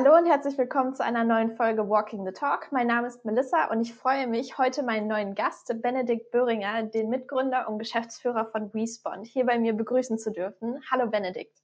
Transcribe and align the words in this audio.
Hallo 0.00 0.16
und 0.16 0.26
herzlich 0.26 0.56
willkommen 0.56 0.94
zu 0.94 1.02
einer 1.02 1.24
neuen 1.24 1.56
Folge 1.56 1.88
Walking 1.88 2.24
the 2.24 2.30
Talk. 2.30 2.70
Mein 2.70 2.86
Name 2.86 3.08
ist 3.08 3.24
Melissa 3.24 3.64
und 3.64 3.80
ich 3.80 3.92
freue 3.92 4.28
mich, 4.28 4.56
heute 4.56 4.84
meinen 4.84 5.08
neuen 5.08 5.34
Gast, 5.34 5.74
Benedikt 5.82 6.30
Böhringer, 6.30 6.84
den 6.84 7.08
Mitgründer 7.08 7.68
und 7.68 7.80
Geschäftsführer 7.80 8.46
von 8.46 8.66
Respond, 8.66 9.26
hier 9.26 9.44
bei 9.44 9.58
mir 9.58 9.72
begrüßen 9.72 10.16
zu 10.16 10.30
dürfen. 10.30 10.80
Hallo 10.88 11.10
Benedikt. 11.10 11.58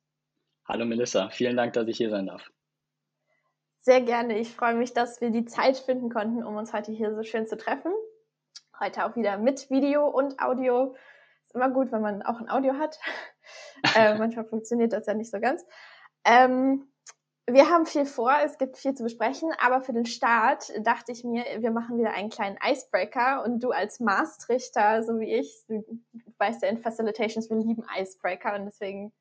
Hallo 0.66 0.84
Melissa, 0.84 1.28
vielen 1.28 1.56
Dank, 1.56 1.74
dass 1.74 1.86
ich 1.86 1.96
hier 1.96 2.10
sein 2.10 2.26
darf. 2.26 2.50
Sehr 3.82 4.00
gerne. 4.00 4.36
Ich 4.36 4.52
freue 4.52 4.74
mich, 4.74 4.92
dass 4.92 5.20
wir 5.20 5.30
die 5.30 5.44
Zeit 5.44 5.76
finden 5.76 6.10
konnten, 6.10 6.42
um 6.42 6.56
uns 6.56 6.72
heute 6.72 6.90
hier 6.90 7.14
so 7.14 7.22
schön 7.22 7.46
zu 7.46 7.56
treffen. 7.56 7.92
Heute 8.80 9.04
auch 9.04 9.14
wieder 9.14 9.38
mit 9.38 9.70
Video 9.70 10.08
und 10.08 10.42
Audio. 10.42 10.96
Ist 11.46 11.54
immer 11.54 11.70
gut, 11.70 11.92
wenn 11.92 12.02
man 12.02 12.22
auch 12.22 12.40
ein 12.40 12.50
Audio 12.50 12.74
hat. 12.78 12.98
äh, 13.94 14.18
manchmal 14.18 14.44
funktioniert 14.44 14.92
das 14.92 15.06
ja 15.06 15.14
nicht 15.14 15.30
so 15.30 15.38
ganz. 15.38 15.64
Ähm, 16.24 16.88
wir 17.46 17.68
haben 17.68 17.84
viel 17.84 18.06
vor, 18.06 18.32
es 18.42 18.56
gibt 18.56 18.78
viel 18.78 18.94
zu 18.94 19.02
besprechen, 19.02 19.50
aber 19.58 19.82
für 19.82 19.92
den 19.92 20.06
Start 20.06 20.72
dachte 20.80 21.12
ich 21.12 21.24
mir, 21.24 21.44
wir 21.58 21.70
machen 21.72 21.98
wieder 21.98 22.12
einen 22.12 22.30
kleinen 22.30 22.56
Icebreaker 22.64 23.44
und 23.44 23.62
du 23.62 23.70
als 23.70 24.00
Maastrichter, 24.00 25.02
so 25.02 25.20
wie 25.20 25.34
ich, 25.34 25.64
du 25.68 25.84
weißt 26.38 26.62
ja 26.62 26.68
in 26.68 26.78
Facilitations, 26.78 27.50
wir 27.50 27.58
lieben 27.58 27.84
Icebreaker 27.98 28.54
und 28.54 28.64
deswegen 28.64 29.12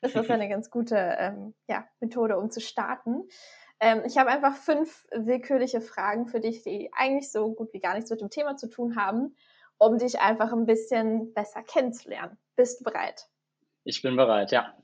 ist 0.00 0.16
das 0.16 0.30
eine 0.30 0.48
ganz 0.48 0.70
gute 0.70 0.96
ähm, 0.96 1.54
ja, 1.68 1.86
Methode, 2.00 2.38
um 2.38 2.50
zu 2.50 2.60
starten. 2.60 3.28
Ähm, 3.80 4.02
ich 4.06 4.16
habe 4.16 4.30
einfach 4.30 4.56
fünf 4.56 5.06
willkürliche 5.12 5.82
Fragen 5.82 6.26
für 6.26 6.40
dich, 6.40 6.62
die 6.62 6.90
eigentlich 6.94 7.30
so 7.30 7.52
gut 7.52 7.72
wie 7.74 7.80
gar 7.80 7.94
nichts 7.94 8.10
mit 8.10 8.22
dem 8.22 8.30
Thema 8.30 8.56
zu 8.56 8.68
tun 8.68 8.96
haben, 8.96 9.36
um 9.76 9.98
dich 9.98 10.20
einfach 10.20 10.52
ein 10.52 10.64
bisschen 10.64 11.34
besser 11.34 11.62
kennenzulernen. 11.62 12.38
Bist 12.56 12.80
du 12.80 12.84
bereit? 12.84 13.28
Ich 13.84 14.00
bin 14.00 14.16
bereit, 14.16 14.52
ja. 14.52 14.74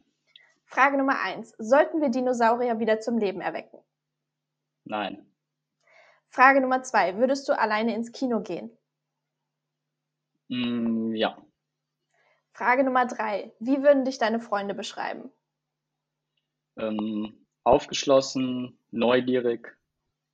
Frage 0.75 0.97
Nummer 0.99 1.21
eins. 1.21 1.55
Sollten 1.59 2.01
wir 2.01 2.09
Dinosaurier 2.09 2.81
wieder 2.81 2.99
zum 2.99 3.17
Leben 3.17 3.41
erwecken? 3.41 3.79
Nein. 4.83 5.25
Frage 6.31 6.61
Nummer 6.61 6.83
zwei. 6.83 7.17
Würdest 7.17 7.49
du 7.49 7.57
alleine 7.57 7.95
ins 7.95 8.11
Kino 8.11 8.41
gehen? 8.41 8.77
Mm, 10.49 11.15
ja. 11.15 11.41
Frage 12.51 12.83
Nummer 12.83 13.07
drei. 13.07 13.55
Wie 13.61 13.85
würden 13.85 14.05
dich 14.05 14.19
deine 14.19 14.41
Freunde 14.41 14.75
beschreiben? 14.75 15.31
Ähm, 16.77 17.47
aufgeschlossen, 17.63 18.77
neugierig, 18.91 19.79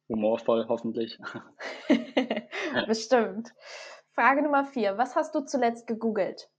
humorvoll 0.09 0.69
hoffentlich. 0.69 1.19
Bestimmt. 2.87 3.53
Frage 4.13 4.41
Nummer 4.41 4.65
vier. 4.65 4.97
Was 4.97 5.17
hast 5.17 5.35
du 5.35 5.43
zuletzt 5.43 5.87
gegoogelt? 5.87 6.51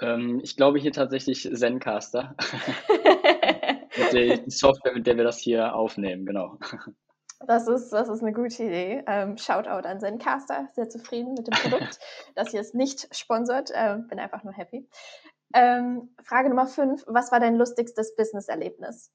Ähm, 0.00 0.40
ich 0.42 0.56
glaube 0.56 0.78
hier 0.78 0.92
tatsächlich 0.92 1.50
Zencaster. 1.54 2.36
die 4.12 4.50
Software, 4.50 4.94
mit 4.94 5.06
der 5.06 5.16
wir 5.16 5.24
das 5.24 5.38
hier 5.38 5.74
aufnehmen, 5.74 6.26
genau. 6.26 6.58
Das 7.46 7.66
ist, 7.66 7.90
das 7.90 8.08
ist 8.08 8.22
eine 8.22 8.32
gute 8.32 8.62
Idee. 8.62 9.02
Ähm, 9.06 9.36
Shoutout 9.36 9.86
an 9.86 10.00
Zencaster, 10.00 10.68
sehr 10.74 10.88
zufrieden 10.88 11.34
mit 11.34 11.46
dem 11.46 11.54
Produkt, 11.54 11.98
das 12.34 12.50
hier 12.50 12.60
ist 12.60 12.74
nicht 12.74 13.14
sponsert. 13.14 13.70
Ähm, 13.74 14.06
bin 14.08 14.18
einfach 14.18 14.44
nur 14.44 14.52
happy. 14.52 14.88
Ähm, 15.54 16.14
Frage 16.22 16.48
Nummer 16.48 16.66
fünf: 16.66 17.04
Was 17.06 17.32
war 17.32 17.40
dein 17.40 17.56
lustigstes 17.56 18.14
Business-Erlebnis? 18.16 19.10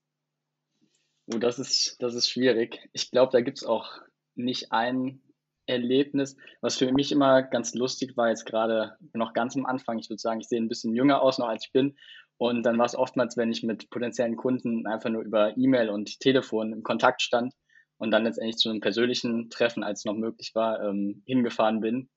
Oh, 1.33 1.37
das 1.37 1.57
ist, 1.59 2.01
das 2.01 2.15
ist 2.15 2.29
schwierig. 2.29 2.89
Ich 2.93 3.11
glaube, 3.11 3.31
da 3.31 3.41
gibt 3.41 3.57
es 3.57 3.65
auch 3.65 4.01
nicht 4.35 4.71
ein 4.71 5.21
Erlebnis, 5.67 6.35
was 6.61 6.77
für 6.77 6.91
mich 6.91 7.11
immer 7.11 7.43
ganz 7.43 7.75
lustig 7.75 8.17
war, 8.17 8.29
jetzt 8.29 8.45
gerade 8.45 8.97
noch 9.13 9.33
ganz 9.33 9.55
am 9.55 9.65
Anfang. 9.65 9.99
Ich 9.99 10.09
würde 10.09 10.21
sagen, 10.21 10.39
ich 10.39 10.47
sehe 10.47 10.59
ein 10.59 10.69
bisschen 10.69 10.95
jünger 10.95 11.21
aus 11.21 11.37
noch 11.37 11.47
als 11.47 11.65
ich 11.65 11.71
bin. 11.71 11.95
Und 12.37 12.63
dann 12.63 12.77
war 12.77 12.85
es 12.85 12.95
oftmals, 12.95 13.35
wenn 13.37 13.51
ich 13.51 13.63
mit 13.63 13.89
potenziellen 13.89 14.35
Kunden 14.35 14.85
einfach 14.85 15.09
nur 15.09 15.23
über 15.23 15.57
E-Mail 15.57 15.89
und 15.89 16.19
Telefon 16.19 16.71
in 16.71 16.83
Kontakt 16.83 17.21
stand 17.21 17.53
und 17.97 18.11
dann 18.11 18.23
letztendlich 18.23 18.57
zu 18.57 18.69
einem 18.69 18.79
persönlichen 18.79 19.49
Treffen, 19.49 19.83
als 19.83 19.99
es 19.99 20.05
noch 20.05 20.15
möglich 20.15 20.51
war, 20.53 20.83
ähm, 20.83 21.23
hingefahren 21.25 21.81
bin, 21.81 22.09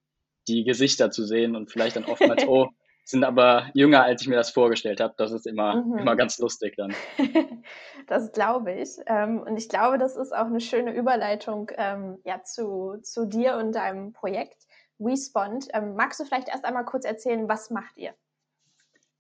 die 0.47 0.65
Gesichter 0.65 1.11
zu 1.11 1.25
sehen 1.25 1.57
und 1.57 1.71
vielleicht 1.71 1.97
dann 1.97 2.05
oftmals, 2.05 2.45
oh, 2.49 2.69
sind 3.05 3.25
aber 3.25 3.71
jünger, 3.75 4.05
als 4.05 4.23
ich 4.23 4.29
mir 4.29 4.37
das 4.37 4.51
vorgestellt 4.51 5.01
habe. 5.01 5.15
Das 5.17 5.33
ist 5.33 5.47
immer, 5.47 5.83
mhm. 5.83 5.99
immer 5.99 6.17
ganz 6.17 6.39
lustig 6.39 6.77
dann. 6.77 6.95
das 8.07 8.33
glaube 8.33 8.73
ich. 8.73 8.91
Ähm, 9.07 9.41
und 9.41 9.57
ich 9.57 9.69
glaube, 9.69 9.99
das 9.99 10.17
ist 10.17 10.33
auch 10.33 10.47
eine 10.47 10.61
schöne 10.61 10.95
Überleitung 10.95 11.71
ähm, 11.77 12.19
ja, 12.25 12.43
zu, 12.43 12.99
zu 13.03 13.27
dir 13.27 13.57
und 13.57 13.73
deinem 13.73 14.13
Projekt 14.13 14.67
WeSpond. 14.99 15.69
Ähm, 15.73 15.95
magst 15.97 16.21
du 16.21 16.25
vielleicht 16.25 16.49
erst 16.49 16.65
einmal 16.65 16.85
kurz 16.85 17.05
erzählen, 17.05 17.49
was 17.49 17.71
macht 17.71 17.97
ihr? 17.97 18.15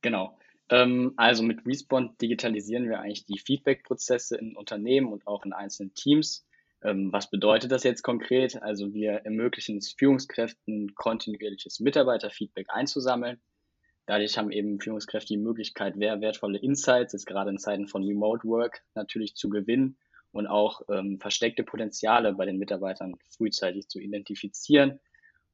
Genau. 0.02 0.36
Also 1.16 1.42
mit 1.42 1.66
WeSpond 1.66 2.22
digitalisieren 2.22 2.88
wir 2.88 3.00
eigentlich 3.00 3.26
die 3.26 3.40
Feedback-Prozesse 3.40 4.36
in 4.36 4.56
Unternehmen 4.56 5.12
und 5.12 5.26
auch 5.26 5.44
in 5.44 5.52
einzelnen 5.52 5.94
Teams. 5.94 6.46
Was 6.80 7.28
bedeutet 7.28 7.72
das 7.72 7.82
jetzt 7.82 8.02
konkret? 8.04 8.62
Also 8.62 8.94
wir 8.94 9.14
ermöglichen 9.24 9.78
es 9.78 9.90
Führungskräften, 9.90 10.94
kontinuierliches 10.94 11.80
Mitarbeiterfeedback 11.80 12.68
einzusammeln 12.70 13.40
Dadurch 14.10 14.36
haben 14.36 14.50
eben 14.50 14.80
Führungskräfte 14.80 15.34
die 15.34 15.40
Möglichkeit, 15.40 15.96
wertvolle 15.96 16.58
Insights, 16.58 17.12
jetzt 17.12 17.26
gerade 17.26 17.50
in 17.50 17.58
Zeiten 17.58 17.86
von 17.86 18.02
Remote 18.02 18.42
Work, 18.48 18.82
natürlich 18.96 19.36
zu 19.36 19.48
gewinnen 19.48 19.98
und 20.32 20.48
auch 20.48 20.82
ähm, 20.88 21.20
versteckte 21.20 21.62
Potenziale 21.62 22.32
bei 22.32 22.44
den 22.44 22.58
Mitarbeitern 22.58 23.14
frühzeitig 23.28 23.86
zu 23.86 24.00
identifizieren, 24.00 24.98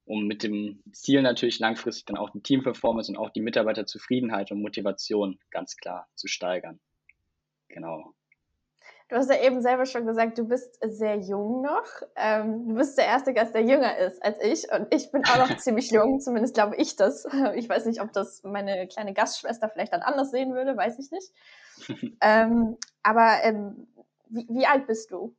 um 0.07 0.27
mit 0.27 0.43
dem 0.43 0.83
Ziel 0.91 1.21
natürlich 1.21 1.59
langfristig 1.59 2.07
dann 2.07 2.17
auch 2.17 2.31
die 2.31 2.41
Teamperformance 2.41 3.13
und 3.13 3.19
auch 3.19 3.29
die 3.29 3.43
Mitarbeiterzufriedenheit 3.43 4.51
und 4.51 4.63
Motivation 4.63 5.39
ganz 5.51 5.77
klar 5.77 6.09
zu 6.15 6.27
steigern. 6.27 6.81
Genau. 7.69 8.15
Du 9.09 9.15
hast 9.15 9.31
ja 9.31 9.41
eben 9.41 9.63
selber 9.63 9.87
schon 9.87 10.05
gesagt, 10.05 10.37
du 10.37 10.49
bist 10.49 10.79
sehr 10.83 11.17
jung 11.21 11.63
noch. 11.63 11.87
Ähm, 12.17 12.69
du 12.69 12.75
bist 12.75 12.99
der 12.99 13.07
erste 13.07 13.33
Gast, 13.33 13.55
der 13.55 13.63
jünger 13.63 13.97
ist 13.99 14.21
als 14.25 14.43
ich. 14.43 14.67
Und 14.73 14.93
ich 14.93 15.13
bin 15.13 15.25
auch 15.25 15.39
noch 15.39 15.57
ziemlich 15.59 15.93
jung, 15.93 16.19
zumindest 16.19 16.55
glaube 16.55 16.77
ich 16.77 16.97
das. 16.97 17.25
Ich 17.55 17.69
weiß 17.69 17.87
nicht, 17.87 18.01
ob 18.01 18.13
das 18.13 18.43
meine 18.43 18.89
kleine 18.89 19.15
Gastschwester 19.15 19.69
vielleicht 19.69 19.93
dann 19.93 20.03
anders 20.03 20.33
sehen 20.33 20.55
würde, 20.55 20.77
weiß 20.77 20.99
ich 20.99 21.11
nicht. 21.13 22.17
ähm, 22.21 22.77
aber 23.05 23.45
ähm, 23.45 23.87
wie, 24.29 24.47
wie, 24.49 24.67
alt 24.67 24.89
bist 24.89 25.13
du? 25.13 25.37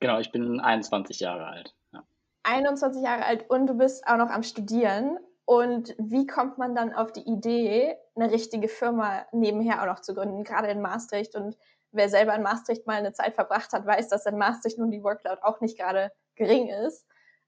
Genau, 0.00 0.18
ich 0.18 0.30
bin 0.30 0.60
21 0.60 1.20
Jahre 1.20 1.46
alt. 1.46 1.74
Ja. 1.92 2.04
21 2.42 3.02
Jahre 3.02 3.24
alt 3.24 3.48
und 3.48 3.68
du 3.68 3.74
bist 3.74 4.06
auch 4.06 4.18
noch 4.18 4.28
am 4.28 4.42
Studieren. 4.42 5.18
Und 5.44 5.94
wie 5.98 6.26
kommt 6.26 6.58
man 6.58 6.74
dann 6.74 6.92
auf 6.92 7.10
die 7.12 7.22
Idee, 7.22 7.96
eine 8.14 8.30
richtige 8.30 8.68
Firma 8.68 9.26
nebenher 9.32 9.82
auch 9.82 9.86
noch 9.86 10.00
zu 10.00 10.14
gründen, 10.14 10.44
gerade 10.44 10.68
in 10.68 10.80
Maastricht 10.80 11.34
und 11.34 11.56
wer 11.92 12.08
selber 12.08 12.34
in 12.34 12.42
Maastricht 12.42 12.86
mal 12.86 12.96
eine 12.96 13.12
Zeit 13.12 13.34
verbracht 13.34 13.72
hat, 13.72 13.86
weiß, 13.86 14.08
dass 14.08 14.26
in 14.26 14.38
Maastricht 14.38 14.78
nun 14.78 14.90
die 14.90 15.02
Workload 15.02 15.42
auch 15.42 15.60
nicht 15.60 15.78
gerade 15.78 16.10
gering 16.34 16.68
ist. 16.68 17.06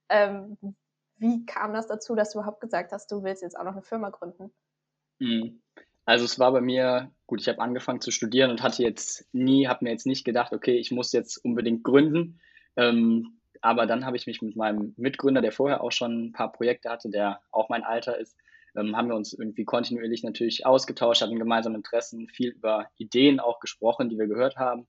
Ähm, 0.09 0.57
wie 1.17 1.47
kam 1.47 1.73
das 1.73 1.87
dazu, 1.87 2.15
dass 2.15 2.33
du 2.33 2.39
überhaupt 2.39 2.61
gesagt 2.61 2.93
hast, 2.93 3.11
du 3.11 3.23
willst 3.23 3.43
jetzt 3.43 3.59
auch 3.59 3.65
noch 3.65 3.73
eine 3.73 3.83
Firma 3.83 4.11
gründen? 4.11 4.53
Mhm. 5.19 5.61
Also 6.07 6.27
es 6.27 6.39
war 6.39 6.53
bei 6.53 6.61
mir, 6.61 7.11
gut, 7.27 7.41
ich 7.41 7.49
habe 7.49 7.61
angefangen 7.61 8.01
zu 8.01 8.11
studieren 8.11 8.51
und 8.51 8.63
hatte 8.63 8.83
jetzt 8.83 9.27
nie, 9.33 9.69
habe 9.69 9.85
mir 9.85 9.91
jetzt 9.91 10.07
nicht 10.07 10.25
gedacht, 10.25 10.53
okay, 10.53 10.77
ich 10.77 10.91
muss 10.91 11.13
jetzt 11.13 11.39
unbedingt 11.39 11.83
gründen. 11.83 12.41
Ähm, 12.77 13.39
aber 13.63 13.87
dann 13.87 14.05
habe 14.05 14.19
ich 14.19 14.27
mich 14.27 14.43
mit 14.43 14.57
meinem 14.57 14.93
Mitgründer, 14.99 15.41
der 15.41 15.53
vorher 15.53 15.83
auch 15.83 15.93
schon 15.93 16.27
ein 16.27 16.33
paar 16.33 16.53
Projekte 16.53 16.91
hatte, 16.91 17.09
der 17.09 17.41
auch 17.51 17.71
mein 17.71 17.85
Alter 17.85 18.19
ist, 18.19 18.37
ähm, 18.77 18.97
haben 18.97 19.09
wir 19.09 19.17
uns 19.17 19.33
irgendwie 19.33 19.65
kontinuierlich 19.65 20.23
natürlich 20.23 20.67
ausgetauscht, 20.67 21.23
hatten 21.23 21.39
gemeinsame 21.39 21.77
Interessen, 21.77 22.29
viel 22.29 22.51
über 22.51 22.89
Ideen 22.97 23.41
auch 23.41 23.61
gesprochen, 23.61 24.09
die 24.09 24.19
wir 24.19 24.27
gehört 24.27 24.57
haben 24.57 24.87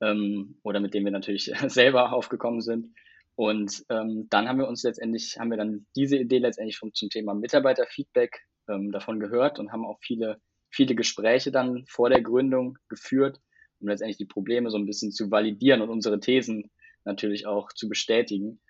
ähm, 0.00 0.58
oder 0.62 0.80
mit 0.80 0.94
denen 0.94 1.06
wir 1.06 1.12
natürlich 1.12 1.52
selber 1.68 2.12
aufgekommen 2.12 2.60
sind. 2.60 2.94
Und 3.36 3.84
ähm, 3.88 4.28
dann 4.30 4.48
haben 4.48 4.58
wir 4.58 4.68
uns 4.68 4.84
letztendlich, 4.84 5.38
haben 5.38 5.50
wir 5.50 5.56
dann 5.56 5.86
diese 5.96 6.16
Idee 6.16 6.38
letztendlich 6.38 6.78
vom, 6.78 6.94
zum 6.94 7.10
Thema 7.10 7.34
Mitarbeiterfeedback 7.34 8.42
ähm, 8.68 8.92
davon 8.92 9.18
gehört 9.18 9.58
und 9.58 9.72
haben 9.72 9.84
auch 9.84 9.98
viele, 10.00 10.40
viele 10.70 10.94
Gespräche 10.94 11.50
dann 11.50 11.84
vor 11.86 12.10
der 12.10 12.22
Gründung 12.22 12.78
geführt, 12.88 13.40
um 13.80 13.88
letztendlich 13.88 14.18
die 14.18 14.24
Probleme 14.24 14.70
so 14.70 14.78
ein 14.78 14.86
bisschen 14.86 15.10
zu 15.10 15.30
validieren 15.30 15.82
und 15.82 15.90
unsere 15.90 16.20
Thesen 16.20 16.70
natürlich 17.04 17.46
auch 17.46 17.72
zu 17.72 17.88
bestätigen. 17.88 18.60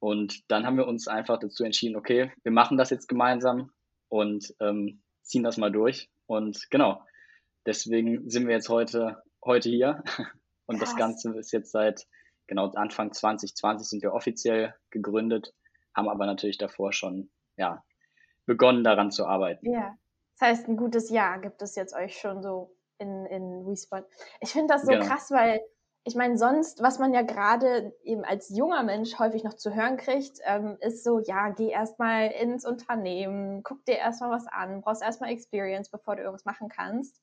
Und 0.00 0.50
dann 0.50 0.66
haben 0.66 0.76
wir 0.76 0.86
uns 0.86 1.06
einfach 1.08 1.38
dazu 1.38 1.64
entschieden, 1.64 1.96
okay, 1.96 2.32
wir 2.42 2.52
machen 2.52 2.76
das 2.76 2.90
jetzt 2.90 3.08
gemeinsam, 3.08 3.70
und 4.08 4.54
ähm, 4.60 5.02
ziehen 5.22 5.42
das 5.42 5.56
mal 5.56 5.70
durch. 5.70 6.10
Und 6.26 6.70
genau, 6.70 7.02
deswegen 7.66 8.28
sind 8.28 8.46
wir 8.46 8.54
jetzt 8.54 8.68
heute, 8.68 9.22
heute 9.44 9.68
hier. 9.68 10.02
Und 10.66 10.78
Krass. 10.78 10.90
das 10.90 10.98
Ganze 10.98 11.38
ist 11.38 11.50
jetzt 11.52 11.72
seit 11.72 12.06
genau 12.46 12.70
Anfang 12.72 13.12
2020 13.12 13.88
sind 13.88 14.02
wir 14.02 14.12
offiziell 14.12 14.74
gegründet, 14.90 15.54
haben 15.94 16.10
aber 16.10 16.26
natürlich 16.26 16.58
davor 16.58 16.92
schon 16.92 17.30
ja, 17.56 17.82
begonnen 18.44 18.84
daran 18.84 19.10
zu 19.10 19.26
arbeiten. 19.26 19.70
Ja, 19.70 19.96
das 20.38 20.48
heißt, 20.48 20.68
ein 20.68 20.76
gutes 20.76 21.08
Jahr 21.10 21.40
gibt 21.40 21.62
es 21.62 21.74
jetzt 21.74 21.94
euch 21.94 22.18
schon 22.18 22.42
so 22.42 22.76
in, 22.98 23.26
in 23.26 23.66
WeSpot. 23.66 24.04
Ich 24.40 24.50
finde 24.50 24.74
das 24.74 24.82
so 24.82 24.92
genau. 24.92 25.06
krass, 25.06 25.30
weil 25.30 25.60
ich 26.08 26.14
meine, 26.14 26.38
sonst, 26.38 26.82
was 26.82 26.98
man 26.98 27.12
ja 27.12 27.20
gerade 27.20 27.94
eben 28.02 28.24
als 28.24 28.48
junger 28.48 28.82
Mensch 28.82 29.18
häufig 29.18 29.44
noch 29.44 29.52
zu 29.52 29.74
hören 29.74 29.98
kriegt, 29.98 30.38
ähm, 30.46 30.78
ist 30.80 31.04
so, 31.04 31.18
ja, 31.18 31.50
geh 31.50 31.68
erstmal 31.68 32.28
ins 32.28 32.64
Unternehmen, 32.64 33.62
guck 33.62 33.84
dir 33.84 33.98
erstmal 33.98 34.30
was 34.30 34.46
an, 34.46 34.80
brauchst 34.80 35.02
erstmal 35.02 35.30
Experience, 35.30 35.90
bevor 35.90 36.16
du 36.16 36.22
irgendwas 36.22 36.46
machen 36.46 36.70
kannst. 36.70 37.20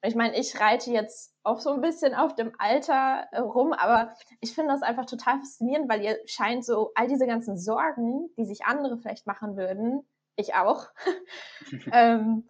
Ich 0.00 0.14
meine, 0.14 0.38
ich 0.38 0.58
reite 0.58 0.90
jetzt 0.90 1.34
auch 1.42 1.60
so 1.60 1.74
ein 1.74 1.82
bisschen 1.82 2.14
auf 2.14 2.34
dem 2.34 2.52
Alter 2.58 3.26
äh, 3.30 3.40
rum, 3.40 3.74
aber 3.74 4.14
ich 4.40 4.54
finde 4.54 4.72
das 4.72 4.80
einfach 4.80 5.04
total 5.04 5.40
faszinierend, 5.40 5.90
weil 5.90 6.02
ihr 6.02 6.16
scheint 6.24 6.64
so 6.64 6.92
all 6.94 7.08
diese 7.08 7.26
ganzen 7.26 7.58
Sorgen, 7.58 8.30
die 8.38 8.46
sich 8.46 8.64
andere 8.64 8.96
vielleicht 8.96 9.26
machen 9.26 9.58
würden, 9.58 10.08
ich 10.36 10.54
auch, 10.54 10.86
ähm, 11.92 12.48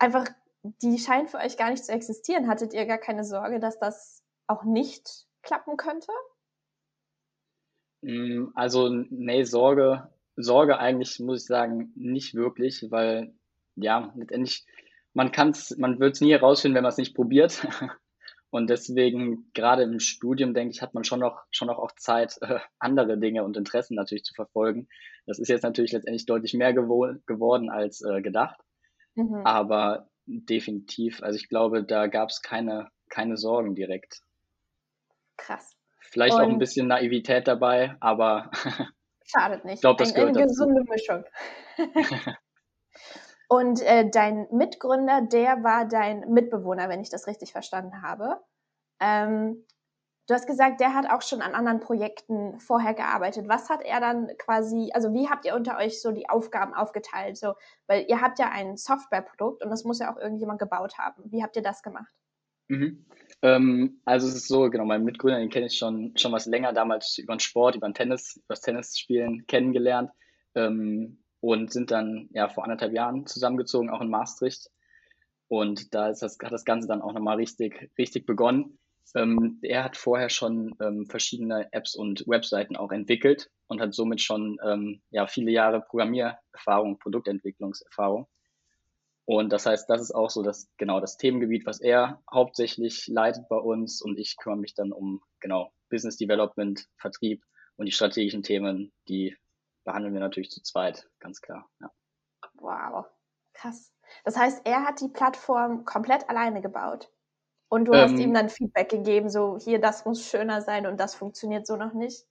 einfach, 0.00 0.26
die 0.64 0.98
scheinen 0.98 1.28
für 1.28 1.38
euch 1.38 1.56
gar 1.56 1.70
nicht 1.70 1.84
zu 1.84 1.92
existieren. 1.92 2.48
Hattet 2.48 2.74
ihr 2.74 2.86
gar 2.86 2.98
keine 2.98 3.22
Sorge, 3.22 3.60
dass 3.60 3.78
das 3.78 4.21
auch 4.52 4.64
nicht 4.64 5.26
klappen 5.42 5.76
könnte? 5.76 6.12
Mm, 8.02 8.48
also, 8.54 8.88
nee, 8.88 9.44
Sorge, 9.44 10.10
Sorge 10.36 10.78
eigentlich, 10.78 11.18
muss 11.20 11.42
ich 11.42 11.46
sagen, 11.46 11.92
nicht 11.94 12.34
wirklich, 12.34 12.86
weil, 12.90 13.34
ja, 13.76 14.12
letztendlich, 14.16 14.64
man 15.14 15.30
kann's, 15.32 15.76
man 15.78 16.00
wird 16.00 16.14
es 16.14 16.20
nie 16.20 16.32
herausfinden, 16.32 16.76
wenn 16.76 16.82
man 16.82 16.90
es 16.90 16.98
nicht 16.98 17.14
probiert. 17.14 17.66
Und 18.50 18.68
deswegen, 18.68 19.50
gerade 19.54 19.82
im 19.82 19.98
Studium, 19.98 20.52
denke 20.52 20.74
ich, 20.74 20.82
hat 20.82 20.92
man 20.92 21.04
schon 21.04 21.20
noch, 21.20 21.42
schon 21.50 21.68
noch 21.68 21.78
auch 21.78 21.92
Zeit, 21.92 22.36
äh, 22.42 22.58
andere 22.78 23.16
Dinge 23.18 23.44
und 23.44 23.56
Interessen 23.56 23.94
natürlich 23.94 24.24
zu 24.24 24.34
verfolgen. 24.34 24.88
Das 25.24 25.38
ist 25.38 25.48
jetzt 25.48 25.62
natürlich 25.62 25.92
letztendlich 25.92 26.26
deutlich 26.26 26.52
mehr 26.52 26.74
gewo 26.74 27.14
geworden 27.24 27.70
als 27.70 28.02
äh, 28.02 28.20
gedacht. 28.20 28.60
Mhm. 29.14 29.46
Aber 29.46 30.10
definitiv, 30.26 31.22
also 31.22 31.36
ich 31.36 31.48
glaube, 31.48 31.82
da 31.82 32.08
gab 32.08 32.28
es 32.28 32.42
keine, 32.42 32.90
keine 33.08 33.38
Sorgen 33.38 33.74
direkt. 33.74 34.20
Krass. 35.42 35.76
Vielleicht 35.98 36.34
und 36.34 36.40
auch 36.40 36.48
ein 36.48 36.58
bisschen 36.58 36.88
Naivität 36.88 37.48
dabei, 37.48 37.96
aber 38.00 38.50
schadet 39.24 39.64
nicht. 39.64 39.76
Ich 39.76 39.80
glaube, 39.80 39.98
das 39.98 40.10
ein, 40.10 40.14
gehört 40.14 40.36
eine 40.36 40.46
gesunde 40.46 40.82
Mischung. 40.88 41.24
Und 43.48 43.82
äh, 43.82 44.08
dein 44.08 44.46
Mitgründer, 44.50 45.20
der 45.20 45.62
war 45.62 45.86
dein 45.86 46.20
Mitbewohner, 46.30 46.88
wenn 46.88 47.00
ich 47.02 47.10
das 47.10 47.26
richtig 47.26 47.52
verstanden 47.52 48.00
habe. 48.00 48.40
Ähm, 48.98 49.66
du 50.26 50.34
hast 50.34 50.46
gesagt, 50.46 50.80
der 50.80 50.94
hat 50.94 51.10
auch 51.10 51.20
schon 51.20 51.42
an 51.42 51.54
anderen 51.54 51.80
Projekten 51.80 52.58
vorher 52.60 52.94
gearbeitet. 52.94 53.48
Was 53.48 53.68
hat 53.68 53.82
er 53.82 54.00
dann 54.00 54.30
quasi, 54.38 54.90
also 54.94 55.12
wie 55.12 55.28
habt 55.28 55.44
ihr 55.44 55.54
unter 55.54 55.76
euch 55.76 56.00
so 56.00 56.12
die 56.12 56.30
Aufgaben 56.30 56.72
aufgeteilt? 56.72 57.36
So, 57.36 57.54
weil 57.86 58.06
ihr 58.08 58.22
habt 58.22 58.38
ja 58.38 58.48
ein 58.50 58.78
Softwareprodukt 58.78 59.62
und 59.62 59.70
das 59.70 59.84
muss 59.84 59.98
ja 59.98 60.10
auch 60.10 60.18
irgendjemand 60.18 60.58
gebaut 60.58 60.96
haben. 60.96 61.22
Wie 61.26 61.42
habt 61.42 61.56
ihr 61.56 61.62
das 61.62 61.82
gemacht? 61.82 62.14
Mhm. 62.72 63.04
Ähm, 63.42 64.00
also 64.06 64.28
es 64.28 64.34
ist 64.34 64.48
so, 64.48 64.70
genau, 64.70 64.86
mein 64.86 65.04
Mitgründer, 65.04 65.38
den 65.38 65.50
kenne 65.50 65.66
ich 65.66 65.76
schon, 65.76 66.16
schon 66.16 66.32
was 66.32 66.46
länger, 66.46 66.72
damals 66.72 67.18
über 67.18 67.34
den 67.34 67.40
Sport, 67.40 67.76
über 67.76 67.86
den 67.86 67.92
Tennis, 67.92 68.36
über 68.36 68.54
das 68.54 68.62
Tennisspielen 68.62 69.46
kennengelernt. 69.46 70.10
Ähm, 70.54 71.18
und 71.40 71.72
sind 71.72 71.90
dann 71.90 72.28
ja 72.32 72.48
vor 72.48 72.64
anderthalb 72.64 72.94
Jahren 72.94 73.26
zusammengezogen, 73.26 73.90
auch 73.90 74.00
in 74.00 74.08
Maastricht. 74.08 74.70
Und 75.48 75.92
da 75.92 76.08
ist 76.08 76.22
das, 76.22 76.38
hat 76.42 76.52
das 76.52 76.64
Ganze 76.64 76.88
dann 76.88 77.02
auch 77.02 77.12
nochmal 77.12 77.36
richtig, 77.36 77.90
richtig 77.98 78.24
begonnen. 78.24 78.78
Ähm, 79.14 79.58
er 79.60 79.84
hat 79.84 79.96
vorher 79.96 80.30
schon 80.30 80.74
ähm, 80.80 81.06
verschiedene 81.06 81.68
Apps 81.72 81.94
und 81.94 82.24
Webseiten 82.26 82.76
auch 82.76 82.92
entwickelt 82.92 83.50
und 83.66 83.80
hat 83.80 83.92
somit 83.92 84.22
schon 84.22 84.56
ähm, 84.64 85.02
ja, 85.10 85.26
viele 85.26 85.50
Jahre 85.50 85.82
Programmiererfahrung, 85.82 86.98
Produktentwicklungserfahrung. 87.00 88.28
Und 89.24 89.52
das 89.52 89.66
heißt, 89.66 89.88
das 89.88 90.00
ist 90.00 90.14
auch 90.14 90.30
so 90.30 90.42
das, 90.42 90.68
genau 90.78 91.00
das 91.00 91.16
Themengebiet, 91.16 91.64
was 91.64 91.80
er 91.80 92.22
hauptsächlich 92.30 93.06
leitet 93.06 93.48
bei 93.48 93.56
uns 93.56 94.02
und 94.02 94.18
ich 94.18 94.36
kümmere 94.36 94.58
mich 94.58 94.74
dann 94.74 94.92
um 94.92 95.22
genau 95.40 95.72
Business 95.88 96.16
Development, 96.16 96.86
Vertrieb 96.96 97.44
und 97.76 97.86
die 97.86 97.92
strategischen 97.92 98.42
Themen, 98.42 98.92
die 99.08 99.36
behandeln 99.84 100.14
wir 100.14 100.20
natürlich 100.20 100.50
zu 100.50 100.62
zweit, 100.62 101.08
ganz 101.20 101.40
klar. 101.40 101.68
Ja. 101.80 101.90
Wow, 102.54 103.06
krass. 103.52 103.92
Das 104.24 104.36
heißt, 104.36 104.62
er 104.64 104.84
hat 104.84 105.00
die 105.00 105.08
Plattform 105.08 105.84
komplett 105.84 106.28
alleine 106.28 106.60
gebaut. 106.60 107.10
Und 107.68 107.86
du 107.86 107.92
ähm, 107.92 108.00
hast 108.00 108.18
ihm 108.18 108.34
dann 108.34 108.48
Feedback 108.48 108.90
gegeben, 108.90 109.30
so 109.30 109.56
hier, 109.58 109.80
das 109.80 110.04
muss 110.04 110.26
schöner 110.26 110.60
sein 110.60 110.86
und 110.86 111.00
das 111.00 111.14
funktioniert 111.14 111.66
so 111.66 111.76
noch 111.76 111.94
nicht? 111.94 112.26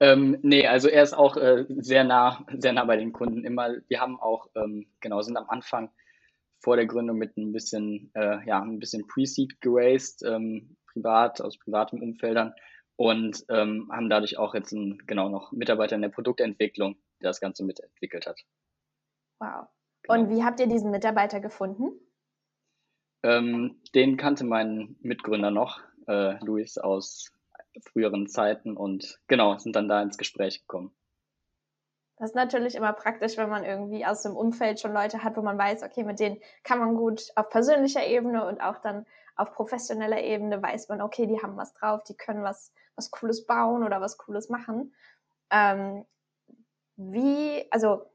Ähm, 0.00 0.38
nee, 0.42 0.66
also 0.66 0.88
er 0.88 1.02
ist 1.02 1.14
auch 1.14 1.36
äh, 1.38 1.64
sehr 1.68 2.04
nah, 2.04 2.44
sehr 2.58 2.74
nah 2.74 2.84
bei 2.84 2.98
den 2.98 3.12
Kunden 3.12 3.44
immer. 3.44 3.76
Wir 3.88 4.00
haben 4.00 4.20
auch, 4.20 4.48
ähm, 4.54 4.86
genau, 5.00 5.22
sind 5.22 5.38
am 5.38 5.48
Anfang 5.48 5.90
vor 6.66 6.74
der 6.74 6.86
Gründung 6.86 7.16
mit 7.16 7.36
ein 7.36 7.52
bisschen, 7.52 8.10
äh, 8.14 8.44
ja, 8.44 8.60
ein 8.60 8.80
bisschen 8.80 9.06
Pre-Seed 9.06 9.60
geraced, 9.60 10.24
ähm, 10.24 10.76
privat, 10.92 11.40
aus 11.40 11.56
privaten 11.58 12.02
Umfeldern 12.02 12.54
und 12.96 13.44
ähm, 13.50 13.88
haben 13.92 14.10
dadurch 14.10 14.36
auch 14.36 14.52
jetzt 14.52 14.74
einen, 14.74 14.98
genau 15.06 15.28
noch 15.28 15.52
Mitarbeiter 15.52 15.94
in 15.94 16.02
der 16.02 16.08
Produktentwicklung, 16.08 16.96
der 17.22 17.30
das 17.30 17.38
Ganze 17.38 17.64
mitentwickelt 17.64 18.26
hat. 18.26 18.40
Wow. 19.38 19.68
Genau. 20.02 20.18
Und 20.18 20.30
wie 20.30 20.42
habt 20.42 20.58
ihr 20.58 20.66
diesen 20.66 20.90
Mitarbeiter 20.90 21.38
gefunden? 21.38 22.00
Ähm, 23.22 23.80
den 23.94 24.16
kannte 24.16 24.42
mein 24.42 24.96
Mitgründer 24.98 25.52
noch, 25.52 25.80
äh, 26.08 26.44
Luis, 26.44 26.78
aus 26.78 27.32
früheren 27.92 28.26
Zeiten 28.26 28.76
und 28.76 29.20
genau, 29.28 29.56
sind 29.58 29.76
dann 29.76 29.86
da 29.86 30.02
ins 30.02 30.18
Gespräch 30.18 30.62
gekommen. 30.62 30.92
Das 32.18 32.30
ist 32.30 32.34
natürlich 32.34 32.74
immer 32.74 32.92
praktisch, 32.92 33.36
wenn 33.36 33.50
man 33.50 33.64
irgendwie 33.64 34.06
aus 34.06 34.22
dem 34.22 34.36
Umfeld 34.36 34.80
schon 34.80 34.92
Leute 34.92 35.22
hat, 35.22 35.36
wo 35.36 35.42
man 35.42 35.58
weiß, 35.58 35.82
okay, 35.82 36.02
mit 36.02 36.18
denen 36.18 36.40
kann 36.64 36.78
man 36.78 36.96
gut 36.96 37.30
auf 37.34 37.50
persönlicher 37.50 38.06
Ebene 38.06 38.46
und 38.46 38.60
auch 38.60 38.78
dann 38.78 39.06
auf 39.36 39.52
professioneller 39.52 40.22
Ebene 40.22 40.62
weiß 40.62 40.88
man, 40.88 41.02
okay, 41.02 41.26
die 41.26 41.42
haben 41.42 41.58
was 41.58 41.74
drauf, 41.74 42.02
die 42.04 42.16
können 42.16 42.42
was 42.42 42.72
was 42.96 43.10
Cooles 43.10 43.46
bauen 43.46 43.84
oder 43.84 44.00
was 44.00 44.18
Cooles 44.18 44.48
machen. 44.48 44.94
Ähm, 45.50 46.04
wie, 46.96 47.66
also 47.70 48.06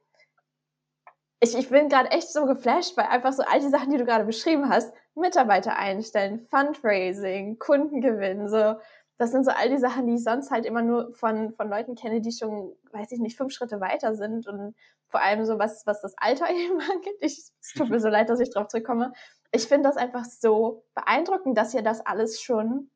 ich, 1.40 1.56
ich 1.56 1.70
bin 1.70 1.90
gerade 1.90 2.10
echt 2.10 2.32
so 2.32 2.46
geflasht, 2.46 2.98
weil 2.98 3.06
einfach 3.06 3.34
so 3.34 3.44
all 3.44 3.60
die 3.60 3.70
Sachen, 3.70 3.92
die 3.92 3.98
du 3.98 4.06
gerade 4.06 4.26
beschrieben 4.26 4.70
hast, 4.70 4.94
Mitarbeiter 5.16 5.78
einstellen, 5.78 6.40
Fundraising, 6.50 7.60
Kunden 7.60 8.02
gewinnen, 8.02 8.50
so, 8.50 8.76
das 9.22 9.30
sind 9.30 9.46
so 9.46 9.52
all 9.52 9.70
die 9.70 9.78
Sachen, 9.78 10.08
die 10.08 10.16
ich 10.16 10.24
sonst 10.24 10.50
halt 10.50 10.66
immer 10.66 10.82
nur 10.82 11.14
von, 11.14 11.54
von 11.54 11.70
Leuten 11.70 11.94
kenne, 11.94 12.22
die 12.22 12.32
schon, 12.32 12.76
weiß 12.92 13.12
ich 13.12 13.20
nicht, 13.20 13.38
fünf 13.38 13.54
Schritte 13.54 13.80
weiter 13.80 14.16
sind 14.16 14.48
und 14.48 14.74
vor 15.10 15.22
allem 15.22 15.46
so 15.46 15.60
was, 15.60 15.86
was 15.86 16.02
das 16.02 16.18
Alter 16.18 16.50
eben 16.50 16.82
angeht. 16.82 17.18
Ich, 17.20 17.38
es 17.62 17.74
tut 17.78 17.92
mir 17.92 18.00
so 18.00 18.08
leid, 18.08 18.30
dass 18.30 18.40
ich 18.40 18.50
drauf 18.50 18.68
zurückkomme. 18.70 19.14
Ich 19.52 19.68
finde 19.68 19.88
das 19.88 19.96
einfach 19.96 20.26
so 20.26 20.86
beeindruckend, 20.96 21.56
dass 21.56 21.76
ihr 21.76 21.84
das 21.84 22.04
alles 22.04 22.42
schon 22.42 22.90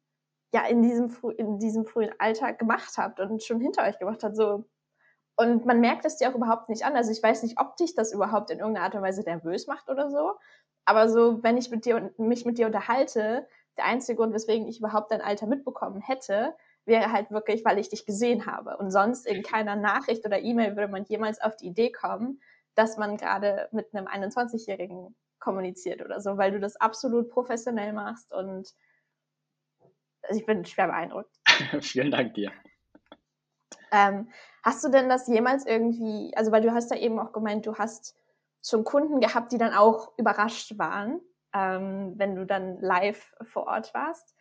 ja 0.51 0.66
in 0.66 0.81
diesem, 0.81 1.16
in 1.38 1.60
diesem 1.60 1.86
frühen 1.86 2.16
Alter 2.18 2.54
gemacht 2.54 2.98
habt 2.98 3.19
und 3.19 3.44
schon 3.44 3.62
hinter 3.62 3.83
euch 3.83 4.00
gemacht 4.00 4.24
habt. 4.24 4.36
So. 4.36 4.66
Und 5.36 5.68
man 5.68 5.80
merkt 5.80 6.06
es 6.06 6.18
dir 6.18 6.31
auch 6.31 6.36
überhaupt 6.36 6.69
nicht 6.69 6.86
an. 6.86 6.95
Also 6.95 7.12
ich 7.12 7.21
weiß 7.21 7.44
nicht, 7.44 7.60
ob 7.60 7.78
dich 7.78 7.94
das 7.94 8.12
überhaupt 8.12 8.50
in 8.50 8.57
irgendeiner 8.57 8.86
Art 8.86 8.95
und 8.95 9.04
Weise 9.04 9.21
nervös 9.21 9.68
macht 9.68 9.89
oder 9.92 10.10
so. 10.10 10.31
Aber 10.86 11.07
so, 11.07 11.44
wenn 11.44 11.57
ich 11.57 11.69
mit 11.69 11.86
dir, 11.86 12.12
mich 12.18 12.45
mit 12.45 12.57
dir 12.57 12.66
unterhalte, 12.66 13.48
der 13.77 13.86
einzige 13.86 14.18
Grund, 14.18 14.33
weswegen 14.33 14.68
ich 14.68 14.80
überhaupt 14.80 15.12
dein 15.12 15.22
Alter 15.22 15.48
mitbekommen 15.48 16.01
hätte, 16.01 16.56
wäre 16.86 17.12
halt 17.12 17.31
wirklich, 17.31 17.66
weil 17.66 17.80
ich 17.80 17.90
dich 17.90 18.06
gesehen 18.06 18.45
habe. 18.45 18.78
Und 18.78 18.92
sonst 18.92 19.26
in 19.26 19.44
keiner 19.44 19.76
Nachricht 19.76 20.26
oder 20.26 20.40
E-Mail 20.40 20.76
würde 20.76 20.92
man 20.92 21.04
jemals 21.06 21.42
auf 21.42 21.56
die 21.56 21.68
Idee 21.68 21.92
kommen, 21.92 22.42
dass 22.76 22.97
man 22.97 23.18
gerade 23.18 23.69
mit 23.71 23.94
einem 23.94 24.07
21-Jährigen 24.07 25.16
kommuniziert 25.40 26.02
oder 26.04 26.21
so, 26.21 26.38
weil 26.38 26.52
du 26.52 26.59
das 26.59 26.76
absolut 26.76 27.30
professionell 27.30 27.94
machst 27.94 28.33
und 28.33 28.73
also 30.23 30.40
ich 30.40 30.45
bin 30.45 30.66
schwer 30.66 30.88
beeindruckt. 30.88 31.30
Vielen 31.81 32.11
Dank 32.11 32.33
dir. 32.33 32.52
Ähm, 33.92 34.30
hast 34.64 34.83
du 34.83 34.90
denn 34.90 35.07
das 35.07 35.28
jemals 35.28 35.66
irgendwie, 35.66 36.33
also 36.35 36.52
weil 36.52 36.61
du 36.61 36.73
hast 36.73 36.92
ja 36.92 36.97
eben 36.97 37.19
auch 37.19 37.31
gemeint, 37.31 37.66
du 37.66 37.76
hast 37.76 38.16
schon 38.64 38.83
Kunden 38.83 39.19
gehabt, 39.19 39.52
die 39.52 39.57
dann 39.57 39.73
auch 39.73 40.11
überrascht 40.18 40.78
waren, 40.78 41.21
ähm, 41.56 42.14
wenn 42.18 42.35
du 42.35 42.45
dann 42.45 42.80
live 42.81 43.33
vor 43.44 43.68
Ort 43.68 43.94
warst. 43.94 44.35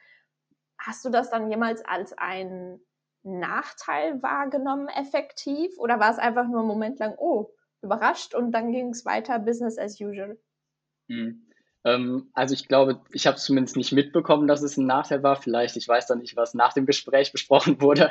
Hast 0.78 1.04
du 1.04 1.10
das 1.10 1.30
dann 1.30 1.48
jemals 1.48 1.84
als 1.84 2.12
einen 2.18 2.80
Nachteil 3.22 4.20
wahrgenommen, 4.22 4.88
effektiv? 4.88 5.78
Oder 5.78 6.00
war 6.00 6.10
es 6.10 6.18
einfach 6.18 6.46
nur 6.48 6.60
einen 6.60 6.68
Moment 6.68 6.98
lang, 6.98 7.14
oh, 7.16 7.54
überrascht 7.82 8.34
und 8.34 8.50
dann 8.52 8.72
ging 8.72 8.90
es 8.90 9.04
weiter, 9.04 9.38
Business 9.38 9.78
as 9.78 10.00
usual? 10.00 10.36
Hm. 11.08 11.48
Ähm, 11.84 12.30
also 12.32 12.54
ich 12.54 12.66
glaube, 12.66 13.00
ich 13.12 13.26
habe 13.26 13.36
zumindest 13.36 13.76
nicht 13.76 13.92
mitbekommen, 13.92 14.48
dass 14.48 14.62
es 14.62 14.76
ein 14.76 14.86
Nachteil 14.86 15.22
war. 15.22 15.36
Vielleicht, 15.36 15.76
ich 15.76 15.86
weiß 15.86 16.06
dann 16.06 16.18
nicht, 16.18 16.36
was 16.36 16.54
nach 16.54 16.72
dem 16.72 16.86
Gespräch 16.86 17.30
besprochen 17.32 17.80
wurde. 17.80 18.10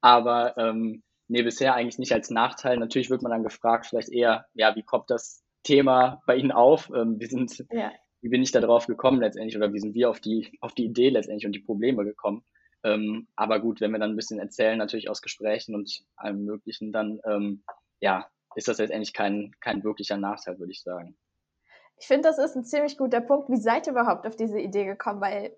Aber 0.00 0.56
ähm, 0.58 1.02
nee, 1.28 1.42
bisher 1.42 1.74
eigentlich 1.74 1.98
nicht 1.98 2.12
als 2.12 2.30
Nachteil. 2.30 2.76
Natürlich 2.78 3.10
wird 3.10 3.22
man 3.22 3.30
dann 3.30 3.44
gefragt, 3.44 3.86
vielleicht 3.86 4.08
eher, 4.08 4.46
ja, 4.54 4.74
wie 4.74 4.82
kommt 4.82 5.10
das 5.10 5.44
Thema 5.62 6.22
bei 6.26 6.36
Ihnen 6.36 6.52
auf? 6.52 6.90
Ähm, 6.94 7.20
wie 7.20 7.26
sind, 7.26 7.64
ja. 7.70 7.92
wie 8.20 8.28
bin 8.28 8.42
ich 8.42 8.52
da 8.52 8.60
drauf 8.60 8.86
gekommen 8.86 9.20
letztendlich 9.20 9.56
oder 9.56 9.72
wie 9.72 9.80
sind 9.80 9.94
wir 9.94 10.10
auf 10.10 10.20
die, 10.20 10.58
auf 10.60 10.74
die 10.74 10.84
Idee 10.84 11.10
letztendlich 11.10 11.46
und 11.46 11.52
die 11.52 11.60
Probleme 11.60 12.04
gekommen? 12.04 12.44
Ähm, 12.82 13.28
aber 13.36 13.60
gut, 13.60 13.80
wenn 13.80 13.92
wir 13.92 13.98
dann 13.98 14.12
ein 14.12 14.16
bisschen 14.16 14.38
erzählen, 14.38 14.78
natürlich 14.78 15.10
aus 15.10 15.22
Gesprächen 15.22 15.74
und 15.74 16.02
allem 16.16 16.44
Möglichen, 16.44 16.92
dann 16.92 17.20
ähm, 17.24 17.62
ja, 18.00 18.26
ist 18.54 18.68
das 18.68 18.78
letztendlich 18.78 19.12
kein, 19.12 19.52
kein 19.60 19.84
wirklicher 19.84 20.16
Nachteil, 20.16 20.58
würde 20.58 20.72
ich 20.72 20.82
sagen. 20.82 21.16
Ich 21.98 22.06
finde, 22.06 22.28
das 22.28 22.38
ist 22.38 22.56
ein 22.56 22.64
ziemlich 22.64 22.96
guter 22.96 23.20
Punkt. 23.20 23.50
Wie 23.50 23.58
seid 23.58 23.86
ihr 23.86 23.92
überhaupt 23.92 24.26
auf 24.26 24.34
diese 24.34 24.58
Idee 24.58 24.86
gekommen? 24.86 25.20
Weil, 25.20 25.54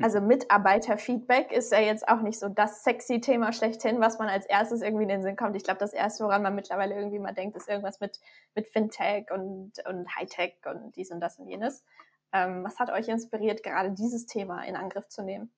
also 0.00 0.20
Mitarbeiterfeedback 0.20 1.52
ist 1.52 1.70
ja 1.70 1.80
jetzt 1.80 2.08
auch 2.08 2.20
nicht 2.20 2.38
so 2.38 2.48
das 2.48 2.82
sexy 2.82 3.20
Thema 3.20 3.52
schlechthin, 3.52 4.00
was 4.00 4.18
man 4.18 4.28
als 4.28 4.44
erstes 4.46 4.82
irgendwie 4.82 5.04
in 5.04 5.08
den 5.08 5.22
Sinn 5.22 5.36
kommt. 5.36 5.54
Ich 5.56 5.62
glaube, 5.62 5.78
das 5.78 5.92
erste, 5.92 6.24
woran 6.24 6.42
man 6.42 6.54
mittlerweile 6.54 6.94
irgendwie 6.94 7.18
mal 7.18 7.32
denkt, 7.32 7.56
ist 7.56 7.68
irgendwas 7.68 8.00
mit, 8.00 8.18
mit 8.54 8.66
Fintech 8.68 9.30
und, 9.30 9.72
und 9.88 10.16
Hightech 10.16 10.54
und 10.66 10.96
dies 10.96 11.10
und 11.12 11.20
das 11.20 11.38
und 11.38 11.46
jenes. 11.46 11.84
Ähm, 12.32 12.64
was 12.64 12.78
hat 12.78 12.90
euch 12.90 13.08
inspiriert, 13.08 13.62
gerade 13.62 13.92
dieses 13.92 14.26
Thema 14.26 14.62
in 14.64 14.74
Angriff 14.74 15.08
zu 15.08 15.22
nehmen? 15.22 15.50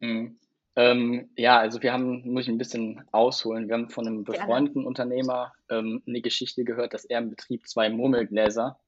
Mhm. 0.00 0.38
Ähm, 0.74 1.30
ja, 1.36 1.58
also 1.58 1.82
wir 1.82 1.92
haben, 1.92 2.22
muss 2.30 2.44
ich 2.44 2.48
ein 2.48 2.58
bisschen 2.58 3.04
ausholen, 3.10 3.68
wir 3.68 3.74
haben 3.74 3.90
von 3.90 4.06
einem 4.06 4.24
befreundeten 4.24 4.82
Gerne. 4.82 4.88
Unternehmer 4.88 5.52
ähm, 5.70 6.02
eine 6.06 6.20
Geschichte 6.20 6.64
gehört, 6.64 6.94
dass 6.94 7.04
er 7.04 7.18
im 7.18 7.30
Betrieb 7.30 7.66
zwei 7.66 7.90
Murmelgläser 7.90 8.78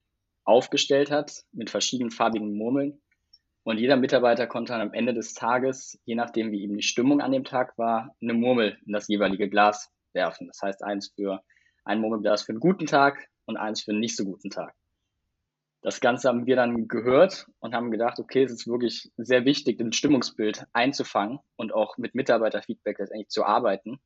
aufgestellt 0.44 1.10
hat 1.10 1.44
mit 1.52 1.70
verschiedenen 1.70 2.10
farbigen 2.10 2.56
Murmeln. 2.56 3.00
Und 3.62 3.78
jeder 3.78 3.96
Mitarbeiter 3.96 4.46
konnte 4.46 4.72
dann 4.72 4.80
am 4.80 4.94
Ende 4.94 5.12
des 5.12 5.34
Tages, 5.34 5.98
je 6.04 6.14
nachdem 6.14 6.50
wie 6.50 6.62
eben 6.62 6.76
die 6.76 6.82
Stimmung 6.82 7.20
an 7.20 7.32
dem 7.32 7.44
Tag 7.44 7.76
war, 7.76 8.14
eine 8.22 8.32
Murmel 8.32 8.78
in 8.86 8.92
das 8.92 9.08
jeweilige 9.08 9.48
Glas 9.50 9.90
werfen. 10.12 10.46
Das 10.46 10.60
heißt, 10.62 10.82
eins 10.82 11.12
für 11.14 11.42
ein 11.84 12.00
Murmelglas 12.00 12.42
für 12.42 12.52
einen 12.52 12.60
guten 12.60 12.86
Tag 12.86 13.28
und 13.44 13.56
eins 13.56 13.82
für 13.82 13.90
einen 13.90 14.00
nicht 14.00 14.16
so 14.16 14.24
guten 14.24 14.50
Tag. 14.50 14.74
Das 15.82 16.00
Ganze 16.00 16.28
haben 16.28 16.46
wir 16.46 16.56
dann 16.56 16.88
gehört 16.88 17.46
und 17.58 17.74
haben 17.74 17.90
gedacht, 17.90 18.18
okay, 18.18 18.42
es 18.42 18.52
ist 18.52 18.66
wirklich 18.66 19.10
sehr 19.16 19.46
wichtig, 19.46 19.80
ein 19.80 19.92
Stimmungsbild 19.92 20.66
einzufangen 20.72 21.38
und 21.56 21.72
auch 21.72 21.96
mit 21.96 22.14
Mitarbeiterfeedback 22.14 22.98
letztendlich 22.98 23.28
zu 23.28 23.44
arbeiten 23.44 23.98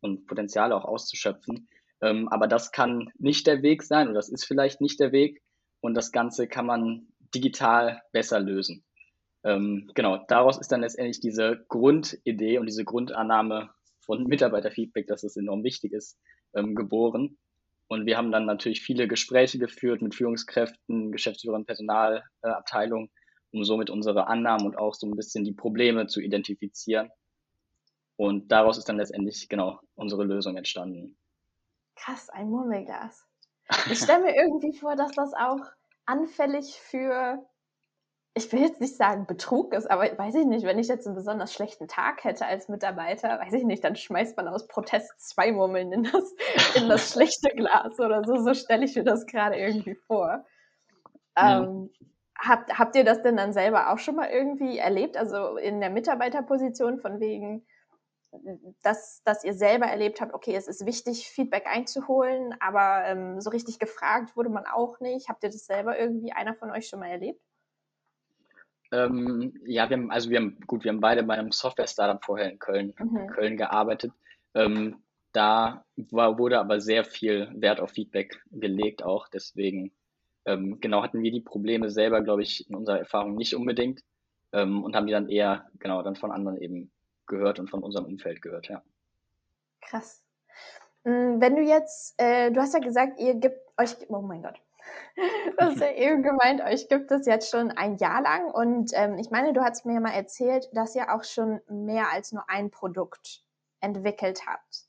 und 0.00 0.26
Potenziale 0.26 0.76
auch 0.76 0.84
auszuschöpfen. 0.84 1.68
Ähm, 2.02 2.28
aber 2.28 2.48
das 2.48 2.70
kann 2.70 3.10
nicht 3.18 3.46
der 3.46 3.62
Weg 3.62 3.82
sein 3.82 4.08
oder 4.08 4.16
das 4.16 4.28
ist 4.28 4.44
vielleicht 4.44 4.80
nicht 4.80 5.00
der 5.00 5.12
Weg 5.12 5.42
und 5.80 5.94
das 5.94 6.12
Ganze 6.12 6.48
kann 6.48 6.66
man 6.66 7.08
digital 7.34 8.02
besser 8.12 8.38
lösen. 8.38 8.84
Ähm, 9.44 9.90
genau, 9.94 10.24
daraus 10.28 10.58
ist 10.58 10.70
dann 10.70 10.82
letztendlich 10.82 11.20
diese 11.20 11.64
Grundidee 11.68 12.58
und 12.58 12.66
diese 12.66 12.84
Grundannahme 12.84 13.70
von 14.00 14.24
Mitarbeiterfeedback, 14.28 15.06
dass 15.06 15.24
es 15.24 15.36
enorm 15.36 15.64
wichtig 15.64 15.92
ist, 15.92 16.18
ähm, 16.54 16.74
geboren. 16.74 17.38
Und 17.88 18.06
wir 18.06 18.16
haben 18.16 18.32
dann 18.32 18.46
natürlich 18.46 18.80
viele 18.80 19.06
Gespräche 19.06 19.58
geführt 19.58 20.00
mit 20.00 20.14
Führungskräften, 20.14 21.12
Geschäftsführern, 21.12 21.66
Personalabteilung, 21.66 23.10
um 23.52 23.64
somit 23.64 23.90
unsere 23.90 24.28
Annahmen 24.28 24.64
und 24.64 24.78
auch 24.78 24.94
so 24.94 25.06
ein 25.06 25.16
bisschen 25.16 25.44
die 25.44 25.52
Probleme 25.52 26.06
zu 26.06 26.20
identifizieren. 26.20 27.10
Und 28.16 28.50
daraus 28.50 28.78
ist 28.78 28.88
dann 28.88 28.96
letztendlich 28.96 29.48
genau 29.48 29.80
unsere 29.94 30.24
Lösung 30.24 30.56
entstanden. 30.56 31.16
Krass, 31.96 32.30
ein 32.30 32.48
Murmelglas. 32.48 33.26
Ich 33.90 33.98
stelle 33.98 34.24
mir 34.24 34.34
irgendwie 34.36 34.76
vor, 34.78 34.96
dass 34.96 35.12
das 35.12 35.34
auch 35.34 35.60
anfällig 36.04 36.78
für 36.80 37.44
ich 38.34 38.50
will 38.50 38.60
jetzt 38.60 38.80
nicht 38.80 38.96
sagen 38.96 39.26
Betrug 39.26 39.74
ist, 39.74 39.90
aber 39.90 40.04
weiß 40.04 40.34
ich 40.36 40.46
nicht, 40.46 40.64
wenn 40.64 40.78
ich 40.78 40.88
jetzt 40.88 41.06
einen 41.06 41.16
besonders 41.16 41.52
schlechten 41.52 41.86
Tag 41.86 42.24
hätte 42.24 42.46
als 42.46 42.68
Mitarbeiter, 42.68 43.38
weiß 43.40 43.52
ich 43.52 43.64
nicht, 43.64 43.84
dann 43.84 43.94
schmeißt 43.94 44.36
man 44.38 44.48
aus 44.48 44.66
Protest 44.68 45.12
zwei 45.20 45.52
Murmeln 45.52 45.92
in 45.92 46.04
das, 46.04 46.34
in 46.74 46.88
das 46.88 47.10
schlechte 47.12 47.50
Glas 47.50 48.00
oder 48.00 48.24
so. 48.24 48.36
So 48.36 48.54
stelle 48.54 48.86
ich 48.86 48.96
mir 48.96 49.04
das 49.04 49.26
gerade 49.26 49.56
irgendwie 49.56 49.94
vor. 49.94 50.46
Ja. 51.36 51.62
Ähm, 51.62 51.90
habt, 52.38 52.78
habt 52.78 52.96
ihr 52.96 53.04
das 53.04 53.22
denn 53.22 53.36
dann 53.36 53.52
selber 53.52 53.92
auch 53.92 53.98
schon 53.98 54.16
mal 54.16 54.30
irgendwie 54.30 54.78
erlebt? 54.78 55.18
Also 55.18 55.58
in 55.58 55.80
der 55.80 55.90
Mitarbeiterposition 55.90 57.00
von 57.00 57.20
wegen, 57.20 57.66
dass, 58.80 59.22
dass 59.24 59.44
ihr 59.44 59.52
selber 59.52 59.86
erlebt 59.86 60.22
habt, 60.22 60.32
okay, 60.32 60.54
es 60.54 60.68
ist 60.68 60.86
wichtig, 60.86 61.28
Feedback 61.28 61.66
einzuholen, 61.66 62.54
aber 62.60 63.04
ähm, 63.04 63.42
so 63.42 63.50
richtig 63.50 63.78
gefragt 63.78 64.36
wurde 64.36 64.48
man 64.48 64.64
auch 64.64 65.00
nicht. 65.00 65.28
Habt 65.28 65.42
ihr 65.44 65.50
das 65.50 65.66
selber 65.66 65.98
irgendwie 65.98 66.32
einer 66.32 66.54
von 66.54 66.70
euch 66.70 66.88
schon 66.88 67.00
mal 67.00 67.10
erlebt? 67.10 67.42
Ähm, 68.92 69.54
ja, 69.64 69.88
wir 69.88 69.96
haben, 69.96 70.10
also 70.10 70.30
wir 70.30 70.38
haben, 70.38 70.58
gut, 70.66 70.84
wir 70.84 70.90
haben 70.90 71.00
beide 71.00 71.22
bei 71.22 71.34
einem 71.34 71.50
Software-Startup 71.50 72.22
vorher 72.22 72.50
in 72.50 72.58
Köln, 72.58 72.94
mhm. 72.98 73.26
Köln 73.28 73.56
gearbeitet. 73.56 74.12
Ähm, 74.54 75.02
da 75.32 75.84
war, 76.10 76.38
wurde 76.38 76.60
aber 76.60 76.80
sehr 76.80 77.04
viel 77.04 77.50
Wert 77.54 77.80
auf 77.80 77.92
Feedback 77.92 78.42
gelegt 78.50 79.02
auch. 79.02 79.28
Deswegen, 79.28 79.92
ähm, 80.44 80.78
genau, 80.80 81.02
hatten 81.02 81.22
wir 81.22 81.32
die 81.32 81.40
Probleme 81.40 81.90
selber, 81.90 82.20
glaube 82.20 82.42
ich, 82.42 82.68
in 82.68 82.76
unserer 82.76 82.98
Erfahrung 82.98 83.34
nicht 83.34 83.54
unbedingt 83.54 84.02
ähm, 84.52 84.84
und 84.84 84.94
haben 84.94 85.06
die 85.06 85.12
dann 85.14 85.30
eher, 85.30 85.70
genau, 85.78 86.02
dann 86.02 86.16
von 86.16 86.30
anderen 86.30 86.60
eben 86.60 86.90
gehört 87.26 87.58
und 87.58 87.70
von 87.70 87.82
unserem 87.82 88.04
Umfeld 88.04 88.42
gehört, 88.42 88.68
ja. 88.68 88.82
Krass. 89.80 90.22
Hm, 91.04 91.40
wenn 91.40 91.56
du 91.56 91.62
jetzt, 91.62 92.14
äh, 92.18 92.50
du 92.50 92.60
hast 92.60 92.74
ja 92.74 92.80
gesagt, 92.80 93.18
ihr 93.18 93.34
gebt 93.34 93.58
euch, 93.78 93.96
oh 94.08 94.20
mein 94.20 94.42
Gott, 94.42 94.60
Das 95.58 95.74
ist 95.74 95.80
ja 95.80 95.92
eben 95.92 96.22
gemeint, 96.22 96.62
euch 96.62 96.88
gibt 96.88 97.10
es 97.10 97.26
jetzt 97.26 97.50
schon 97.50 97.70
ein 97.70 97.96
Jahr 97.96 98.22
lang 98.22 98.50
und 98.50 98.92
ähm, 98.94 99.18
ich 99.18 99.30
meine, 99.30 99.52
du 99.52 99.62
hast 99.62 99.84
mir 99.84 99.94
ja 99.94 100.00
mal 100.00 100.12
erzählt, 100.12 100.68
dass 100.72 100.96
ihr 100.96 101.14
auch 101.14 101.24
schon 101.24 101.60
mehr 101.68 102.10
als 102.12 102.32
nur 102.32 102.48
ein 102.48 102.70
Produkt 102.70 103.42
entwickelt 103.80 104.46
habt. 104.46 104.86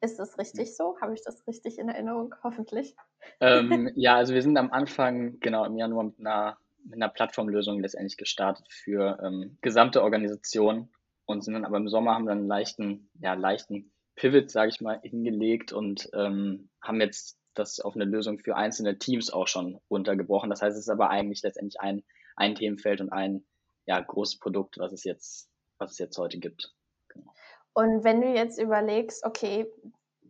Ist 0.00 0.18
das 0.18 0.38
richtig 0.38 0.76
so? 0.76 0.96
Habe 1.00 1.14
ich 1.14 1.22
das 1.24 1.46
richtig 1.46 1.78
in 1.78 1.88
Erinnerung? 1.88 2.34
Hoffentlich. 2.44 2.94
Ähm, 3.40 3.90
ja, 3.96 4.16
also 4.16 4.34
wir 4.34 4.42
sind 4.42 4.56
am 4.56 4.70
Anfang, 4.70 5.40
genau 5.40 5.64
im 5.64 5.76
Januar 5.76 6.04
mit 6.04 6.20
einer, 6.20 6.58
mit 6.84 6.94
einer 6.94 7.08
Plattformlösung 7.08 7.80
letztendlich 7.80 8.16
gestartet 8.16 8.66
für 8.70 9.18
ähm, 9.22 9.58
gesamte 9.62 10.02
Organisationen 10.02 10.92
und 11.24 11.42
sind 11.42 11.54
dann 11.54 11.64
aber 11.64 11.78
im 11.78 11.88
Sommer 11.88 12.14
haben 12.14 12.26
dann 12.26 12.38
einen 12.38 12.46
leichten, 12.46 13.10
ja, 13.20 13.34
leichten 13.34 13.92
Pivot, 14.14 14.50
sage 14.50 14.70
ich 14.70 14.80
mal, 14.80 15.00
hingelegt 15.02 15.72
und 15.72 16.08
ähm, 16.14 16.70
haben 16.80 17.00
jetzt 17.00 17.38
das 17.58 17.80
auf 17.80 17.94
eine 17.94 18.04
Lösung 18.04 18.38
für 18.38 18.56
einzelne 18.56 18.98
Teams 18.98 19.32
auch 19.32 19.48
schon 19.48 19.80
runtergebrochen. 19.90 20.50
Das 20.50 20.62
heißt, 20.62 20.76
es 20.76 20.84
ist 20.84 20.90
aber 20.90 21.10
eigentlich 21.10 21.42
letztendlich 21.42 21.80
ein, 21.80 22.04
ein 22.36 22.54
Themenfeld 22.54 23.00
und 23.00 23.10
ein 23.12 23.44
ja, 23.86 24.00
großes 24.00 24.38
Produkt, 24.38 24.78
was 24.78 24.92
es 24.92 25.04
jetzt, 25.04 25.48
was 25.78 25.92
es 25.92 25.98
jetzt 25.98 26.18
heute 26.18 26.38
gibt. 26.38 26.74
Genau. 27.08 27.32
Und 27.74 28.04
wenn 28.04 28.20
du 28.20 28.28
jetzt 28.28 28.58
überlegst, 28.58 29.24
okay, 29.24 29.70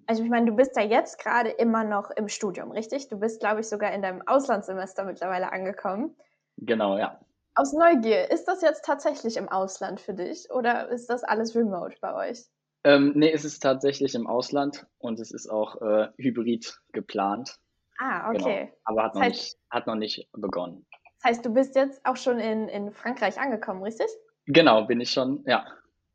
also 0.07 0.23
ich 0.23 0.31
meine, 0.31 0.47
du 0.47 0.57
bist 0.57 0.77
ja 0.77 0.83
jetzt 0.83 1.19
gerade 1.19 1.51
immer 1.51 1.85
noch 1.85 2.11
im 2.11 2.29
Studium, 2.29 2.71
richtig? 2.71 3.09
Du 3.09 3.19
bist, 3.19 3.41
glaube 3.41 3.61
ich, 3.61 3.69
sogar 3.69 3.93
in 3.93 4.03
deinem 4.03 4.27
Auslandssemester 4.27 5.05
mittlerweile 5.05 5.53
angekommen. 5.53 6.17
Genau, 6.59 6.97
ja. 6.99 7.21
Aus 7.55 7.73
Neugier, 7.73 8.31
ist 8.31 8.47
das 8.47 8.63
jetzt 8.63 8.85
tatsächlich 8.85 9.37
im 9.37 9.49
Ausland 9.49 10.01
für 10.01 10.15
dich 10.15 10.51
oder 10.51 10.89
ist 10.89 11.09
das 11.09 11.25
alles 11.25 11.57
remote 11.57 11.97
bei 12.01 12.31
euch? 12.31 12.45
Ähm, 12.87 13.15
nee, 13.17 13.33
es 13.33 13.45
ist 13.45 13.65
tatsächlich 13.65 14.15
im 14.15 14.29
Ausland 14.29 14.87
und 14.99 15.19
es 15.19 15.33
ist 15.33 15.49
auch 15.49 15.83
äh, 15.83 16.07
hybrid 16.19 16.81
geplant. 16.93 17.59
Ah, 17.99 18.31
genau. 18.31 18.45
okay. 18.45 18.61
Genau. 18.61 18.77
Aber 18.85 19.03
hat 19.03 19.15
noch, 19.17 19.23
heißt, 19.23 19.35
nicht, 19.35 19.59
hat 19.71 19.87
noch 19.89 19.97
nicht 19.97 20.29
begonnen. 20.31 20.87
Das 21.17 21.31
heißt, 21.31 21.45
du 21.45 21.53
bist 21.53 21.75
jetzt 21.75 22.07
auch 22.07 22.17
schon 22.17 22.39
in, 22.39 22.69
in 22.69 22.93
Frankreich 22.93 23.41
angekommen, 23.41 23.83
richtig? 23.83 24.07
Genau, 24.47 24.85
bin 24.85 25.01
ich 25.01 25.11
schon, 25.11 25.43
ja. 25.49 25.67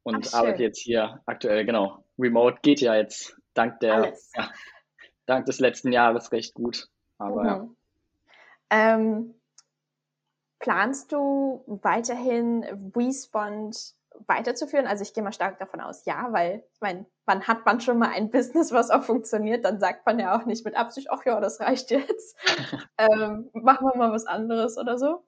Und 0.03 0.29
Ach, 0.31 0.39
arbeite 0.39 0.63
jetzt 0.63 0.79
hier 0.79 1.21
aktuell, 1.25 1.65
genau. 1.65 2.05
Remote 2.17 2.59
geht 2.61 2.79
ja 2.79 2.95
jetzt 2.95 3.35
dank 3.53 3.81
der, 3.81 4.13
ja, 4.37 4.49
dank 5.25 5.47
des 5.47 5.59
letzten 5.59 5.91
Jahres 5.91 6.31
recht 6.31 6.53
gut. 6.53 6.87
Aber 7.17 7.41
mhm. 7.41 7.47
ja. 7.49 8.95
Ähm, 8.95 9.35
planst 10.59 11.11
du 11.11 11.65
weiterhin 11.67 12.63
Respond 12.95 13.93
weiterzuführen? 14.27 14.87
Also 14.87 15.03
ich 15.03 15.13
gehe 15.13 15.23
mal 15.23 15.31
stark 15.31 15.59
davon 15.59 15.81
aus, 15.81 16.05
ja, 16.05 16.27
weil 16.31 16.63
ich 16.73 16.81
meine, 16.81 17.05
wann 17.25 17.47
hat 17.47 17.65
man 17.65 17.81
schon 17.81 17.97
mal 17.97 18.09
ein 18.09 18.29
Business, 18.31 18.71
was 18.71 18.89
auch 18.89 19.03
funktioniert, 19.03 19.65
dann 19.65 19.79
sagt 19.79 20.05
man 20.05 20.19
ja 20.19 20.37
auch 20.37 20.45
nicht 20.45 20.65
mit 20.65 20.75
Absicht, 20.75 21.07
ach 21.11 21.25
ja, 21.25 21.39
das 21.39 21.59
reicht 21.59 21.91
jetzt, 21.91 22.37
ähm, 22.97 23.49
machen 23.53 23.87
wir 23.87 23.97
mal 23.97 24.11
was 24.11 24.25
anderes 24.25 24.77
oder 24.77 24.97
so. 24.97 25.23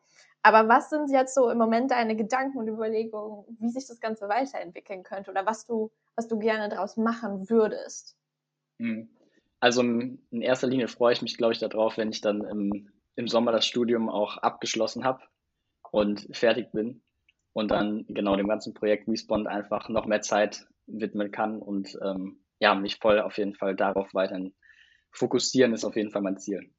Aber 0.46 0.68
was 0.68 0.90
sind 0.90 1.10
jetzt 1.10 1.36
so 1.36 1.50
im 1.50 1.58
Moment 1.58 1.92
deine 1.92 2.18
Gedanken 2.18 2.58
und 2.58 2.68
Überlegungen, 2.68 3.46
wie 3.60 3.70
sich 3.70 3.88
das 3.88 4.02
Ganze 4.02 4.28
weiterentwickeln 4.28 5.04
könnte 5.04 5.32
oder 5.32 5.46
was 5.46 5.66
du, 5.66 5.92
was 6.16 6.28
du 6.28 6.38
gerne 6.38 6.68
daraus 6.68 6.98
machen 6.98 7.50
würdest? 7.50 8.18
Hm. 8.80 9.10
Also 9.62 9.82
in 9.82 10.42
erster 10.42 10.68
Linie 10.68 10.90
freue 10.90 11.14
ich 11.14 11.22
mich, 11.22 11.38
glaube 11.38 11.54
ich, 11.54 11.60
darauf, 11.60 11.96
wenn 11.96 12.10
ich 12.10 12.20
dann 12.20 12.44
im, 12.44 12.90
im 13.16 13.30
Sommer 13.30 13.54
das 13.54 13.66
Studium 13.66 14.10
auch 14.10 14.36
abgeschlossen 14.38 15.06
habe 15.06 15.24
und 15.92 16.28
fertig 16.36 16.74
bin 16.74 17.02
und 17.54 17.72
dann 17.72 18.06
genau 18.10 18.36
dem 18.36 18.48
ganzen 18.48 18.74
Projekt 18.74 19.08
Respawn 19.08 19.48
einfach 19.48 19.90
noch 19.90 20.06
mehr 20.06 20.22
Zeit 20.22 20.68
widmen 20.86 21.32
kann 21.32 21.60
und 21.60 21.98
ähm, 22.04 22.44
ja, 22.60 22.76
mich 22.76 22.98
voll 22.98 23.20
auf 23.20 23.38
jeden 23.38 23.56
Fall 23.56 23.76
darauf 23.76 24.14
weiterhin 24.14 24.54
fokussieren, 25.12 25.74
ist 25.74 25.86
auf 25.86 25.96
jeden 25.96 26.12
Fall 26.12 26.22
mein 26.22 26.38
Ziel. 26.38 26.74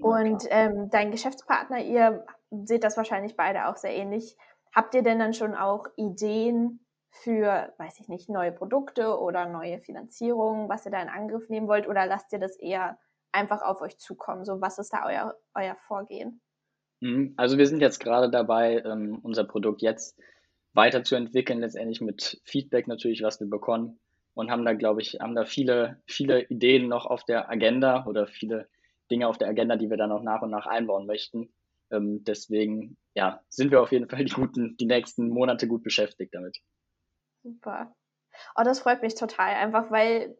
Und 0.00 0.44
ähm, 0.48 0.88
dein 0.90 1.10
Geschäftspartner, 1.10 1.82
ihr 1.82 2.24
seht 2.50 2.84
das 2.84 2.96
wahrscheinlich 2.96 3.36
beide 3.36 3.66
auch 3.68 3.76
sehr 3.76 3.94
ähnlich. 3.94 4.36
Habt 4.74 4.94
ihr 4.94 5.02
denn 5.02 5.18
dann 5.18 5.34
schon 5.34 5.54
auch 5.54 5.86
Ideen 5.96 6.86
für, 7.10 7.74
weiß 7.76 8.00
ich 8.00 8.08
nicht, 8.08 8.30
neue 8.30 8.52
Produkte 8.52 9.18
oder 9.18 9.46
neue 9.46 9.80
Finanzierungen, 9.80 10.68
was 10.68 10.86
ihr 10.86 10.92
da 10.92 11.02
in 11.02 11.08
Angriff 11.08 11.48
nehmen 11.48 11.68
wollt? 11.68 11.88
Oder 11.88 12.06
lasst 12.06 12.32
ihr 12.32 12.38
das 12.38 12.56
eher 12.56 12.98
einfach 13.32 13.62
auf 13.62 13.80
euch 13.82 13.98
zukommen? 13.98 14.44
So, 14.44 14.60
was 14.60 14.78
ist 14.78 14.92
da 14.92 15.04
euer, 15.06 15.34
euer 15.54 15.76
Vorgehen? 15.86 16.40
Mhm. 17.00 17.34
Also 17.36 17.58
wir 17.58 17.66
sind 17.66 17.80
jetzt 17.80 17.98
gerade 17.98 18.30
dabei, 18.30 18.82
ähm, 18.84 19.18
unser 19.22 19.44
Produkt 19.44 19.82
jetzt 19.82 20.18
weiterzuentwickeln, 20.72 21.60
letztendlich 21.60 22.00
mit 22.00 22.40
Feedback 22.44 22.86
natürlich, 22.86 23.22
was 23.22 23.40
wir 23.40 23.48
bekommen 23.48 23.98
und 24.34 24.50
haben 24.50 24.64
da, 24.64 24.74
glaube 24.74 25.02
ich, 25.02 25.18
haben 25.20 25.34
da 25.34 25.44
viele, 25.44 26.00
viele 26.06 26.44
Ideen 26.44 26.88
noch 26.88 27.06
auf 27.06 27.24
der 27.24 27.50
Agenda 27.50 28.06
oder 28.06 28.26
viele 28.26 28.68
Dinge 29.10 29.26
auf 29.26 29.38
der 29.38 29.48
Agenda, 29.48 29.76
die 29.76 29.90
wir 29.90 29.96
dann 29.96 30.12
auch 30.12 30.22
nach 30.22 30.42
und 30.42 30.50
nach 30.50 30.66
einbauen 30.66 31.06
möchten. 31.06 31.52
Ähm, 31.90 32.22
deswegen, 32.22 32.96
ja, 33.14 33.42
sind 33.48 33.72
wir 33.72 33.82
auf 33.82 33.90
jeden 33.90 34.08
Fall 34.08 34.24
die 34.24 34.32
guten, 34.32 34.76
die 34.76 34.86
nächsten 34.86 35.28
Monate 35.28 35.66
gut 35.66 35.82
beschäftigt 35.82 36.34
damit. 36.34 36.58
Super. 37.42 37.94
Oh, 38.54 38.62
das 38.62 38.80
freut 38.80 39.02
mich 39.02 39.16
total, 39.16 39.54
einfach 39.54 39.90
weil 39.90 40.36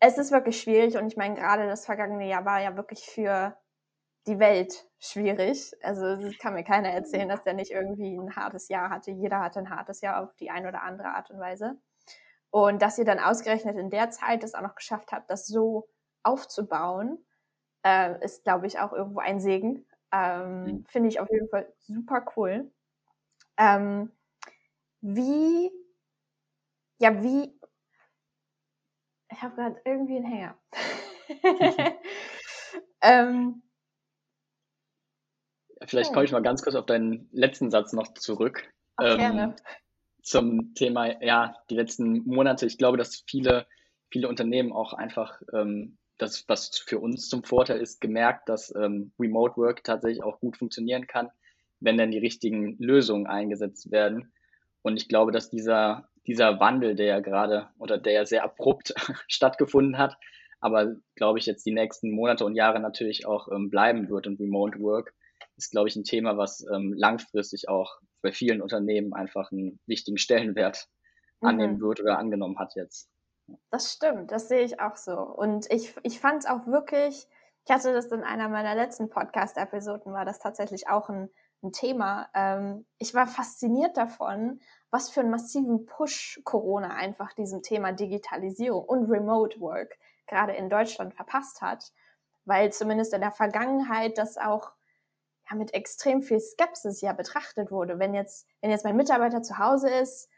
es 0.00 0.18
ist 0.18 0.32
wirklich 0.32 0.60
schwierig 0.60 0.96
und 0.96 1.06
ich 1.06 1.16
meine, 1.16 1.34
gerade 1.34 1.66
das 1.66 1.84
vergangene 1.84 2.28
Jahr 2.28 2.44
war 2.44 2.62
ja 2.62 2.76
wirklich 2.76 3.00
für 3.00 3.56
die 4.26 4.38
Welt 4.38 4.86
schwierig. 4.98 5.72
Also 5.82 6.06
es 6.06 6.38
kann 6.38 6.54
mir 6.54 6.64
keiner 6.64 6.90
erzählen, 6.90 7.28
dass 7.28 7.42
der 7.42 7.54
nicht 7.54 7.70
irgendwie 7.70 8.16
ein 8.16 8.36
hartes 8.36 8.68
Jahr 8.68 8.90
hatte. 8.90 9.10
Jeder 9.10 9.40
hatte 9.40 9.58
ein 9.58 9.70
hartes 9.70 10.00
Jahr 10.00 10.22
auf 10.22 10.34
die 10.36 10.50
eine 10.50 10.68
oder 10.68 10.82
andere 10.82 11.08
Art 11.08 11.30
und 11.30 11.38
Weise. 11.38 11.76
Und 12.50 12.80
dass 12.82 12.98
ihr 12.98 13.04
dann 13.04 13.18
ausgerechnet 13.18 13.76
in 13.76 13.90
der 13.90 14.10
Zeit 14.10 14.44
es 14.44 14.54
auch 14.54 14.62
noch 14.62 14.76
geschafft 14.76 15.12
habt, 15.12 15.28
das 15.28 15.46
so 15.46 15.88
aufzubauen, 16.22 17.18
äh, 17.84 18.24
ist, 18.24 18.44
glaube 18.44 18.66
ich, 18.66 18.78
auch 18.78 18.92
irgendwo 18.92 19.20
ein 19.20 19.40
Segen. 19.40 19.84
Ähm, 20.12 20.64
mhm. 20.64 20.86
Finde 20.86 21.08
ich 21.08 21.20
auf 21.20 21.28
jeden 21.30 21.48
Fall 21.48 21.72
super 21.80 22.24
cool. 22.36 22.70
Ähm, 23.56 24.12
wie, 25.00 25.70
ja, 26.98 27.22
wie, 27.22 27.58
ich 29.30 29.42
habe 29.42 29.56
gerade 29.56 29.80
irgendwie 29.84 30.16
einen 30.16 30.26
Hänger. 30.26 30.58
ähm, 33.02 33.63
Vielleicht 35.86 36.12
komme 36.12 36.24
ich 36.24 36.32
mal 36.32 36.42
ganz 36.42 36.62
kurz 36.62 36.74
auf 36.74 36.86
deinen 36.86 37.28
letzten 37.32 37.70
Satz 37.70 37.92
noch 37.92 38.14
zurück. 38.14 38.64
Ach, 38.96 39.12
ähm, 39.12 39.18
gerne. 39.18 39.56
Zum 40.22 40.74
Thema, 40.74 41.22
ja, 41.22 41.56
die 41.70 41.74
letzten 41.74 42.24
Monate. 42.24 42.66
Ich 42.66 42.78
glaube, 42.78 42.96
dass 42.96 43.24
viele, 43.26 43.66
viele 44.10 44.28
Unternehmen 44.28 44.72
auch 44.72 44.94
einfach 44.94 45.40
ähm, 45.52 45.98
das, 46.18 46.48
was 46.48 46.78
für 46.78 46.98
uns 46.98 47.28
zum 47.28 47.44
Vorteil 47.44 47.80
ist, 47.80 48.00
gemerkt, 48.00 48.48
dass 48.48 48.74
ähm, 48.74 49.12
Remote 49.18 49.56
Work 49.56 49.84
tatsächlich 49.84 50.22
auch 50.22 50.40
gut 50.40 50.56
funktionieren 50.56 51.06
kann, 51.06 51.30
wenn 51.80 51.98
dann 51.98 52.10
die 52.10 52.18
richtigen 52.18 52.76
Lösungen 52.78 53.26
eingesetzt 53.26 53.90
werden. 53.90 54.32
Und 54.82 54.96
ich 54.96 55.08
glaube, 55.08 55.32
dass 55.32 55.50
dieser, 55.50 56.08
dieser 56.26 56.60
Wandel, 56.60 56.94
der 56.94 57.06
ja 57.06 57.20
gerade 57.20 57.68
oder 57.78 57.98
der 57.98 58.12
ja 58.12 58.26
sehr 58.26 58.44
abrupt 58.44 58.94
stattgefunden 59.28 59.98
hat, 59.98 60.16
aber 60.60 60.96
glaube 61.16 61.38
ich 61.38 61.46
jetzt 61.46 61.66
die 61.66 61.74
nächsten 61.74 62.10
Monate 62.10 62.44
und 62.44 62.54
Jahre 62.54 62.80
natürlich 62.80 63.26
auch 63.26 63.48
ähm, 63.50 63.68
bleiben 63.68 64.08
wird 64.08 64.26
und 64.26 64.40
Remote 64.40 64.78
Work, 64.80 65.12
ist, 65.56 65.70
glaube 65.70 65.88
ich, 65.88 65.96
ein 65.96 66.04
Thema, 66.04 66.36
was 66.36 66.64
ähm, 66.72 66.92
langfristig 66.96 67.68
auch 67.68 67.98
bei 68.22 68.32
vielen 68.32 68.62
Unternehmen 68.62 69.12
einfach 69.12 69.52
einen 69.52 69.78
wichtigen 69.86 70.18
Stellenwert 70.18 70.88
mhm. 71.40 71.48
annehmen 71.48 71.80
wird 71.80 72.00
oder 72.00 72.18
angenommen 72.18 72.58
hat 72.58 72.74
jetzt. 72.74 73.08
Das 73.70 73.92
stimmt, 73.92 74.32
das 74.32 74.48
sehe 74.48 74.62
ich 74.62 74.80
auch 74.80 74.96
so. 74.96 75.18
Und 75.18 75.70
ich, 75.70 75.94
ich 76.02 76.18
fand 76.18 76.44
es 76.44 76.50
auch 76.50 76.66
wirklich, 76.66 77.28
ich 77.66 77.70
hatte 77.72 77.92
das 77.92 78.06
in 78.06 78.22
einer 78.22 78.48
meiner 78.48 78.74
letzten 78.74 79.10
Podcast-Episoden, 79.10 80.12
war 80.12 80.24
das 80.24 80.38
tatsächlich 80.38 80.88
auch 80.88 81.08
ein, 81.08 81.30
ein 81.62 81.72
Thema. 81.72 82.28
Ähm, 82.34 82.86
ich 82.98 83.14
war 83.14 83.26
fasziniert 83.26 83.96
davon, 83.96 84.60
was 84.90 85.10
für 85.10 85.20
einen 85.20 85.30
massiven 85.30 85.86
Push 85.86 86.40
Corona 86.44 86.94
einfach 86.94 87.32
diesem 87.34 87.62
Thema 87.62 87.92
Digitalisierung 87.92 88.84
und 88.84 89.10
Remote 89.10 89.60
Work 89.60 89.98
gerade 90.26 90.54
in 90.54 90.70
Deutschland 90.70 91.14
verpasst 91.14 91.60
hat. 91.60 91.92
Weil 92.46 92.72
zumindest 92.72 93.12
in 93.14 93.20
der 93.20 93.32
Vergangenheit 93.32 94.18
das 94.18 94.36
auch 94.36 94.72
ja, 95.48 95.56
mit 95.56 95.74
extrem 95.74 96.22
viel 96.22 96.40
Skepsis 96.40 97.00
ja 97.00 97.12
betrachtet 97.12 97.70
wurde. 97.70 97.98
Wenn 97.98 98.14
jetzt, 98.14 98.46
wenn 98.60 98.70
jetzt 98.70 98.84
mein 98.84 98.96
Mitarbeiter 98.96 99.42
zu 99.42 99.58
Hause 99.58 99.90
ist, 99.90 100.28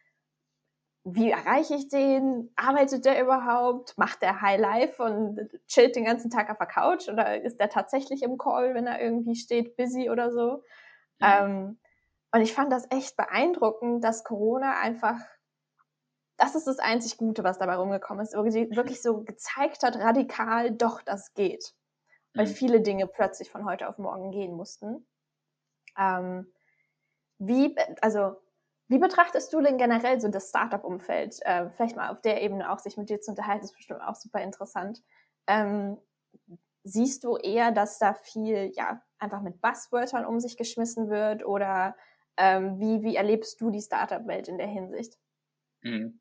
wie 1.09 1.31
erreiche 1.31 1.77
ich 1.77 1.89
den? 1.89 2.51
Arbeitet 2.57 3.05
der 3.05 3.23
überhaupt? 3.23 3.97
Macht 3.97 4.23
der 4.23 4.41
High 4.41 4.61
Life 4.61 5.01
und 5.01 5.49
chillt 5.69 5.95
den 5.95 6.05
ganzen 6.05 6.31
Tag 6.31 6.51
auf 6.51 6.59
der 6.59 6.67
Couch? 6.67 7.09
Oder 7.09 7.41
ist 7.43 7.61
der 7.61 7.69
tatsächlich 7.69 8.23
im 8.23 8.39
Call, 8.39 8.75
wenn 8.75 8.89
er 8.89 9.01
irgendwie 9.01 9.37
steht, 9.37 9.77
busy 9.77 10.11
oder 10.11 10.33
so? 10.33 10.65
Mhm. 11.21 11.21
Ähm, 11.21 11.79
und 12.33 12.41
ich 12.41 12.53
fand 12.53 12.73
das 12.73 12.91
echt 12.91 13.17
beeindruckend, 13.17 14.03
dass 14.03 14.25
Corona 14.25 14.81
einfach, 14.81 15.17
das 16.39 16.57
ist 16.57 16.67
das 16.67 16.81
einzig 16.81 17.19
Gute, 17.19 17.45
was 17.45 17.59
dabei 17.59 17.77
rumgekommen 17.77 18.25
ist, 18.25 18.35
wirklich, 18.35 18.77
wirklich 18.77 19.01
so 19.01 19.23
gezeigt 19.23 19.85
hat, 19.85 19.97
radikal, 19.97 20.73
doch, 20.73 21.03
das 21.03 21.35
geht. 21.35 21.73
Weil 22.37 22.47
mhm. 22.47 22.51
viele 22.51 22.81
Dinge 22.81 23.07
plötzlich 23.07 23.51
von 23.51 23.65
heute 23.65 23.89
auf 23.89 23.99
morgen 23.99 24.31
gehen 24.31 24.55
mussten. 24.55 25.07
Ähm, 25.99 26.53
wie, 27.39 27.77
also 28.01 28.37
wie 28.89 28.99
betrachtest 28.99 29.53
du 29.53 29.61
denn 29.61 29.79
generell 29.79 30.21
so 30.21 30.29
das 30.29 30.49
Startup-Umfeld? 30.49 31.39
Äh, 31.43 31.71
vielleicht 31.71 31.97
mal 31.97 32.11
auf 32.11 32.21
der 32.21 32.43
Ebene 32.43 32.71
auch 32.71 32.79
sich 32.79 32.97
mit 32.97 33.11
dir 33.11 33.21
zu 33.21 33.33
unterhalten, 33.33 33.65
ist 33.65 33.75
bestimmt 33.75 34.03
auch 34.03 34.15
super 34.15 34.43
interessant. 34.43 35.03
Ähm, 35.47 35.99
siehst 36.85 37.25
du 37.25 37.37
eher, 37.37 37.73
dass 37.73 37.99
da 37.99 38.15
viel, 38.15 38.71
ja, 38.75 39.03
einfach 39.19 39.43
mit 39.43 39.61
Buzzwörtern 39.61 40.25
um 40.25 40.39
sich 40.39 40.57
geschmissen 40.57 41.11
wird 41.11 41.45
oder 41.45 41.97
ähm, 42.37 42.79
wie, 42.79 43.03
wie 43.03 43.17
erlebst 43.17 43.61
du 43.61 43.71
die 43.71 43.81
Startup-Welt 43.81 44.49
in 44.49 44.59
der 44.59 44.69
Hinsicht? 44.69 45.19
Mhm. 45.83 46.21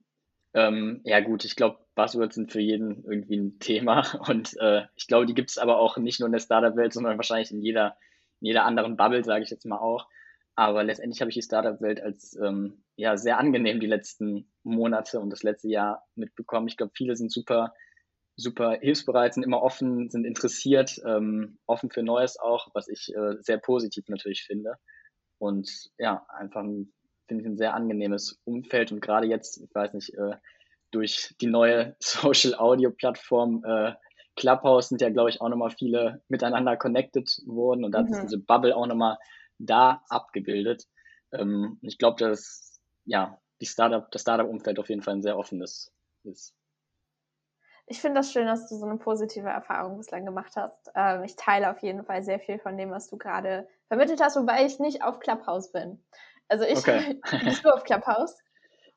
Ähm, 0.56 1.02
ja 1.04 1.20
gut, 1.20 1.44
ich 1.44 1.58
glaube, 1.58 1.80
Buzzwords 1.96 2.36
sind 2.36 2.50
für 2.50 2.62
jeden 2.62 3.04
irgendwie 3.04 3.36
ein 3.36 3.60
Thema 3.60 4.04
und 4.30 4.56
äh, 4.60 4.84
ich 4.96 5.08
glaube, 5.08 5.26
die 5.26 5.34
gibt 5.34 5.50
es 5.52 5.58
aber 5.58 5.80
auch 5.80 5.98
nicht 5.98 6.22
nur 6.22 6.28
in 6.28 6.34
der 6.34 6.40
Startup-Welt, 6.40 6.94
sondern 6.94 7.18
wahrscheinlich 7.18 7.52
in 7.52 7.62
jeder, 7.62 7.98
in 8.40 8.48
jeder 8.48 8.64
anderen 8.64 8.96
Bubble, 8.96 9.24
sage 9.26 9.44
ich 9.44 9.50
jetzt 9.50 9.66
mal 9.66 9.80
auch. 9.80 10.08
Aber 10.56 10.86
letztendlich 10.86 11.20
habe 11.20 11.30
ich 11.30 11.36
die 11.36 11.42
Startup-Welt 11.42 12.02
als 12.02 12.38
ähm, 12.42 12.86
ja, 12.96 13.18
sehr 13.18 13.38
angenehm 13.38 13.82
die 13.82 13.88
letzten 13.88 14.50
Monate 14.64 15.20
und 15.20 15.30
das 15.30 15.44
letzte 15.44 15.68
Jahr 15.68 16.06
mitbekommen. 16.16 16.70
Ich 16.70 16.78
glaube, 16.78 16.94
viele 16.96 17.18
sind 17.18 17.34
super, 17.34 17.74
super 18.38 18.78
hilfsbereit, 18.80 19.34
sind 19.34 19.44
immer 19.44 19.62
offen, 19.62 20.10
sind 20.10 20.24
interessiert, 20.24 21.02
ähm, 21.06 21.58
offen 21.66 21.90
für 21.90 22.04
Neues 22.04 22.40
auch, 22.40 22.70
was 22.74 22.88
ich 22.88 23.14
äh, 23.14 23.36
sehr 23.42 23.58
positiv 23.58 24.08
natürlich 24.08 24.44
finde. 24.44 24.78
Und 25.38 25.70
ja, 25.98 26.26
einfach 26.30 26.64
ein, 26.64 26.94
finde 27.28 27.44
ich 27.44 27.50
ein 27.50 27.58
sehr 27.58 27.74
angenehmes 27.74 28.42
Umfeld 28.46 28.92
und 28.92 29.02
gerade 29.02 29.28
jetzt, 29.28 29.62
ich 29.62 29.74
weiß 29.74 29.94
nicht, 29.94 30.14
äh, 30.16 30.36
durch 30.92 31.36
die 31.42 31.48
neue 31.48 31.96
Social 32.00 32.56
Audio 32.56 32.92
Plattform 32.92 33.64
äh, 33.66 33.94
Clubhouse 34.36 34.90
sind 34.90 35.02
ja, 35.02 35.10
glaube 35.10 35.30
ich, 35.30 35.42
auch 35.42 35.50
nochmal 35.50 35.72
viele 35.72 36.22
miteinander 36.28 36.76
connected 36.76 37.42
worden 37.46 37.84
und 37.86 37.92
da 37.92 38.02
mhm. 38.02 38.08
ist 38.08 38.22
diese 38.24 38.38
Bubble 38.38 38.76
auch 38.76 38.88
nochmal 38.88 39.18
da 39.58 40.04
abgebildet. 40.10 40.88
Ähm, 41.32 41.80
ich 41.82 41.98
glaube, 41.98 42.18
dass 42.20 42.80
ja, 43.06 43.40
die 43.62 43.66
Startup, 43.66 44.10
das 44.12 44.22
Startup-Umfeld 44.22 44.80
auf 44.80 44.90
jeden 44.90 45.02
Fall 45.02 45.16
ein 45.16 45.22
sehr 45.22 45.38
offenes 45.38 45.92
ist. 46.24 46.54
Ich 47.88 48.02
finde 48.02 48.20
das 48.20 48.32
schön, 48.32 48.48
dass 48.48 48.68
du 48.68 48.76
so 48.76 48.86
eine 48.86 48.98
positive 48.98 49.48
Erfahrung 49.48 49.98
bislang 49.98 50.26
gemacht 50.26 50.54
hast. 50.56 50.90
Ähm, 50.96 51.24
ich 51.24 51.36
teile 51.36 51.70
auf 51.70 51.80
jeden 51.84 52.04
Fall 52.04 52.24
sehr 52.24 52.40
viel 52.40 52.58
von 52.58 52.78
dem, 52.78 52.90
was 52.90 53.08
du 53.08 53.18
gerade 53.18 53.68
vermittelt 53.88 54.22
hast, 54.22 54.36
wobei 54.36 54.66
ich 54.66 54.80
nicht 54.80 55.04
auf 55.04 55.20
Clubhouse 55.20 55.72
bin. 55.72 56.04
Also 56.48 56.66
ich, 56.66 56.78
okay. 56.78 57.20
bist 57.44 57.64
du 57.66 57.70
auf 57.70 57.84
Clubhouse? 57.84 58.38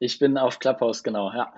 Ich 0.01 0.19
bin 0.19 0.39
auf 0.39 0.59
Clubhouse, 0.61 1.03
genau, 1.03 1.33
ja. 1.33 1.53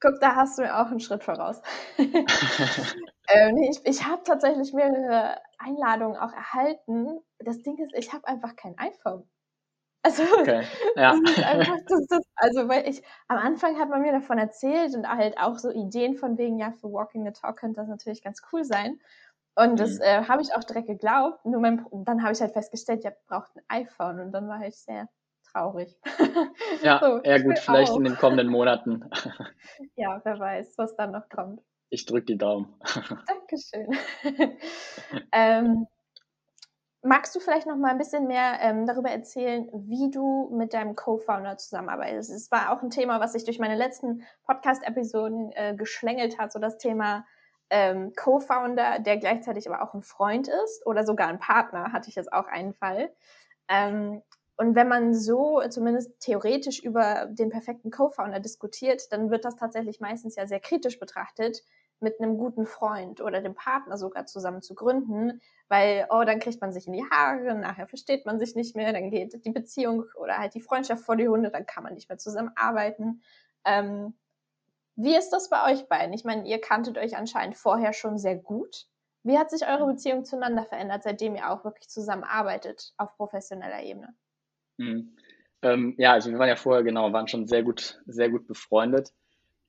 Guck, 0.00 0.20
da 0.20 0.36
hast 0.36 0.58
du 0.58 0.62
mir 0.62 0.78
auch 0.78 0.86
einen 0.86 1.00
Schritt 1.00 1.24
voraus. 1.24 1.62
ähm, 1.98 3.56
ich 3.58 3.80
ich 3.84 4.06
habe 4.06 4.22
tatsächlich 4.24 4.74
mehrere 4.74 5.40
Einladungen 5.58 6.18
auch 6.18 6.32
erhalten. 6.32 7.18
Das 7.38 7.62
Ding 7.62 7.78
ist, 7.78 7.94
ich 7.96 8.12
habe 8.12 8.26
einfach 8.28 8.56
kein 8.56 8.78
iPhone. 8.78 9.26
Also, 10.02 10.22
okay. 10.38 10.64
ja. 10.96 11.12
einfach, 11.12 11.76
das, 11.86 12.06
das, 12.08 12.22
also, 12.36 12.68
weil 12.68 12.88
ich, 12.88 13.02
am 13.26 13.38
Anfang 13.38 13.78
hat 13.78 13.88
man 13.88 14.02
mir 14.02 14.12
davon 14.12 14.38
erzählt 14.38 14.94
und 14.94 15.08
halt 15.08 15.38
auch 15.38 15.58
so 15.58 15.70
Ideen 15.70 16.14
von 16.14 16.38
wegen, 16.38 16.58
ja, 16.58 16.72
für 16.72 16.92
Walking 16.92 17.24
the 17.24 17.32
Talk 17.32 17.58
könnte 17.58 17.80
das 17.80 17.88
natürlich 17.88 18.22
ganz 18.22 18.42
cool 18.52 18.64
sein. 18.64 19.00
Und 19.56 19.72
mhm. 19.72 19.76
das 19.76 19.98
äh, 19.98 20.24
habe 20.28 20.42
ich 20.42 20.54
auch 20.54 20.62
direkt 20.62 20.86
geglaubt. 20.86 21.44
Nur 21.44 21.60
mein, 21.60 21.84
dann 21.90 22.22
habe 22.22 22.32
ich 22.32 22.40
halt 22.40 22.52
festgestellt, 22.52 23.02
ihr 23.04 23.16
braucht 23.26 23.50
ein 23.56 23.62
iPhone. 23.68 24.20
Und 24.20 24.32
dann 24.32 24.46
war 24.46 24.64
ich 24.64 24.76
sehr 24.76 25.08
traurig. 25.52 25.96
Ja, 26.82 26.98
so, 27.02 27.20
ja 27.24 27.38
gut, 27.38 27.58
vielleicht 27.58 27.92
auch. 27.92 27.98
in 27.98 28.04
den 28.04 28.16
kommenden 28.16 28.48
Monaten. 28.48 29.10
ja, 29.96 30.20
wer 30.24 30.38
weiß, 30.38 30.74
was 30.76 30.96
dann 30.96 31.12
noch 31.12 31.28
kommt. 31.28 31.60
Ich 31.90 32.06
drücke 32.06 32.26
die 32.26 32.38
Daumen. 32.38 32.74
Dankeschön. 33.26 33.96
ähm, 35.32 35.86
magst 37.02 37.34
du 37.34 37.40
vielleicht 37.40 37.66
noch 37.66 37.76
mal 37.76 37.90
ein 37.90 37.98
bisschen 37.98 38.26
mehr 38.26 38.58
ähm, 38.60 38.86
darüber 38.86 39.10
erzählen, 39.10 39.68
wie 39.72 40.10
du 40.10 40.50
mit 40.52 40.74
deinem 40.74 40.94
Co-Founder 40.94 41.56
zusammenarbeitest? 41.56 42.30
Es 42.30 42.50
war 42.50 42.72
auch 42.72 42.82
ein 42.82 42.90
Thema, 42.90 43.20
was 43.20 43.32
sich 43.32 43.44
durch 43.44 43.58
meine 43.58 43.76
letzten 43.76 44.22
Podcast-Episoden 44.44 45.52
äh, 45.52 45.74
geschlängelt 45.76 46.38
hat, 46.38 46.52
so 46.52 46.58
das 46.58 46.76
Thema 46.78 47.24
ähm, 47.70 48.12
Co-Founder, 48.16 48.98
der 48.98 49.18
gleichzeitig 49.18 49.68
aber 49.68 49.82
auch 49.82 49.94
ein 49.94 50.02
Freund 50.02 50.48
ist 50.48 50.86
oder 50.86 51.04
sogar 51.04 51.28
ein 51.28 51.38
Partner, 51.38 51.92
hatte 51.92 52.08
ich 52.08 52.16
jetzt 52.16 52.32
auch 52.32 52.46
einen 52.46 52.74
Fall. 52.74 53.12
Ähm, 53.68 54.22
und 54.58 54.74
wenn 54.74 54.88
man 54.88 55.14
so 55.14 55.62
zumindest 55.70 56.18
theoretisch 56.18 56.80
über 56.82 57.26
den 57.30 57.48
perfekten 57.48 57.92
Co-Founder 57.92 58.40
diskutiert, 58.40 59.12
dann 59.12 59.30
wird 59.30 59.44
das 59.44 59.54
tatsächlich 59.54 60.00
meistens 60.00 60.34
ja 60.34 60.48
sehr 60.48 60.58
kritisch 60.58 60.98
betrachtet, 60.98 61.62
mit 62.00 62.20
einem 62.20 62.38
guten 62.38 62.66
Freund 62.66 63.20
oder 63.20 63.40
dem 63.40 63.54
Partner 63.54 63.96
sogar 63.96 64.26
zusammen 64.26 64.60
zu 64.60 64.74
gründen, 64.74 65.40
weil, 65.68 66.06
oh, 66.10 66.24
dann 66.24 66.40
kriegt 66.40 66.60
man 66.60 66.72
sich 66.72 66.88
in 66.88 66.92
die 66.92 67.04
Haare, 67.08 67.54
nachher 67.54 67.86
versteht 67.86 68.26
man 68.26 68.40
sich 68.40 68.56
nicht 68.56 68.74
mehr, 68.74 68.92
dann 68.92 69.10
geht 69.10 69.44
die 69.44 69.50
Beziehung 69.50 70.04
oder 70.16 70.38
halt 70.38 70.54
die 70.54 70.60
Freundschaft 70.60 71.04
vor 71.04 71.16
die 71.16 71.28
Hunde, 71.28 71.50
dann 71.50 71.66
kann 71.66 71.84
man 71.84 71.94
nicht 71.94 72.08
mehr 72.08 72.18
zusammenarbeiten. 72.18 73.22
Ähm, 73.64 74.14
wie 74.96 75.16
ist 75.16 75.30
das 75.30 75.50
bei 75.50 75.72
euch 75.72 75.88
beiden? 75.88 76.12
Ich 76.12 76.24
meine, 76.24 76.48
ihr 76.48 76.60
kanntet 76.60 76.98
euch 76.98 77.16
anscheinend 77.16 77.56
vorher 77.56 77.92
schon 77.92 78.18
sehr 78.18 78.36
gut. 78.36 78.88
Wie 79.22 79.38
hat 79.38 79.50
sich 79.50 79.68
eure 79.68 79.86
Beziehung 79.86 80.24
zueinander 80.24 80.64
verändert, 80.64 81.04
seitdem 81.04 81.36
ihr 81.36 81.50
auch 81.50 81.64
wirklich 81.64 81.88
zusammenarbeitet 81.88 82.92
auf 82.96 83.16
professioneller 83.16 83.82
Ebene? 83.82 84.16
Mhm. 84.78 85.16
Ähm, 85.62 85.94
ja, 85.98 86.12
also 86.12 86.30
wir 86.30 86.38
waren 86.38 86.48
ja 86.48 86.56
vorher, 86.56 86.84
genau, 86.84 87.12
waren 87.12 87.28
schon 87.28 87.46
sehr 87.46 87.62
gut, 87.62 88.00
sehr 88.06 88.30
gut 88.30 88.46
befreundet. 88.46 89.12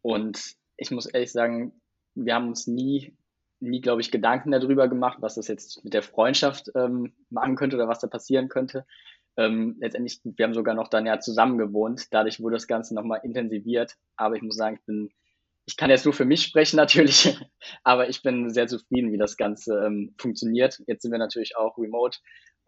Und 0.02 0.56
ich 0.78 0.92
muss 0.92 1.08
ehrlich 1.08 1.32
sagen, 1.32 1.74
wir 2.16 2.36
haben 2.36 2.48
uns 2.48 2.68
nie 2.68 3.18
nie, 3.60 3.82
glaube 3.82 4.02
ich, 4.02 4.12
Gedanken 4.12 4.52
darüber 4.52 4.88
gemacht, 4.88 5.18
was 5.22 5.36
das 5.36 5.48
jetzt 5.48 5.84
mit 5.84 5.94
der 5.94 6.04
Freundschaft 6.04 6.72
ähm, 6.76 7.14
machen 7.30 7.56
könnte 7.56 7.76
oder 7.76 7.88
was 7.88 8.00
da 8.00 8.08
passieren 8.08 8.50
könnte. 8.50 8.86
Ähm, 9.38 9.78
letztendlich, 9.80 10.22
wir 10.24 10.46
haben 10.46 10.54
sogar 10.54 10.76
noch 10.76 10.88
dann 10.88 11.06
ja 11.06 11.20
zusammen 11.20 11.58
gewohnt. 11.58 12.08
Dadurch 12.12 12.42
wurde 12.42 12.56
das 12.56 12.68
Ganze 12.68 12.96
nochmal 12.96 13.22
intensiviert. 13.24 13.96
Aber 14.16 14.36
ich 14.36 14.42
muss 14.42 14.56
sagen, 14.56 14.78
ich 14.80 14.86
bin, 14.86 15.10
ich 15.66 15.78
kann 15.78 15.90
jetzt 15.90 16.06
nur 16.06 16.14
für 16.14 16.26
mich 16.26 16.44
sprechen 16.44 16.76
natürlich, 16.78 17.38
aber 17.84 18.10
ich 18.10 18.22
bin 18.22 18.50
sehr 18.50 18.68
zufrieden, 18.68 19.12
wie 19.12 19.18
das 19.18 19.38
Ganze 19.38 19.84
ähm, 19.86 20.16
funktioniert. 20.18 20.82
Jetzt 20.88 21.04
sind 21.04 21.12
wir 21.12 21.20
natürlich 21.20 21.58
auch 21.58 21.78
remote 21.78 22.20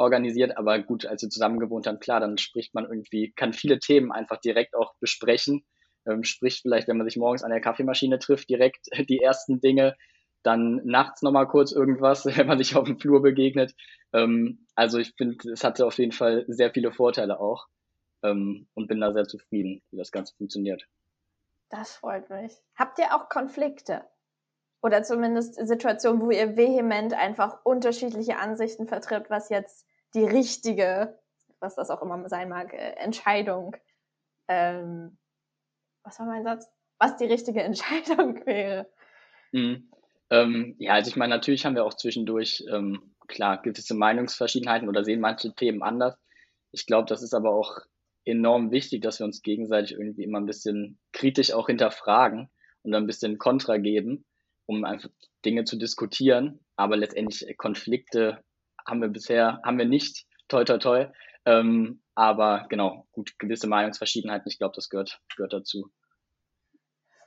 organisiert, 0.02 0.58
aber 0.58 0.80
gut, 0.80 1.06
als 1.06 1.22
wir 1.22 1.30
zusammen 1.30 1.60
gewohnt 1.60 1.88
haben, 1.88 2.00
klar, 2.00 2.20
dann 2.20 2.38
spricht 2.38 2.74
man 2.74 2.86
irgendwie, 2.86 3.32
kann 3.36 3.54
viele 3.54 3.80
Themen 3.80 4.12
einfach 4.12 4.38
direkt 4.38 4.76
auch 4.76 4.94
besprechen. 5.00 5.64
Ähm, 6.08 6.24
spricht 6.24 6.62
vielleicht, 6.64 6.88
wenn 6.88 6.98
man 6.98 7.08
sich 7.08 7.18
morgens 7.18 7.44
an 7.44 7.52
der 7.52 7.62
Kaffeemaschine 7.62 8.20
trifft, 8.20 8.50
direkt 8.50 8.88
die 9.10 9.20
ersten 9.20 9.62
Dinge, 9.62 9.96
dann 10.44 10.82
nachts 10.84 11.22
nochmal 11.22 11.48
kurz 11.48 11.72
irgendwas, 11.72 12.26
wenn 12.38 12.48
man 12.48 12.58
sich 12.58 12.76
auf 12.76 12.86
dem 12.86 13.00
Flur 13.00 13.22
begegnet. 13.22 13.74
Ähm, 14.14 14.66
also 14.76 14.98
ich 14.98 15.14
finde, 15.16 15.38
es 15.52 15.64
hatte 15.64 15.86
auf 15.86 15.98
jeden 15.98 16.12
Fall 16.12 16.46
sehr 16.48 16.72
viele 16.72 16.92
Vorteile 16.92 17.40
auch 17.40 17.68
ähm, 18.24 18.68
und 18.74 18.88
bin 18.88 19.00
da 19.00 19.14
sehr 19.14 19.28
zufrieden, 19.28 19.82
wie 19.92 19.98
das 19.98 20.12
Ganze 20.12 20.36
funktioniert. 20.36 20.86
Das 21.70 21.96
freut 21.96 22.30
mich. 22.30 22.54
Habt 22.76 23.00
ihr 23.00 23.16
auch 23.16 23.30
Konflikte? 23.30 24.04
Oder 24.84 25.04
zumindest 25.04 25.56
Situationen, 25.56 26.22
wo 26.22 26.32
ihr 26.32 26.58
vehement 26.58 27.14
einfach 27.14 27.64
unterschiedliche 27.64 28.38
Ansichten 28.38 28.88
vertritt, 28.88 29.30
was 29.30 29.50
jetzt 29.50 29.86
die 30.14 30.26
richtige, 30.26 31.20
was 31.60 31.76
das 31.76 31.90
auch 31.90 32.02
immer 32.02 32.28
sein 32.30 32.50
mag, 32.50 32.74
äh, 32.74 32.94
Entscheidung, 32.98 33.76
ähm, 34.48 35.18
was 36.04 36.20
war 36.20 36.26
mein 36.26 36.44
Satz? 36.44 36.68
Was 37.00 37.18
die 37.18 37.26
richtige 37.26 37.62
Entscheidung 37.64 38.46
wäre. 38.46 38.90
Mhm. 39.52 39.90
Ähm, 40.30 40.76
ja, 40.80 40.94
also 40.94 41.10
ich 41.10 41.18
meine, 41.18 41.34
natürlich 41.34 41.66
haben 41.66 41.76
wir 41.76 41.86
auch 41.86 41.94
zwischendurch, 41.94 42.64
ähm, 42.72 43.14
klar, 43.28 43.62
gewisse 43.62 43.96
Meinungsverschiedenheiten 43.96 44.88
oder 44.88 45.04
sehen 45.04 45.20
manche 45.20 45.54
Themen 45.54 45.84
anders. 45.84 46.18
Ich 46.72 46.86
glaube, 46.86 47.08
das 47.08 47.22
ist 47.22 47.34
aber 47.34 47.52
auch 47.52 47.80
enorm 48.24 48.72
wichtig, 48.72 49.02
dass 49.02 49.20
wir 49.20 49.26
uns 49.26 49.42
gegenseitig 49.42 49.94
irgendwie 49.94 50.24
immer 50.24 50.40
ein 50.40 50.46
bisschen 50.46 51.00
kritisch 51.12 51.54
auch 51.54 51.68
hinterfragen 51.68 52.50
und 52.84 52.94
ein 52.94 53.08
bisschen 53.08 53.38
Kontra 53.38 53.78
geben, 53.78 54.26
um 54.66 54.86
einfach 54.86 55.10
Dinge 55.44 55.66
zu 55.66 55.78
diskutieren. 55.78 56.60
Aber 56.76 56.96
letztendlich 56.98 57.48
äh, 57.48 57.54
Konflikte 57.54 58.44
haben 58.86 59.02
wir 59.02 59.10
bisher, 59.10 59.62
haben 59.64 59.78
wir 59.78 59.86
nicht, 59.86 60.26
toi 60.48 60.64
toi 60.64 60.78
toi. 60.78 61.08
Ähm, 61.46 62.02
aber 62.16 62.66
genau, 62.70 63.08
gut, 63.12 63.38
gewisse 63.40 63.68
Meinungsverschiedenheiten, 63.68 64.48
ich 64.48 64.58
glaube, 64.58 64.76
das 64.76 64.90
gehört, 64.90 65.22
gehört 65.36 65.54
dazu. 65.54 65.90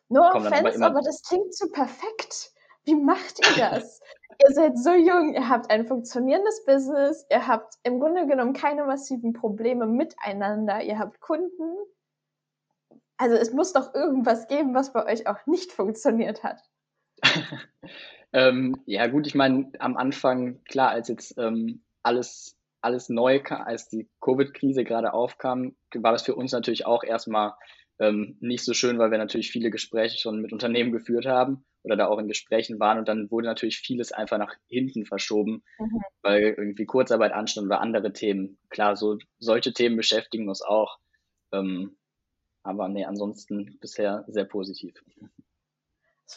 No 0.08 0.22
offense, 0.30 0.76
aber, 0.76 0.86
aber 0.86 1.00
das 1.02 1.22
klingt 1.22 1.54
zu 1.54 1.70
perfekt. 1.70 2.52
Wie 2.84 2.94
macht 2.94 3.38
ihr 3.38 3.70
das? 3.70 4.00
ihr 4.42 4.54
seid 4.54 4.78
so 4.78 4.92
jung, 4.92 5.34
ihr 5.34 5.48
habt 5.48 5.70
ein 5.70 5.86
funktionierendes 5.86 6.64
Business, 6.64 7.26
ihr 7.30 7.46
habt 7.46 7.74
im 7.82 8.00
Grunde 8.00 8.26
genommen 8.26 8.52
keine 8.52 8.84
massiven 8.84 9.32
Probleme 9.32 9.86
miteinander, 9.86 10.82
ihr 10.82 10.98
habt 10.98 11.20
Kunden. 11.20 11.76
Also 13.16 13.36
es 13.36 13.52
muss 13.52 13.72
doch 13.72 13.94
irgendwas 13.94 14.48
geben, 14.48 14.74
was 14.74 14.92
bei 14.92 15.06
euch 15.06 15.26
auch 15.26 15.46
nicht 15.46 15.72
funktioniert 15.72 16.42
hat. 16.42 16.60
Ähm, 18.32 18.76
ja 18.86 19.06
gut, 19.06 19.26
ich 19.26 19.34
meine, 19.34 19.70
am 19.78 19.96
Anfang, 19.96 20.62
klar, 20.64 20.90
als 20.90 21.08
jetzt 21.08 21.36
ähm, 21.38 21.82
alles, 22.02 22.56
alles 22.80 23.08
neu 23.08 23.40
kam, 23.40 23.62
als 23.62 23.88
die 23.88 24.08
Covid-Krise 24.20 24.84
gerade 24.84 25.12
aufkam, 25.12 25.76
war 25.94 26.12
das 26.12 26.22
für 26.22 26.34
uns 26.34 26.52
natürlich 26.52 26.86
auch 26.86 27.04
erstmal 27.04 27.54
ähm, 27.98 28.36
nicht 28.40 28.64
so 28.64 28.74
schön, 28.74 28.98
weil 28.98 29.10
wir 29.10 29.18
natürlich 29.18 29.50
viele 29.50 29.70
Gespräche 29.70 30.18
schon 30.18 30.40
mit 30.40 30.52
Unternehmen 30.52 30.92
geführt 30.92 31.26
haben 31.26 31.64
oder 31.82 31.96
da 31.96 32.08
auch 32.08 32.18
in 32.18 32.28
Gesprächen 32.28 32.80
waren 32.80 32.98
und 32.98 33.08
dann 33.08 33.30
wurde 33.30 33.46
natürlich 33.46 33.78
vieles 33.78 34.10
einfach 34.10 34.38
nach 34.38 34.54
hinten 34.66 35.04
verschoben, 35.04 35.62
mhm. 35.78 36.02
weil 36.22 36.54
irgendwie 36.56 36.86
Kurzarbeit 36.86 37.32
anstand 37.32 37.66
oder 37.66 37.80
andere 37.80 38.12
Themen. 38.12 38.58
Klar, 38.70 38.96
so 38.96 39.18
solche 39.38 39.72
Themen 39.72 39.96
beschäftigen 39.96 40.48
uns 40.48 40.62
auch. 40.62 40.98
Ähm, 41.52 41.96
aber 42.62 42.88
nee, 42.88 43.04
ansonsten 43.04 43.78
bisher 43.80 44.24
sehr 44.28 44.44
positiv. 44.44 44.94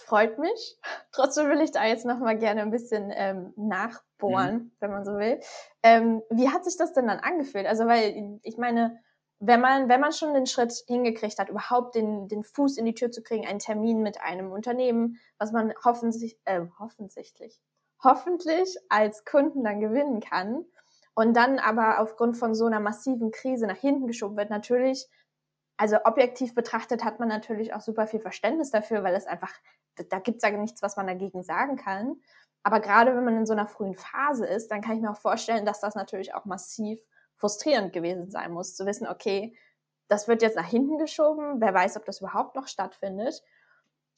Freut 0.05 0.39
mich. 0.39 0.77
Trotzdem 1.11 1.49
will 1.49 1.61
ich 1.61 1.71
da 1.71 1.85
jetzt 1.85 2.05
nochmal 2.05 2.37
gerne 2.37 2.61
ein 2.61 2.71
bisschen 2.71 3.11
ähm, 3.13 3.53
nachbohren, 3.55 4.55
mhm. 4.55 4.71
wenn 4.79 4.91
man 4.91 5.05
so 5.05 5.17
will. 5.17 5.39
Ähm, 5.83 6.21
wie 6.29 6.49
hat 6.49 6.65
sich 6.65 6.77
das 6.77 6.93
denn 6.93 7.07
dann 7.07 7.19
angefühlt? 7.19 7.65
Also, 7.65 7.85
weil 7.85 8.39
ich 8.43 8.57
meine, 8.57 8.99
wenn 9.39 9.61
man, 9.61 9.87
wenn 9.87 10.01
man 10.01 10.11
schon 10.11 10.33
den 10.33 10.47
Schritt 10.47 10.73
hingekriegt 10.87 11.37
hat, 11.37 11.49
überhaupt 11.49 11.95
den, 11.95 12.27
den 12.27 12.43
Fuß 12.43 12.77
in 12.77 12.85
die 12.85 12.95
Tür 12.95 13.11
zu 13.11 13.21
kriegen, 13.21 13.45
einen 13.45 13.59
Termin 13.59 14.01
mit 14.01 14.19
einem 14.19 14.51
Unternehmen, 14.51 15.19
was 15.37 15.51
man 15.51 15.73
hoffentlich, 15.83 16.39
äh, 16.45 16.61
hoffentlich, 16.79 17.33
hoffentlich 18.03 18.75
als 18.89 19.25
Kunden 19.25 19.63
dann 19.63 19.79
gewinnen 19.79 20.21
kann 20.21 20.65
und 21.13 21.35
dann 21.35 21.59
aber 21.59 21.99
aufgrund 21.99 22.37
von 22.37 22.55
so 22.55 22.65
einer 22.65 22.79
massiven 22.79 23.31
Krise 23.31 23.67
nach 23.67 23.77
hinten 23.77 24.07
geschoben 24.07 24.37
wird, 24.37 24.49
natürlich, 24.49 25.07
also 25.77 25.97
objektiv 26.03 26.55
betrachtet 26.55 27.03
hat 27.03 27.19
man 27.19 27.29
natürlich 27.29 27.73
auch 27.73 27.81
super 27.81 28.07
viel 28.07 28.19
Verständnis 28.19 28.71
dafür, 28.71 29.03
weil 29.03 29.15
es 29.15 29.27
einfach, 29.27 29.53
da 30.09 30.19
gibt's 30.19 30.43
ja 30.43 30.49
nichts, 30.51 30.81
was 30.81 30.97
man 30.97 31.07
dagegen 31.07 31.43
sagen 31.43 31.77
kann. 31.77 32.15
Aber 32.63 32.79
gerade 32.79 33.15
wenn 33.15 33.23
man 33.23 33.37
in 33.37 33.45
so 33.45 33.53
einer 33.53 33.67
frühen 33.67 33.95
Phase 33.95 34.45
ist, 34.45 34.69
dann 34.71 34.81
kann 34.81 34.95
ich 34.95 35.01
mir 35.01 35.11
auch 35.11 35.21
vorstellen, 35.21 35.65
dass 35.65 35.79
das 35.79 35.95
natürlich 35.95 36.33
auch 36.33 36.45
massiv 36.45 36.99
frustrierend 37.37 37.93
gewesen 37.93 38.29
sein 38.31 38.51
muss, 38.51 38.75
zu 38.75 38.85
wissen, 38.85 39.07
okay, 39.07 39.55
das 40.07 40.27
wird 40.27 40.41
jetzt 40.41 40.57
nach 40.57 40.65
hinten 40.67 40.97
geschoben, 40.97 41.61
wer 41.61 41.73
weiß, 41.73 41.97
ob 41.97 42.05
das 42.05 42.19
überhaupt 42.19 42.55
noch 42.55 42.67
stattfindet. 42.67 43.43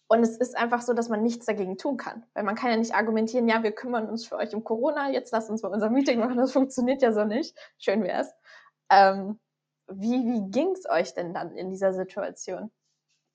Und 0.08 0.22
es 0.24 0.38
ist 0.38 0.58
einfach 0.58 0.82
so, 0.82 0.94
dass 0.94 1.10
man 1.10 1.22
nichts 1.22 1.46
dagegen 1.46 1.78
tun 1.78 1.98
kann. 1.98 2.26
Weil 2.34 2.44
man 2.44 2.56
kann 2.56 2.72
ja 2.72 2.78
nicht 2.78 2.96
argumentieren, 2.96 3.48
ja, 3.48 3.62
wir 3.62 3.72
kümmern 3.72 4.10
uns 4.10 4.26
für 4.26 4.38
euch 4.38 4.56
um 4.56 4.64
Corona, 4.64 5.12
jetzt 5.12 5.32
lasst 5.32 5.50
uns 5.50 5.62
mal 5.62 5.72
unser 5.72 5.90
Meeting 5.90 6.20
machen, 6.20 6.38
das 6.38 6.54
funktioniert 6.54 7.02
ja 7.02 7.12
so 7.12 7.26
nicht. 7.26 7.56
Schön 7.78 8.04
wär's. 8.04 8.34
Ähm, 8.90 9.40
wie 9.92 10.26
wie 10.26 10.52
ging's 10.52 10.90
euch 10.90 11.14
denn 11.14 11.34
dann 11.34 11.56
in 11.56 11.70
dieser 11.70 11.94
Situation? 11.94 12.72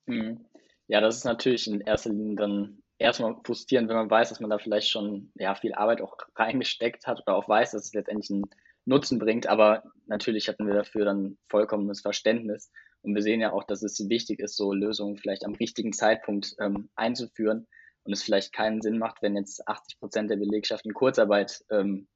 Hm. 0.07 0.45
Ja, 0.87 1.01
das 1.01 1.17
ist 1.17 1.25
natürlich 1.25 1.67
in 1.67 1.81
erster 1.81 2.11
Linie 2.11 2.35
dann 2.35 2.83
erstmal 2.97 3.35
frustrierend, 3.43 3.89
wenn 3.89 3.95
man 3.95 4.09
weiß, 4.09 4.29
dass 4.29 4.39
man 4.39 4.49
da 4.49 4.57
vielleicht 4.57 4.89
schon 4.89 5.31
ja, 5.35 5.55
viel 5.55 5.73
Arbeit 5.73 6.01
auch 6.01 6.17
reingesteckt 6.35 7.07
hat 7.07 7.21
oder 7.21 7.35
auch 7.35 7.49
weiß, 7.49 7.71
dass 7.71 7.85
es 7.85 7.93
letztendlich 7.93 8.29
ein 8.29 8.43
Nutzen 8.85 9.19
bringt. 9.19 9.47
Aber 9.47 9.83
natürlich 10.05 10.47
hatten 10.47 10.67
wir 10.67 10.75
dafür 10.75 11.05
dann 11.05 11.37
vollkommenes 11.49 12.01
Verständnis. 12.01 12.71
Und 13.01 13.15
wir 13.15 13.21
sehen 13.21 13.41
ja 13.41 13.51
auch, 13.51 13.63
dass 13.63 13.83
es 13.83 14.09
wichtig 14.09 14.39
ist, 14.39 14.57
so 14.57 14.73
Lösungen 14.73 15.17
vielleicht 15.17 15.45
am 15.45 15.53
richtigen 15.55 15.93
Zeitpunkt 15.93 16.55
ähm, 16.59 16.89
einzuführen 16.95 17.67
und 18.03 18.13
es 18.13 18.23
vielleicht 18.23 18.53
keinen 18.53 18.81
Sinn 18.81 18.97
macht, 18.97 19.21
wenn 19.21 19.35
jetzt 19.35 19.67
80 19.67 19.99
Prozent 19.99 20.29
der 20.29 20.37
Belegschaft 20.37 20.85
in 20.85 20.93
Kurzarbeit 20.93 21.63
ähm, 21.71 22.07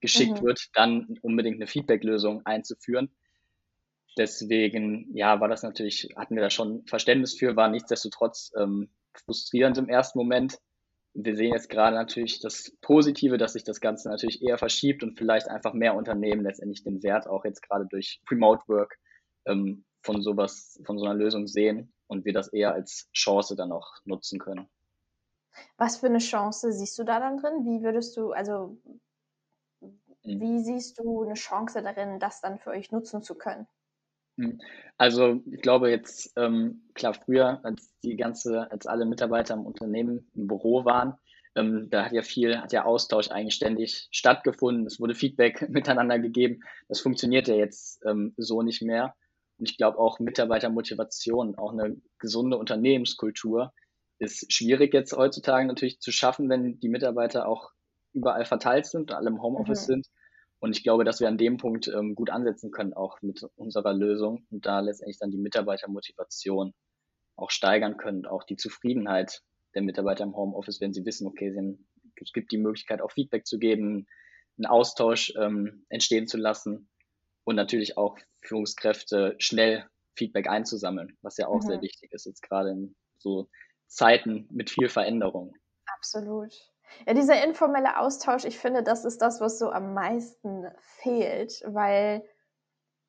geschickt 0.00 0.40
mhm. 0.40 0.46
wird, 0.46 0.68
dann 0.74 1.18
unbedingt 1.22 1.56
eine 1.56 1.66
Feedback-Lösung 1.66 2.42
einzuführen. 2.44 3.10
Deswegen, 4.16 5.14
ja, 5.14 5.40
war 5.40 5.48
das 5.48 5.62
natürlich, 5.62 6.08
hatten 6.16 6.34
wir 6.34 6.42
da 6.42 6.50
schon 6.50 6.84
Verständnis 6.86 7.34
für, 7.34 7.56
war 7.56 7.68
nichtsdestotrotz 7.68 8.52
ähm, 8.56 8.90
frustrierend 9.14 9.78
im 9.78 9.88
ersten 9.88 10.18
Moment 10.18 10.58
wir 11.14 11.36
sehen 11.36 11.52
jetzt 11.52 11.68
gerade 11.68 11.96
natürlich 11.96 12.40
das 12.40 12.72
Positive, 12.80 13.36
dass 13.36 13.54
sich 13.54 13.64
das 13.64 13.80
Ganze 13.80 14.08
natürlich 14.08 14.42
eher 14.42 14.58
verschiebt 14.58 15.02
und 15.02 15.18
vielleicht 15.18 15.48
einfach 15.48 15.72
mehr 15.72 15.96
Unternehmen 15.96 16.42
letztendlich 16.42 16.82
den 16.82 17.02
Wert 17.02 17.26
auch 17.26 17.44
jetzt 17.44 17.62
gerade 17.62 17.86
durch 17.86 18.22
Remote 18.30 18.62
Work 18.68 18.98
ähm, 19.46 19.84
von 20.02 20.22
sowas, 20.22 20.80
von 20.84 20.98
so 20.98 21.04
einer 21.04 21.14
Lösung 21.14 21.46
sehen 21.46 21.92
und 22.06 22.24
wir 22.24 22.32
das 22.32 22.48
eher 22.48 22.72
als 22.72 23.08
Chance 23.12 23.56
dann 23.56 23.72
auch 23.72 23.92
nutzen 24.04 24.38
können. 24.38 24.68
Was 25.76 25.98
für 25.98 26.06
eine 26.06 26.18
Chance 26.18 26.72
siehst 26.72 26.98
du 26.98 27.04
da 27.04 27.18
dann 27.18 27.38
drin? 27.38 27.64
Wie 27.64 27.82
würdest 27.82 28.16
du, 28.16 28.30
also 28.30 28.78
mhm. 29.80 30.00
wie 30.22 30.62
siehst 30.62 30.98
du 30.98 31.24
eine 31.24 31.34
Chance 31.34 31.82
darin, 31.82 32.20
das 32.20 32.40
dann 32.40 32.58
für 32.58 32.70
euch 32.70 32.92
nutzen 32.92 33.22
zu 33.22 33.34
können? 33.34 33.66
Hm. 34.36 34.60
Also 34.96 35.42
ich 35.50 35.62
glaube 35.62 35.90
jetzt, 35.90 36.32
ähm, 36.36 36.82
klar, 36.94 37.14
früher, 37.14 37.60
als 37.64 37.94
die 38.02 38.16
ganze, 38.16 38.70
als 38.70 38.86
alle 38.86 39.06
Mitarbeiter 39.06 39.54
im 39.54 39.66
Unternehmen 39.66 40.30
im 40.34 40.46
Büro 40.46 40.84
waren, 40.84 41.14
ähm, 41.56 41.88
da 41.90 42.04
hat 42.04 42.12
ja 42.12 42.22
viel, 42.22 42.58
hat 42.58 42.72
ja 42.72 42.84
Austausch 42.84 43.30
eigentlich 43.30 43.54
ständig 43.54 44.08
stattgefunden. 44.12 44.86
Es 44.86 45.00
wurde 45.00 45.14
Feedback 45.14 45.68
miteinander 45.70 46.18
gegeben. 46.18 46.60
Das 46.88 47.00
funktioniert 47.00 47.48
ja 47.48 47.54
jetzt 47.54 48.00
ähm, 48.06 48.34
so 48.36 48.62
nicht 48.62 48.82
mehr. 48.82 49.14
Und 49.58 49.70
ich 49.70 49.76
glaube 49.76 49.98
auch 49.98 50.20
Mitarbeitermotivation, 50.20 51.56
auch 51.56 51.72
eine 51.72 51.96
gesunde 52.18 52.56
Unternehmenskultur 52.56 53.72
ist 54.20 54.52
schwierig 54.52 54.92
jetzt 54.92 55.16
heutzutage 55.16 55.66
natürlich 55.66 56.00
zu 56.00 56.12
schaffen, 56.12 56.48
wenn 56.48 56.78
die 56.78 56.88
Mitarbeiter 56.88 57.48
auch 57.48 57.70
überall 58.12 58.44
verteilt 58.44 58.86
sind 58.86 59.10
und 59.10 59.12
alle 59.12 59.28
im 59.28 59.42
Homeoffice 59.42 59.88
mhm. 59.88 59.92
sind. 59.92 60.06
Und 60.60 60.76
ich 60.76 60.82
glaube, 60.82 61.04
dass 61.04 61.20
wir 61.20 61.28
an 61.28 61.38
dem 61.38 61.56
Punkt 61.56 61.88
ähm, 61.88 62.14
gut 62.14 62.30
ansetzen 62.30 62.70
können, 62.70 62.92
auch 62.92 63.20
mit 63.22 63.42
unserer 63.56 63.94
Lösung 63.94 64.46
und 64.50 64.66
da 64.66 64.80
letztendlich 64.80 65.18
dann 65.18 65.30
die 65.30 65.38
Mitarbeitermotivation 65.38 66.74
auch 67.36 67.50
steigern 67.50 67.96
können, 67.96 68.26
auch 68.26 68.44
die 68.44 68.56
Zufriedenheit 68.56 69.42
der 69.74 69.82
Mitarbeiter 69.82 70.24
im 70.24 70.36
Homeoffice, 70.36 70.80
wenn 70.80 70.92
sie 70.92 71.06
wissen, 71.06 71.26
okay, 71.26 71.50
sie 71.50 71.58
haben, 71.58 71.88
es 72.20 72.32
gibt 72.32 72.52
die 72.52 72.58
Möglichkeit, 72.58 73.00
auch 73.00 73.12
Feedback 73.12 73.46
zu 73.46 73.58
geben, 73.58 74.06
einen 74.58 74.66
Austausch 74.66 75.32
ähm, 75.36 75.86
entstehen 75.88 76.26
zu 76.26 76.36
lassen 76.36 76.90
und 77.44 77.56
natürlich 77.56 77.96
auch 77.96 78.18
Führungskräfte 78.42 79.36
schnell 79.38 79.88
Feedback 80.14 80.48
einzusammeln, 80.48 81.16
was 81.22 81.38
ja 81.38 81.46
auch 81.46 81.62
mhm. 81.62 81.68
sehr 81.68 81.82
wichtig 81.82 82.12
ist, 82.12 82.26
jetzt 82.26 82.42
gerade 82.42 82.70
in 82.70 82.94
so 83.16 83.48
Zeiten 83.86 84.46
mit 84.50 84.68
viel 84.68 84.90
Veränderung. 84.90 85.54
Absolut. 85.86 86.52
Ja, 87.06 87.14
dieser 87.14 87.44
informelle 87.44 87.98
Austausch, 87.98 88.44
ich 88.44 88.58
finde, 88.58 88.82
das 88.82 89.04
ist 89.04 89.22
das, 89.22 89.40
was 89.40 89.58
so 89.58 89.70
am 89.70 89.94
meisten 89.94 90.66
fehlt, 90.78 91.62
weil, 91.66 92.22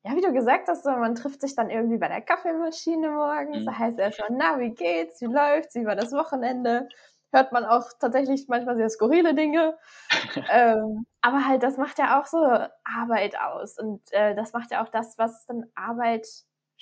ja, 0.04 0.16
wie 0.16 0.20
du 0.20 0.32
gesagt 0.32 0.68
hast, 0.68 0.84
man 0.84 1.14
trifft 1.14 1.40
sich 1.40 1.54
dann 1.54 1.70
irgendwie 1.70 1.98
bei 1.98 2.08
der 2.08 2.20
Kaffeemaschine 2.20 3.10
morgens, 3.10 3.60
mhm. 3.60 3.66
da 3.66 3.78
heißt 3.78 3.98
erstmal, 3.98 4.30
na, 4.32 4.58
wie 4.58 4.70
geht's, 4.70 5.20
wie 5.20 5.26
läuft's, 5.26 5.74
wie 5.74 5.86
war 5.86 5.96
das 5.96 6.12
Wochenende? 6.12 6.88
Hört 7.32 7.52
man 7.52 7.64
auch 7.64 7.86
tatsächlich 7.98 8.46
manchmal 8.48 8.76
sehr 8.76 8.90
skurrile 8.90 9.34
Dinge. 9.34 9.78
ähm, 10.52 11.06
aber 11.22 11.46
halt, 11.46 11.62
das 11.62 11.78
macht 11.78 11.98
ja 11.98 12.20
auch 12.20 12.26
so 12.26 12.38
Arbeit 12.84 13.38
aus 13.38 13.78
und 13.78 14.00
äh, 14.12 14.34
das 14.34 14.52
macht 14.52 14.70
ja 14.70 14.84
auch 14.84 14.90
das, 14.90 15.16
was 15.18 15.46
dann 15.46 15.64
Arbeit 15.74 16.26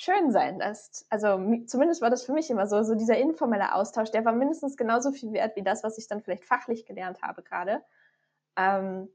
schön 0.01 0.33
sein 0.33 0.59
lässt. 0.59 1.05
Also 1.11 1.39
zumindest 1.67 2.01
war 2.01 2.09
das 2.09 2.25
für 2.25 2.33
mich 2.33 2.51
immer 2.51 2.67
so, 2.67 2.83
so 2.83 2.95
dieser 2.95 3.19
informelle 3.19 3.75
Austausch, 3.75 4.11
der 4.11 4.25
war 4.25 4.33
mindestens 4.33 4.79
genauso 4.79 5.13
viel 5.13 5.33
wert 5.33 5.57
wie 5.57 5.63
das, 5.63 5.85
was 5.85 5.99
ich 5.99 6.09
dann 6.09 6.23
vielleicht 6.23 6.47
fachlich 6.47 6.87
gelernt 6.87 7.21
habe 7.21 7.43
gerade. 7.43 7.83
Ähm, 8.57 9.11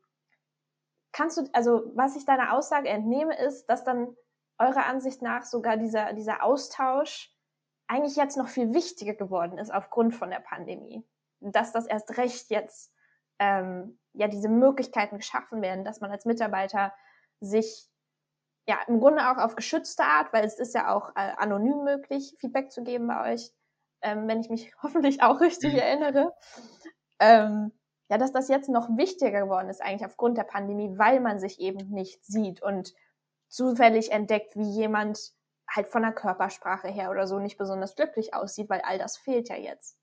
kannst 1.12 1.38
du, 1.38 1.50
also 1.54 1.92
was 1.96 2.16
ich 2.16 2.26
deiner 2.26 2.54
Aussage 2.54 2.88
entnehme, 2.88 3.36
ist, 3.36 3.66
dass 3.66 3.84
dann 3.84 4.16
eurer 4.60 4.86
Ansicht 4.86 5.24
nach 5.24 5.44
sogar 5.44 5.76
dieser, 5.78 6.14
dieser 6.14 6.44
Austausch 6.44 7.36
eigentlich 7.88 8.16
jetzt 8.16 8.38
noch 8.38 8.48
viel 8.48 8.76
wichtiger 8.76 9.16
geworden 9.16 9.58
ist 9.58 9.74
aufgrund 9.74 10.14
von 10.14 10.30
der 10.30 10.40
Pandemie. 10.40 11.04
Dass 11.40 11.72
das 11.72 11.88
erst 11.88 12.16
recht 12.18 12.52
jetzt 12.52 12.94
ähm, 13.40 13.98
ja 14.14 14.28
diese 14.28 14.50
Möglichkeiten 14.50 15.18
geschaffen 15.18 15.64
werden, 15.64 15.84
dass 15.84 16.00
man 16.00 16.12
als 16.12 16.26
Mitarbeiter 16.26 16.94
sich 17.40 17.90
ja, 18.68 18.80
im 18.88 19.00
Grunde 19.00 19.30
auch 19.30 19.38
auf 19.38 19.56
geschützte 19.56 20.04
Art, 20.04 20.34
weil 20.34 20.44
es 20.46 20.60
ist 20.60 20.74
ja 20.74 20.94
auch 20.94 21.10
äh, 21.16 21.34
anonym 21.38 21.84
möglich, 21.84 22.36
Feedback 22.40 22.72
zu 22.72 22.84
geben 22.84 23.08
bei 23.08 23.34
euch, 23.34 23.52
ähm, 24.02 24.28
wenn 24.28 24.42
ich 24.42 24.50
mich 24.50 24.74
hoffentlich 24.84 25.22
auch 25.22 25.40
richtig 25.42 25.74
mhm. 25.74 25.80
erinnere. 25.80 26.34
Ähm, 27.20 27.72
ja, 28.10 28.18
dass 28.18 28.32
das 28.32 28.50
jetzt 28.50 28.70
noch 28.70 28.90
wichtiger 28.98 29.42
geworden 29.42 29.70
ist, 29.70 29.82
eigentlich 29.82 30.06
aufgrund 30.06 30.38
der 30.38 30.44
Pandemie, 30.44 30.98
weil 30.98 31.20
man 31.20 31.40
sich 31.40 31.60
eben 31.60 31.90
nicht 31.90 32.24
sieht 32.24 32.62
und 32.62 32.94
zufällig 33.48 34.12
entdeckt, 34.12 34.56
wie 34.56 34.70
jemand 34.70 35.34
halt 35.68 35.88
von 35.88 36.04
der 36.04 36.12
Körpersprache 36.12 36.88
her 36.88 37.10
oder 37.10 37.26
so 37.26 37.40
nicht 37.40 37.58
besonders 37.58 37.96
glücklich 37.96 38.34
aussieht, 38.34 38.70
weil 38.70 38.82
all 38.82 39.00
das 39.00 39.18
fehlt 39.18 39.50
ja 39.50 39.56
jetzt. 39.56 39.98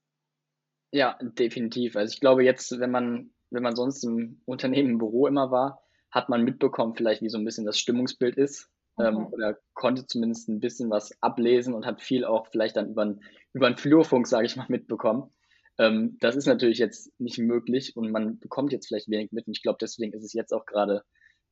Ja, 0.91 1.17
definitiv. 1.21 1.95
Also 1.95 2.11
ich 2.11 2.19
glaube 2.19 2.43
jetzt, 2.43 2.77
wenn 2.79 2.91
man, 2.91 3.31
wenn 3.49 3.63
man 3.63 3.75
sonst 3.75 4.03
im 4.03 4.41
Unternehmen 4.45 4.91
im 4.91 4.97
Büro 4.97 5.27
immer 5.27 5.49
war, 5.49 5.81
hat 6.13 6.29
man 6.29 6.43
mitbekommen, 6.43 6.95
vielleicht 6.95 7.23
wie 7.23 7.29
so 7.29 7.39
ein 7.39 7.43
bisschen 7.43 7.65
das 7.65 7.79
Stimmungsbild 7.79 8.37
ist. 8.37 8.69
Ähm, 8.99 9.15
mhm. 9.15 9.25
oder 9.33 9.57
konnte 9.73 10.05
zumindest 10.05 10.47
ein 10.49 10.59
bisschen 10.59 10.91
was 10.91 11.19
ablesen 11.19 11.73
und 11.73 11.83
hat 11.83 11.99
viel 11.99 12.25
auch 12.25 12.45
vielleicht 12.51 12.77
dann 12.77 12.91
über, 12.91 13.15
über 13.51 13.65
einen 13.65 13.77
Flurfunk, 13.77 14.27
sage 14.27 14.45
ich 14.45 14.55
mal, 14.55 14.67
mitbekommen. 14.69 15.31
Ähm, 15.79 16.17
das 16.19 16.35
ist 16.35 16.45
natürlich 16.45 16.77
jetzt 16.77 17.11
nicht 17.19 17.39
möglich 17.39 17.97
und 17.97 18.11
man 18.11 18.37
bekommt 18.37 18.71
jetzt 18.71 18.87
vielleicht 18.87 19.09
wenig 19.09 19.31
mit. 19.31 19.47
Und 19.47 19.57
ich 19.57 19.63
glaube, 19.63 19.79
deswegen 19.81 20.13
ist 20.13 20.23
es 20.23 20.33
jetzt 20.33 20.53
auch 20.53 20.67
gerade 20.67 21.03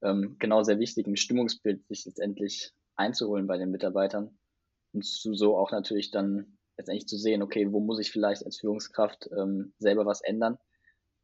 ähm, 0.04 0.36
genau 0.38 0.62
sehr 0.62 0.78
wichtig, 0.78 1.08
ein 1.08 1.18
Stimmungsbild 1.18 1.88
sich 1.88 2.06
letztendlich 2.06 2.72
einzuholen 2.96 3.48
bei 3.48 3.58
den 3.58 3.72
Mitarbeitern 3.72 4.38
und 4.94 5.04
zu 5.04 5.34
so 5.34 5.58
auch 5.58 5.72
natürlich 5.72 6.12
dann 6.12 6.60
letztendlich 6.78 7.08
zu 7.08 7.18
sehen, 7.18 7.42
okay, 7.42 7.72
wo 7.72 7.80
muss 7.80 8.00
ich 8.00 8.12
vielleicht 8.12 8.46
als 8.46 8.60
Führungskraft 8.60 9.30
ähm, 9.36 9.74
selber 9.80 10.06
was 10.06 10.22
ändern 10.22 10.60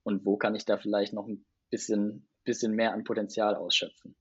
und 0.01 0.25
wo 0.25 0.37
kann 0.37 0.55
ich 0.55 0.65
da 0.65 0.77
vielleicht 0.77 1.13
noch 1.13 1.27
ein 1.27 1.45
bisschen 1.69 2.27
bisschen 2.47 2.73
mehr 2.73 2.93
an 2.93 3.03
Potenzial 3.03 3.55
ausschöpfen. 3.55 4.15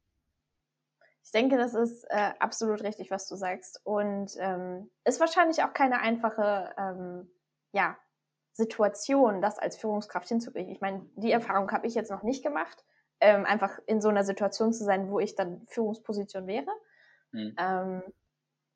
Ich 1.24 1.32
denke, 1.32 1.56
das 1.56 1.74
ist 1.74 2.04
äh, 2.10 2.32
absolut 2.38 2.82
richtig, 2.82 3.10
was 3.10 3.26
du 3.26 3.36
sagst. 3.36 3.80
Und 3.84 4.32
ähm, 4.38 4.90
ist 5.04 5.18
wahrscheinlich 5.18 5.62
auch 5.62 5.72
keine 5.72 6.00
einfache 6.00 6.74
ähm, 6.78 7.30
ja, 7.72 7.96
Situation, 8.52 9.40
das 9.40 9.58
als 9.58 9.76
Führungskraft 9.76 10.28
hinzukriegen. 10.28 10.70
Ich 10.70 10.80
meine, 10.80 11.04
die 11.16 11.32
Erfahrung 11.32 11.70
habe 11.72 11.86
ich 11.86 11.94
jetzt 11.94 12.10
noch 12.10 12.22
nicht 12.22 12.42
gemacht, 12.44 12.84
ähm, 13.20 13.44
einfach 13.44 13.78
in 13.86 14.00
so 14.00 14.08
einer 14.08 14.24
Situation 14.24 14.72
zu 14.72 14.84
sein, 14.84 15.10
wo 15.10 15.18
ich 15.18 15.34
dann 15.34 15.66
Führungsposition 15.66 16.46
wäre. 16.46 16.70
Mhm. 17.32 17.54
Ähm, 17.58 18.02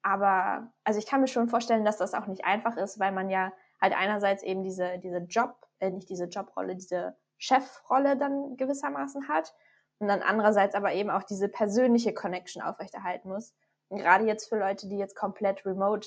aber 0.03 0.73
also 0.85 0.99
ich 0.99 1.07
kann 1.07 1.21
mir 1.21 1.29
schon 1.29 1.49
vorstellen, 1.49 1.85
dass 1.85 1.99
das 1.99 2.15
auch 2.15 2.27
nicht 2.27 2.45
einfach 2.45 2.77
ist, 2.77 2.99
weil 2.99 3.13
man 3.13 3.31
ja 3.31 3.53
halt 3.81 3.95
einerseits 3.95 4.43
eben 4.43 4.63
diese, 4.63 4.99
diese 4.99 5.19
Job, 5.19 5.67
äh, 5.79 5.91
nicht 5.91 6.09
diese 6.09 6.25
Jobrolle, 6.25 6.75
diese 6.75 7.17
Chefrolle 7.41 8.17
dann 8.17 8.57
gewissermaßen 8.57 9.29
hat 9.29 9.55
und 9.99 10.09
dann 10.09 10.23
andererseits 10.23 10.75
aber 10.75 10.93
eben 10.93 11.11
auch 11.11 11.25
diese 11.25 11.49
persönliche 11.49 12.15
Connection 12.15 12.63
aufrechterhalten 12.63 13.31
muss. 13.31 13.55
Und 13.89 13.99
gerade 13.99 14.25
jetzt 14.25 14.49
für 14.49 14.59
Leute, 14.59 14.89
die 14.89 14.99
jetzt 14.99 15.17
komplett 15.17 15.67
remote 15.67 16.07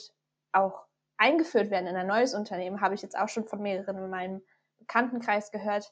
auch 0.53 0.85
eingeführt 1.17 1.69
werden 1.71 1.87
in 1.87 1.95
ein 1.95 2.07
neues 2.07 2.33
Unternehmen, 2.33 2.81
habe 2.81 2.95
ich 2.95 3.01
jetzt 3.01 3.17
auch 3.17 3.27
schon 3.27 3.45
von 3.45 3.61
mehreren 3.61 3.97
in 3.97 4.09
meinem 4.09 4.41
Bekanntenkreis 4.77 5.51
gehört, 5.51 5.91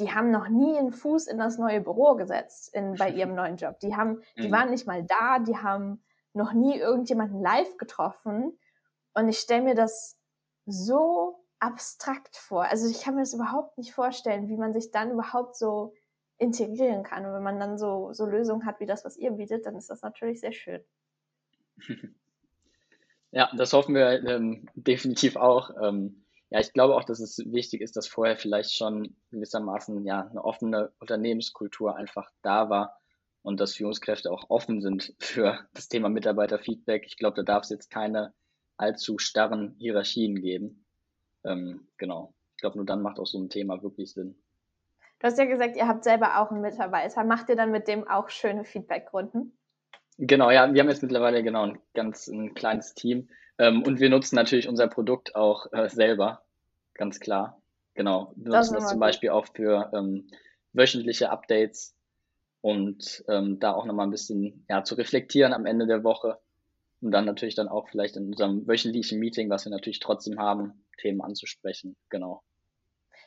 die 0.00 0.12
haben 0.12 0.30
noch 0.30 0.48
nie 0.48 0.76
einen 0.78 0.92
Fuß 0.92 1.26
in 1.26 1.38
das 1.38 1.58
neue 1.58 1.80
Büro 1.80 2.14
gesetzt 2.16 2.74
in, 2.74 2.94
bei 2.96 3.10
ihrem 3.10 3.34
neuen 3.34 3.56
Job. 3.56 3.78
Die 3.80 3.96
haben, 3.96 4.22
die 4.36 4.48
mhm. 4.48 4.52
waren 4.52 4.70
nicht 4.70 4.86
mal 4.86 5.04
da, 5.04 5.38
die 5.38 5.56
haben 5.56 6.02
noch 6.32 6.52
nie 6.52 6.78
irgendjemanden 6.78 7.40
live 7.40 7.76
getroffen. 7.76 8.58
Und 9.14 9.28
ich 9.28 9.38
stelle 9.38 9.62
mir 9.62 9.74
das 9.74 10.18
so 10.66 11.39
abstrakt 11.60 12.36
vor. 12.36 12.64
Also 12.64 12.88
ich 12.88 13.02
kann 13.02 13.14
mir 13.14 13.22
das 13.22 13.34
überhaupt 13.34 13.78
nicht 13.78 13.92
vorstellen, 13.92 14.48
wie 14.48 14.56
man 14.56 14.72
sich 14.72 14.90
dann 14.90 15.12
überhaupt 15.12 15.56
so 15.56 15.94
integrieren 16.38 17.02
kann. 17.02 17.26
Und 17.26 17.34
wenn 17.34 17.42
man 17.42 17.60
dann 17.60 17.78
so, 17.78 18.12
so 18.12 18.24
Lösungen 18.24 18.64
hat 18.64 18.80
wie 18.80 18.86
das, 18.86 19.04
was 19.04 19.16
ihr 19.16 19.32
bietet, 19.32 19.66
dann 19.66 19.76
ist 19.76 19.90
das 19.90 20.02
natürlich 20.02 20.40
sehr 20.40 20.52
schön. 20.52 20.82
Ja, 23.32 23.48
das 23.56 23.72
hoffen 23.72 23.94
wir 23.94 24.24
ähm, 24.24 24.68
definitiv 24.74 25.36
auch. 25.36 25.70
Ähm, 25.80 26.24
ja, 26.50 26.58
ich 26.58 26.72
glaube 26.72 26.96
auch, 26.96 27.04
dass 27.04 27.20
es 27.20 27.38
wichtig 27.46 27.80
ist, 27.80 27.96
dass 27.96 28.08
vorher 28.08 28.36
vielleicht 28.36 28.74
schon 28.74 29.16
gewissermaßen 29.30 30.04
ja 30.04 30.26
eine 30.26 30.44
offene 30.44 30.92
Unternehmenskultur 30.98 31.94
einfach 31.94 32.28
da 32.42 32.70
war 32.70 32.98
und 33.42 33.60
dass 33.60 33.76
Führungskräfte 33.76 34.32
auch 34.32 34.50
offen 34.50 34.80
sind 34.80 35.14
für 35.20 35.60
das 35.74 35.88
Thema 35.88 36.08
Mitarbeiterfeedback. 36.08 37.04
Ich 37.06 37.16
glaube, 37.16 37.36
da 37.36 37.42
darf 37.44 37.62
es 37.62 37.70
jetzt 37.70 37.88
keine 37.88 38.34
allzu 38.76 39.18
starren 39.18 39.76
Hierarchien 39.78 40.40
geben. 40.40 40.84
Ähm, 41.44 41.86
genau. 41.96 42.34
Ich 42.56 42.60
glaube, 42.60 42.76
nur 42.76 42.86
dann 42.86 43.02
macht 43.02 43.18
auch 43.18 43.26
so 43.26 43.38
ein 43.38 43.48
Thema 43.48 43.82
wirklich 43.82 44.12
Sinn. 44.12 44.36
Du 45.18 45.26
hast 45.26 45.38
ja 45.38 45.44
gesagt, 45.44 45.76
ihr 45.76 45.86
habt 45.86 46.04
selber 46.04 46.40
auch 46.40 46.50
einen 46.50 46.62
Mitarbeiter. 46.62 47.24
Macht 47.24 47.48
ihr 47.48 47.56
dann 47.56 47.70
mit 47.70 47.88
dem 47.88 48.08
auch 48.08 48.30
schöne 48.30 48.64
Feedbackrunden? 48.64 49.56
Genau, 50.16 50.50
ja, 50.50 50.72
wir 50.72 50.80
haben 50.80 50.88
jetzt 50.88 51.02
mittlerweile 51.02 51.42
genau 51.42 51.64
ein 51.64 51.78
ganz 51.94 52.26
ein 52.26 52.54
kleines 52.54 52.94
Team. 52.94 53.28
Ähm, 53.58 53.82
und 53.82 54.00
wir 54.00 54.10
nutzen 54.10 54.36
natürlich 54.36 54.68
unser 54.68 54.88
Produkt 54.88 55.34
auch 55.34 55.72
äh, 55.72 55.88
selber, 55.88 56.42
ganz 56.94 57.20
klar. 57.20 57.60
Genau. 57.94 58.32
Wir 58.36 58.52
nutzen 58.52 58.74
das, 58.74 58.82
das 58.82 58.88
zum 58.88 58.98
gut. 58.98 59.00
Beispiel 59.00 59.30
auch 59.30 59.46
für 59.54 59.90
ähm, 59.94 60.28
wöchentliche 60.72 61.30
Updates 61.30 61.94
und 62.60 63.24
ähm, 63.28 63.58
da 63.60 63.72
auch 63.72 63.84
nochmal 63.84 64.06
ein 64.06 64.10
bisschen 64.10 64.64
ja, 64.68 64.84
zu 64.84 64.94
reflektieren 64.94 65.52
am 65.52 65.66
Ende 65.66 65.86
der 65.86 66.04
Woche. 66.04 66.38
Und 67.00 67.12
dann 67.12 67.24
natürlich 67.24 67.54
dann 67.54 67.68
auch 67.68 67.88
vielleicht 67.88 68.16
in 68.16 68.26
unserem 68.26 68.66
wöchentlichen 68.66 69.18
Meeting, 69.18 69.48
was 69.48 69.64
wir 69.64 69.70
natürlich 69.70 70.00
trotzdem 70.00 70.38
haben, 70.38 70.84
Themen 70.98 71.22
anzusprechen. 71.22 71.96
Genau. 72.10 72.42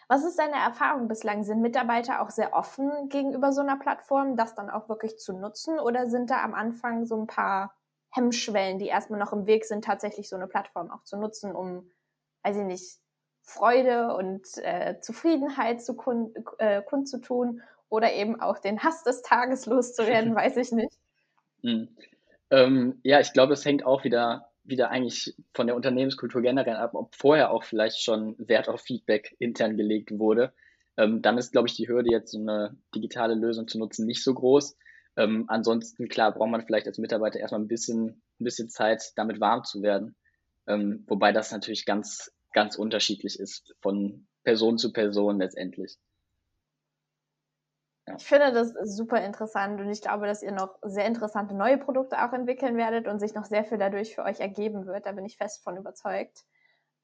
Was 0.07 0.23
ist 0.23 0.37
deine 0.37 0.55
Erfahrung 0.55 1.07
bislang? 1.07 1.43
Sind 1.43 1.61
Mitarbeiter 1.61 2.21
auch 2.21 2.29
sehr 2.29 2.53
offen 2.53 3.09
gegenüber 3.09 3.51
so 3.51 3.61
einer 3.61 3.79
Plattform, 3.79 4.35
das 4.35 4.53
dann 4.53 4.69
auch 4.69 4.89
wirklich 4.89 5.17
zu 5.17 5.33
nutzen? 5.33 5.79
Oder 5.79 6.07
sind 6.07 6.29
da 6.29 6.43
am 6.43 6.53
Anfang 6.53 7.05
so 7.05 7.19
ein 7.19 7.27
paar 7.27 7.75
Hemmschwellen, 8.11 8.77
die 8.77 8.87
erstmal 8.87 9.19
noch 9.19 9.33
im 9.33 9.47
Weg 9.47 9.65
sind, 9.65 9.85
tatsächlich 9.85 10.29
so 10.29 10.35
eine 10.35 10.47
Plattform 10.47 10.91
auch 10.91 11.03
zu 11.03 11.17
nutzen, 11.17 11.55
um, 11.55 11.89
weiß 12.43 12.57
ich 12.57 12.65
nicht, 12.65 12.99
Freude 13.41 14.15
und 14.15 14.45
äh, 14.57 14.99
Zufriedenheit 15.01 15.81
zu 15.81 15.95
kund, 15.95 16.37
äh, 16.59 16.81
kundzutun 16.83 17.61
oder 17.89 18.13
eben 18.13 18.39
auch 18.39 18.59
den 18.59 18.83
Hass 18.83 19.03
des 19.03 19.21
Tages 19.21 19.65
loszuwerden, 19.65 20.35
weiß 20.35 20.57
ich 20.57 20.71
nicht. 20.71 20.97
Hm. 22.53 22.57
Ähm, 22.57 22.99
ja, 23.03 23.19
ich 23.19 23.33
glaube, 23.33 23.53
es 23.53 23.65
hängt 23.65 23.85
auch 23.85 24.03
wieder 24.03 24.53
wieder 24.63 24.89
eigentlich 24.89 25.35
von 25.53 25.67
der 25.67 25.75
Unternehmenskultur 25.75 26.41
generell 26.41 26.75
ab, 26.75 26.91
ob 26.93 27.15
vorher 27.15 27.51
auch 27.51 27.63
vielleicht 27.63 28.01
schon 28.01 28.35
Wert 28.37 28.69
auf 28.69 28.81
Feedback 28.81 29.35
intern 29.39 29.77
gelegt 29.77 30.17
wurde. 30.17 30.53
Ähm, 30.95 31.21
dann 31.21 31.37
ist, 31.37 31.51
glaube 31.51 31.67
ich, 31.67 31.75
die 31.75 31.87
Hürde, 31.87 32.11
jetzt 32.11 32.31
so 32.31 32.39
eine 32.39 32.77
digitale 32.95 33.33
Lösung 33.33 33.67
zu 33.67 33.77
nutzen, 33.79 34.05
nicht 34.05 34.23
so 34.23 34.33
groß. 34.33 34.77
Ähm, 35.17 35.45
ansonsten, 35.47 36.07
klar, 36.07 36.33
braucht 36.33 36.49
man 36.49 36.65
vielleicht 36.65 36.87
als 36.87 36.97
Mitarbeiter 36.97 37.39
erstmal 37.39 37.61
ein 37.61 37.67
bisschen, 37.67 38.21
ein 38.39 38.43
bisschen 38.43 38.69
Zeit, 38.69 39.11
damit 39.15 39.39
warm 39.39 39.63
zu 39.63 39.81
werden. 39.81 40.15
Ähm, 40.67 41.03
wobei 41.07 41.31
das 41.31 41.51
natürlich 41.51 41.85
ganz, 41.85 42.31
ganz 42.53 42.77
unterschiedlich 42.77 43.39
ist 43.39 43.75
von 43.81 44.27
Person 44.43 44.77
zu 44.77 44.93
Person 44.93 45.39
letztendlich. 45.39 45.97
Ja. 48.07 48.15
Ich 48.17 48.25
finde 48.25 48.51
das 48.51 48.73
super 48.95 49.23
interessant 49.23 49.79
und 49.79 49.89
ich 49.89 50.01
glaube, 50.01 50.27
dass 50.27 50.43
ihr 50.43 50.51
noch 50.51 50.77
sehr 50.81 51.05
interessante 51.05 51.55
neue 51.55 51.77
Produkte 51.77 52.17
auch 52.23 52.33
entwickeln 52.33 52.75
werdet 52.77 53.07
und 53.07 53.19
sich 53.19 53.33
noch 53.33 53.45
sehr 53.45 53.63
viel 53.63 53.77
dadurch 53.77 54.15
für 54.15 54.23
euch 54.23 54.39
ergeben 54.41 54.85
wird. 54.85 55.05
Da 55.05 55.13
bin 55.13 55.25
ich 55.25 55.37
fest 55.37 55.63
von 55.63 55.77
überzeugt. 55.77 56.43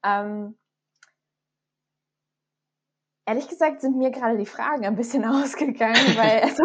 Ähm, 0.04 0.58
ehrlich 3.26 3.48
gesagt 3.48 3.80
sind 3.80 3.96
mir 3.96 4.10
gerade 4.10 4.36
die 4.36 4.46
Fragen 4.46 4.84
ein 4.84 4.96
bisschen 4.96 5.24
ausgegangen, 5.26 6.16
weil 6.16 6.40
also, 6.42 6.64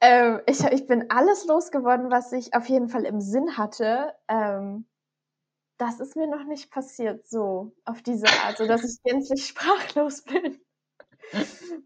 ähm, 0.00 0.40
ich, 0.46 0.62
ich 0.64 0.86
bin 0.86 1.10
alles 1.10 1.46
losgeworden, 1.46 2.10
was 2.10 2.32
ich 2.32 2.54
auf 2.54 2.68
jeden 2.68 2.88
Fall 2.88 3.04
im 3.04 3.20
Sinn 3.20 3.56
hatte. 3.58 4.12
Ähm, 4.28 4.86
das 5.78 6.00
ist 6.00 6.16
mir 6.16 6.28
noch 6.28 6.44
nicht 6.44 6.70
passiert 6.72 7.26
so 7.28 7.74
auf 7.84 8.02
diese 8.02 8.26
Art, 8.44 8.58
so 8.58 8.66
dass 8.66 8.84
ich 8.84 9.02
gänzlich 9.04 9.46
sprachlos 9.48 10.22
bin. 10.24 10.60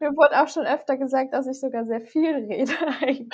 Mir 0.00 0.16
wurde 0.16 0.42
auch 0.42 0.48
schon 0.48 0.66
öfter 0.66 0.96
gesagt, 0.96 1.33
dass 1.35 1.46
ich 1.46 1.61
sogar 1.61 1.87
sehr 1.87 2.00
viel 2.00 2.35
rede 2.35 2.72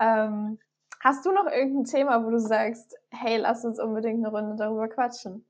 ähm, 0.00 0.58
hast 1.00 1.26
du 1.26 1.32
noch 1.32 1.46
irgendein 1.46 1.84
Thema, 1.84 2.24
wo 2.24 2.30
du 2.30 2.38
sagst, 2.38 2.96
hey, 3.10 3.36
lass 3.36 3.64
uns 3.64 3.78
unbedingt 3.80 4.24
eine 4.24 4.34
Runde 4.34 4.56
darüber 4.56 4.88
quatschen? 4.88 5.44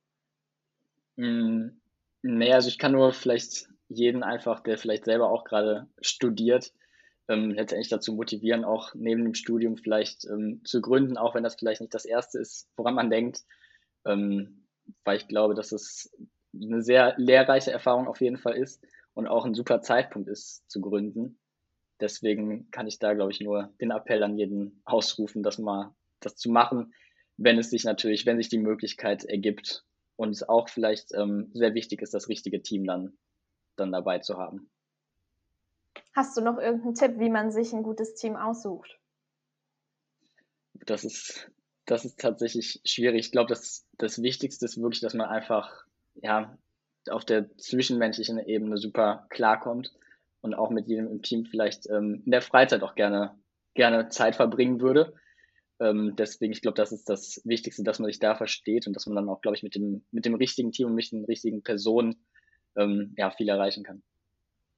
Mm, 1.16 1.68
nee, 2.22 2.52
also 2.52 2.68
ich 2.68 2.78
kann 2.78 2.92
nur 2.92 3.12
vielleicht 3.12 3.68
jeden 3.88 4.22
einfach, 4.22 4.61
der 4.61 4.78
vielleicht 4.78 5.04
selber 5.04 5.30
auch 5.30 5.44
gerade 5.44 5.88
studiert, 6.00 6.72
ähm, 7.28 7.50
letztendlich 7.50 7.88
dazu 7.88 8.12
motivieren, 8.14 8.64
auch 8.64 8.94
neben 8.94 9.24
dem 9.24 9.35
Studium 9.35 9.76
vielleicht 9.76 10.24
ähm, 10.24 10.62
zu 10.64 10.80
gründen, 10.80 11.16
auch 11.16 11.35
wenn 11.35 11.42
das 11.42 11.56
vielleicht 11.56 11.80
nicht 11.80 11.94
das 11.94 12.04
Erste 12.04 12.38
ist, 12.38 12.68
woran 12.76 12.94
man 12.94 13.11
denkt. 13.11 13.42
Ähm, 14.04 14.66
weil 15.04 15.16
ich 15.16 15.28
glaube, 15.28 15.54
dass 15.54 15.72
es 15.72 16.11
eine 16.54 16.82
sehr 16.82 17.14
lehrreiche 17.16 17.70
Erfahrung 17.70 18.08
auf 18.08 18.20
jeden 18.20 18.38
Fall 18.38 18.56
ist 18.56 18.84
und 19.14 19.26
auch 19.26 19.44
ein 19.44 19.54
super 19.54 19.80
Zeitpunkt 19.80 20.28
ist 20.28 20.68
zu 20.70 20.80
gründen. 20.80 21.38
Deswegen 22.00 22.70
kann 22.70 22.86
ich 22.86 22.98
da, 22.98 23.14
glaube 23.14 23.32
ich, 23.32 23.40
nur 23.40 23.72
den 23.80 23.90
Appell 23.90 24.22
an 24.22 24.36
jeden 24.36 24.82
ausrufen, 24.84 25.42
das 25.42 25.58
mal 25.58 25.94
das 26.20 26.36
zu 26.36 26.50
machen, 26.50 26.94
wenn 27.36 27.58
es 27.58 27.70
sich 27.70 27.84
natürlich, 27.84 28.26
wenn 28.26 28.38
sich 28.38 28.48
die 28.48 28.58
Möglichkeit 28.58 29.24
ergibt 29.24 29.84
und 30.16 30.30
es 30.30 30.48
auch 30.48 30.68
vielleicht 30.68 31.12
ähm, 31.14 31.50
sehr 31.54 31.74
wichtig 31.74 32.02
ist, 32.02 32.14
das 32.14 32.28
richtige 32.28 32.62
Team 32.62 32.86
dann, 32.86 33.16
dann 33.76 33.92
dabei 33.92 34.18
zu 34.18 34.38
haben. 34.38 34.70
Hast 36.14 36.36
du 36.36 36.42
noch 36.42 36.58
irgendeinen 36.58 36.94
Tipp, 36.94 37.18
wie 37.18 37.30
man 37.30 37.50
sich 37.50 37.72
ein 37.72 37.82
gutes 37.82 38.14
Team 38.14 38.36
aussucht? 38.36 38.98
Das 40.74 41.04
ist, 41.04 41.50
das 41.86 42.04
ist 42.04 42.20
tatsächlich 42.20 42.80
schwierig. 42.84 43.26
Ich 43.26 43.32
glaube, 43.32 43.48
das, 43.48 43.86
das 43.98 44.22
Wichtigste 44.22 44.64
ist 44.64 44.80
wirklich, 44.80 45.00
dass 45.00 45.14
man 45.14 45.28
einfach 45.28 45.86
ja, 46.14 46.57
auf 47.11 47.25
der 47.25 47.57
zwischenmenschlichen 47.57 48.38
Ebene 48.38 48.77
super 48.77 49.27
klarkommt 49.31 49.92
und 50.40 50.55
auch 50.55 50.70
mit 50.70 50.87
jedem 50.88 51.09
im 51.09 51.22
Team 51.22 51.46
vielleicht 51.46 51.88
ähm, 51.88 52.22
in 52.25 52.31
der 52.31 52.42
Freizeit 52.42 52.83
auch 52.83 52.94
gerne, 52.94 53.37
gerne 53.75 54.09
Zeit 54.09 54.37
verbringen 54.37 54.81
würde. 54.81 55.14
Ähm, 55.81 56.14
deswegen, 56.16 56.53
ich 56.53 56.62
glaube, 56.62 56.77
das 56.77 56.92
ist 56.92 57.09
das 57.09 57.40
Wichtigste, 57.44 57.83
dass 57.83 57.98
man 57.98 58.09
sich 58.09 58.20
da 58.20 58.35
versteht 58.35 58.87
und 58.87 58.94
dass 58.94 59.07
man 59.07 59.16
dann 59.16 59.29
auch, 59.29 59.40
glaube 59.40 59.57
ich, 59.57 59.62
mit 59.62 59.75
dem, 59.75 60.05
mit 60.11 60.25
dem 60.25 60.35
richtigen 60.35 60.70
Team 60.70 60.88
und 60.88 60.94
mit 60.94 61.11
den 61.11 61.25
richtigen 61.25 61.62
Personen 61.62 62.25
ähm, 62.77 63.14
ja, 63.16 63.31
viel 63.31 63.48
erreichen 63.48 63.83
kann. 63.83 64.03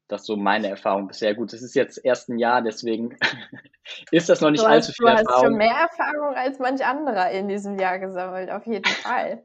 Das 0.09 0.23
ist 0.23 0.27
so 0.27 0.37
meine 0.37 0.69
Erfahrung 0.69 1.09
bisher. 1.09 1.35
Gut, 1.35 1.53
es 1.53 1.63
ist 1.63 1.75
jetzt 1.75 1.99
erst 2.05 2.29
ein 2.29 2.39
Jahr, 2.39 2.63
deswegen 2.63 3.17
ist 4.11 4.29
das 4.29 4.41
noch 4.41 4.51
nicht 4.51 4.63
du 4.63 4.69
allzu 4.69 4.89
hast, 4.89 4.97
viel 4.97 5.07
Erfahrung. 5.07 5.25
Du 5.27 5.33
hast 5.33 5.43
schon 5.43 5.57
mehr 5.57 5.77
Erfahrung 5.77 6.37
als 6.37 6.59
manch 6.59 6.85
anderer 6.85 7.31
in 7.31 7.49
diesem 7.49 7.79
Jahr 7.79 7.99
gesammelt, 7.99 8.51
auf 8.51 8.67
jeden 8.67 8.85
Fall. 8.85 9.45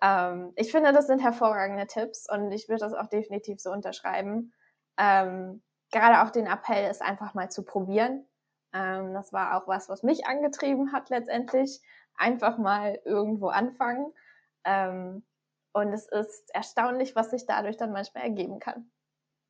Ähm, 0.00 0.52
ich 0.56 0.70
finde, 0.70 0.92
das 0.92 1.06
sind 1.06 1.20
hervorragende 1.20 1.86
Tipps 1.86 2.28
und 2.30 2.52
ich 2.52 2.68
würde 2.68 2.80
das 2.80 2.94
auch 2.94 3.08
definitiv 3.08 3.60
so 3.60 3.70
unterschreiben. 3.70 4.52
Ähm, 4.96 5.62
gerade 5.90 6.22
auch 6.22 6.30
den 6.30 6.46
Appell, 6.46 6.84
es 6.84 7.00
einfach 7.00 7.34
mal 7.34 7.50
zu 7.50 7.64
probieren. 7.64 8.26
Ähm, 8.72 9.14
das 9.14 9.32
war 9.32 9.56
auch 9.56 9.66
was, 9.66 9.88
was 9.88 10.02
mich 10.02 10.26
angetrieben 10.26 10.92
hat 10.92 11.10
letztendlich. 11.10 11.80
Einfach 12.16 12.58
mal 12.58 13.00
irgendwo 13.04 13.48
anfangen. 13.48 14.12
Ähm, 14.64 15.24
und 15.72 15.92
es 15.92 16.08
ist 16.08 16.50
erstaunlich, 16.54 17.14
was 17.14 17.30
sich 17.30 17.46
dadurch 17.46 17.76
dann 17.76 17.92
manchmal 17.92 18.24
ergeben 18.24 18.58
kann. 18.58 18.90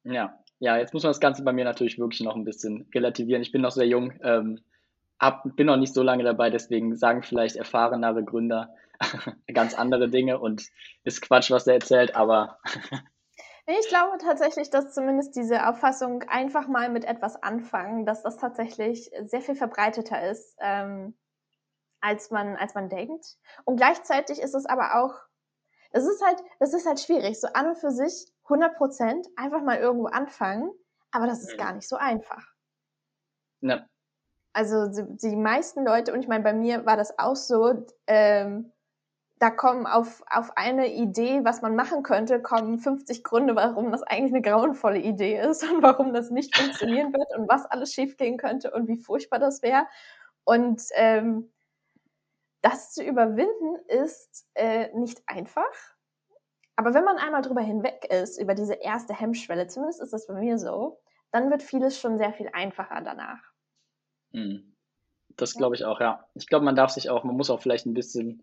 Ja, 0.04 0.38
ja, 0.58 0.76
jetzt 0.76 0.94
muss 0.94 1.02
man 1.02 1.10
das 1.10 1.20
Ganze 1.20 1.42
bei 1.42 1.52
mir 1.52 1.64
natürlich 1.64 1.98
wirklich 1.98 2.20
noch 2.20 2.36
ein 2.36 2.44
bisschen 2.44 2.88
relativieren. 2.94 3.42
Ich 3.42 3.52
bin 3.52 3.62
noch 3.62 3.70
sehr 3.70 3.86
jung, 3.86 4.12
ähm, 4.22 4.60
hab, 5.20 5.44
bin 5.56 5.66
noch 5.66 5.76
nicht 5.76 5.94
so 5.94 6.02
lange 6.02 6.24
dabei, 6.24 6.50
deswegen 6.50 6.96
sagen 6.96 7.22
vielleicht 7.22 7.56
erfahrenere 7.56 8.24
Gründer 8.24 8.74
ganz 9.52 9.74
andere 9.74 10.08
Dinge 10.08 10.38
und 10.38 10.68
ist 11.04 11.22
Quatsch, 11.22 11.50
was 11.50 11.66
er 11.66 11.74
erzählt, 11.74 12.14
aber. 12.14 12.58
ich 13.66 13.88
glaube 13.88 14.18
tatsächlich, 14.18 14.70
dass 14.70 14.94
zumindest 14.94 15.36
diese 15.36 15.68
Auffassung 15.68 16.22
einfach 16.24 16.68
mal 16.68 16.88
mit 16.88 17.04
etwas 17.04 17.42
anfangen, 17.42 18.06
dass 18.06 18.22
das 18.22 18.36
tatsächlich 18.36 19.10
sehr 19.26 19.40
viel 19.40 19.56
verbreiteter 19.56 20.30
ist, 20.30 20.56
ähm, 20.60 21.16
als 22.00 22.30
man, 22.30 22.56
als 22.56 22.74
man 22.74 22.88
denkt. 22.88 23.36
Und 23.64 23.76
gleichzeitig 23.76 24.40
ist 24.40 24.54
es 24.54 24.66
aber 24.66 24.96
auch, 24.96 25.14
das 25.92 26.04
ist 26.04 26.24
halt, 26.24 26.42
das 26.60 26.74
ist 26.74 26.86
halt 26.86 27.00
schwierig, 27.00 27.40
so 27.40 27.48
an 27.48 27.68
und 27.68 27.78
für 27.78 27.90
sich 27.90 28.26
100 28.44 28.76
Prozent 28.76 29.26
einfach 29.36 29.62
mal 29.62 29.78
irgendwo 29.78 30.06
anfangen, 30.06 30.70
aber 31.10 31.26
das 31.26 31.42
ist 31.42 31.54
mhm. 31.54 31.58
gar 31.58 31.72
nicht 31.74 31.88
so 31.88 31.96
einfach. 31.96 32.44
Ja. 33.60 33.86
Also 34.52 34.86
die, 34.88 35.16
die, 35.16 35.36
meisten 35.36 35.84
Leute, 35.84 36.12
und 36.12 36.20
ich 36.20 36.28
meine, 36.28 36.44
bei 36.44 36.52
mir 36.52 36.86
war 36.86 36.96
das 36.96 37.18
auch 37.18 37.36
so, 37.36 37.86
ähm, 38.06 38.72
da 39.38 39.50
kommen 39.50 39.86
auf, 39.86 40.22
auf 40.28 40.56
eine 40.56 40.92
Idee, 40.92 41.44
was 41.44 41.62
man 41.62 41.76
machen 41.76 42.02
könnte, 42.02 42.42
kommen 42.42 42.78
50 42.78 43.22
Gründe, 43.22 43.54
warum 43.54 43.92
das 43.92 44.02
eigentlich 44.02 44.32
eine 44.32 44.42
grauenvolle 44.42 44.98
Idee 44.98 45.40
ist 45.40 45.62
und 45.70 45.82
warum 45.82 46.12
das 46.12 46.30
nicht 46.30 46.56
funktionieren 46.56 47.12
wird 47.12 47.36
und 47.36 47.48
was 47.48 47.66
alles 47.66 47.92
schiefgehen 47.92 48.36
könnte 48.36 48.72
und 48.72 48.88
wie 48.88 48.96
furchtbar 48.96 49.38
das 49.38 49.62
wäre. 49.62 49.86
Und 50.44 50.82
ähm, 50.94 51.52
das 52.62 52.92
zu 52.92 53.04
überwinden 53.04 53.76
ist 53.86 54.46
äh, 54.54 54.88
nicht 54.94 55.22
einfach. 55.26 55.62
Aber 56.76 56.94
wenn 56.94 57.04
man 57.04 57.18
einmal 57.18 57.42
drüber 57.42 57.60
hinweg 57.60 58.06
ist, 58.10 58.40
über 58.40 58.54
diese 58.54 58.74
erste 58.74 59.12
Hemmschwelle, 59.12 59.66
zumindest 59.66 60.00
ist 60.00 60.12
das 60.12 60.26
bei 60.26 60.34
mir 60.34 60.58
so, 60.58 61.00
dann 61.30 61.50
wird 61.50 61.62
vieles 61.62 61.98
schon 61.98 62.18
sehr 62.18 62.32
viel 62.32 62.48
einfacher 62.52 63.00
danach. 63.02 63.40
Hm. 64.32 64.74
Das 65.36 65.54
glaube 65.54 65.76
ich 65.76 65.84
auch, 65.84 66.00
ja. 66.00 66.24
Ich 66.34 66.48
glaube, 66.48 66.64
man 66.64 66.74
darf 66.74 66.90
sich 66.90 67.10
auch, 67.10 67.22
man 67.24 67.36
muss 67.36 67.50
auch 67.50 67.60
vielleicht 67.60 67.86
ein 67.86 67.94
bisschen, 67.94 68.42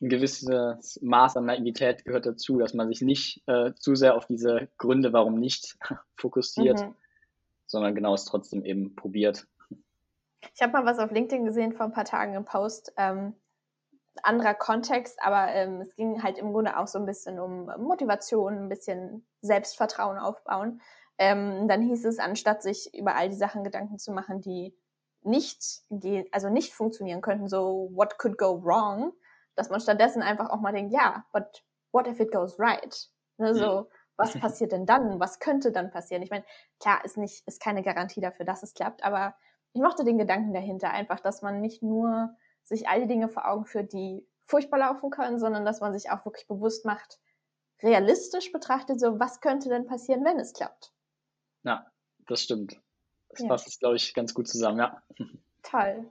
ein 0.00 0.08
gewisses 0.08 0.98
Maß 1.02 1.36
an 1.36 1.44
Naivität 1.44 2.04
gehört 2.04 2.26
dazu, 2.26 2.58
dass 2.58 2.74
man 2.74 2.88
sich 2.88 3.02
nicht 3.02 3.42
äh, 3.46 3.74
zu 3.74 3.94
sehr 3.94 4.16
auf 4.16 4.26
diese 4.26 4.68
Gründe, 4.78 5.12
warum 5.12 5.38
nicht, 5.38 5.76
fokussiert, 6.16 6.80
mhm. 6.80 6.94
sondern 7.66 7.94
genau 7.94 8.14
es 8.14 8.24
trotzdem 8.24 8.64
eben 8.64 8.94
probiert. 8.96 9.46
Ich 10.54 10.62
habe 10.62 10.72
mal 10.72 10.84
was 10.84 10.98
auf 10.98 11.10
LinkedIn 11.10 11.44
gesehen 11.44 11.72
vor 11.72 11.86
ein 11.86 11.92
paar 11.92 12.04
Tagen 12.04 12.34
im 12.34 12.44
Post. 12.44 12.92
Ähm, 12.96 13.34
anderer 14.22 14.54
Kontext, 14.54 15.18
aber 15.22 15.48
ähm, 15.52 15.80
es 15.80 15.94
ging 15.96 16.22
halt 16.22 16.38
im 16.38 16.52
Grunde 16.52 16.78
auch 16.78 16.86
so 16.86 16.98
ein 16.98 17.06
bisschen 17.06 17.38
um 17.38 17.66
Motivation, 17.78 18.54
ein 18.54 18.68
bisschen 18.68 19.26
Selbstvertrauen 19.40 20.18
aufbauen. 20.18 20.80
Ähm, 21.18 21.68
dann 21.68 21.82
hieß 21.82 22.04
es, 22.04 22.18
anstatt 22.18 22.62
sich 22.62 22.94
über 22.94 23.16
all 23.16 23.28
die 23.28 23.36
Sachen 23.36 23.64
Gedanken 23.64 23.98
zu 23.98 24.12
machen, 24.12 24.40
die 24.40 24.74
nicht 25.24 25.82
gehen, 25.90 26.26
also 26.32 26.48
nicht 26.48 26.74
funktionieren 26.74 27.20
könnten, 27.20 27.48
so 27.48 27.90
what 27.92 28.18
could 28.18 28.38
go 28.38 28.62
wrong, 28.62 29.12
dass 29.54 29.70
man 29.70 29.80
stattdessen 29.80 30.22
einfach 30.22 30.50
auch 30.50 30.60
mal 30.60 30.72
denkt, 30.72 30.92
ja, 30.92 31.24
but 31.32 31.64
what 31.92 32.06
if 32.06 32.20
it 32.20 32.32
goes 32.32 32.58
right? 32.58 33.08
Ne, 33.38 33.54
so, 33.54 33.82
mhm. 33.82 33.86
was 34.16 34.32
passiert 34.40 34.72
denn 34.72 34.86
dann? 34.86 35.20
Was 35.20 35.38
könnte 35.38 35.72
dann 35.72 35.90
passieren? 35.90 36.22
Ich 36.22 36.30
meine, 36.30 36.44
klar, 36.80 37.04
ist 37.04 37.16
nicht, 37.16 37.46
ist 37.46 37.60
keine 37.60 37.82
Garantie 37.82 38.20
dafür, 38.20 38.44
dass 38.44 38.62
es 38.62 38.74
klappt, 38.74 39.04
aber 39.04 39.34
ich 39.72 39.82
mochte 39.82 40.04
den 40.04 40.18
Gedanken 40.18 40.52
dahinter 40.52 40.90
einfach, 40.90 41.20
dass 41.20 41.42
man 41.42 41.60
nicht 41.60 41.82
nur 41.82 42.36
sich 42.62 42.88
all 42.88 43.00
die 43.00 43.08
Dinge 43.08 43.28
vor 43.28 43.46
Augen 43.48 43.66
führt, 43.66 43.92
die 43.92 44.26
furchtbar 44.46 44.78
laufen 44.78 45.10
können, 45.10 45.38
sondern 45.38 45.64
dass 45.64 45.80
man 45.80 45.92
sich 45.92 46.10
auch 46.10 46.24
wirklich 46.24 46.46
bewusst 46.46 46.84
macht, 46.84 47.18
realistisch 47.82 48.52
betrachtet, 48.52 49.00
so 49.00 49.18
was 49.18 49.40
könnte 49.40 49.68
denn 49.68 49.86
passieren, 49.86 50.24
wenn 50.24 50.38
es 50.38 50.52
klappt. 50.52 50.92
Ja, 51.64 51.86
das 52.26 52.42
stimmt. 52.42 52.80
Das 53.34 53.42
ja. 53.42 53.48
passt, 53.48 53.80
glaube 53.80 53.96
ich, 53.96 54.14
ganz 54.14 54.32
gut 54.32 54.48
zusammen, 54.48 54.78
ja. 54.78 55.02
Toll. 55.62 56.10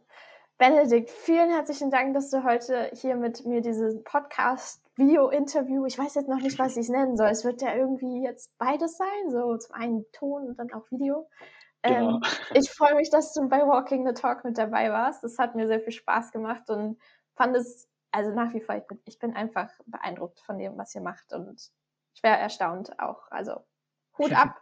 Benedikt, 0.57 1.09
vielen 1.09 1.49
herzlichen 1.49 1.89
Dank, 1.89 2.13
dass 2.13 2.29
du 2.29 2.43
heute 2.43 2.91
hier 2.93 3.15
mit 3.15 3.45
mir 3.45 3.62
dieses 3.62 4.03
Podcast-Video-Interview, 4.03 5.86
ich 5.86 5.97
weiß 5.97 6.15
jetzt 6.15 6.29
noch 6.29 6.39
nicht, 6.39 6.59
was 6.59 6.73
ich 6.73 6.83
es 6.83 6.89
nennen 6.89 7.17
soll. 7.17 7.27
Es 7.27 7.43
wird 7.43 7.62
ja 7.62 7.75
irgendwie 7.75 8.23
jetzt 8.23 8.55
beides 8.57 8.97
sein, 8.97 9.29
so 9.29 9.57
zum 9.57 9.75
einen 9.75 10.05
Ton 10.12 10.47
und 10.47 10.59
dann 10.59 10.71
auch 10.73 10.89
Video. 10.91 11.27
Genau. 11.81 12.15
Ähm, 12.15 12.21
ich 12.53 12.69
freue 12.69 12.95
mich, 12.95 13.09
dass 13.09 13.33
du 13.33 13.47
bei 13.49 13.59
Walking 13.59 14.07
the 14.07 14.13
Talk 14.13 14.45
mit 14.45 14.57
dabei 14.57 14.91
warst. 14.91 15.23
Das 15.23 15.38
hat 15.38 15.55
mir 15.55 15.67
sehr 15.67 15.81
viel 15.81 15.91
Spaß 15.91 16.31
gemacht 16.31 16.69
und 16.69 16.99
fand 17.36 17.55
es, 17.57 17.89
also 18.12 18.31
nach 18.31 18.53
wie 18.53 18.62
vor, 18.62 18.75
ich 18.75 18.88
bin, 18.88 19.01
ich 19.05 19.19
bin 19.19 19.36
einfach 19.36 19.69
beeindruckt 19.86 20.39
von 20.41 20.57
dem, 20.57 20.77
was 20.77 20.93
ihr 20.93 21.01
macht 21.01 21.33
und 21.33 21.71
schwer 22.13 22.39
erstaunt 22.39 22.99
auch. 22.99 23.29
Also 23.31 23.65
Hut 24.17 24.31
ab. 24.36 24.62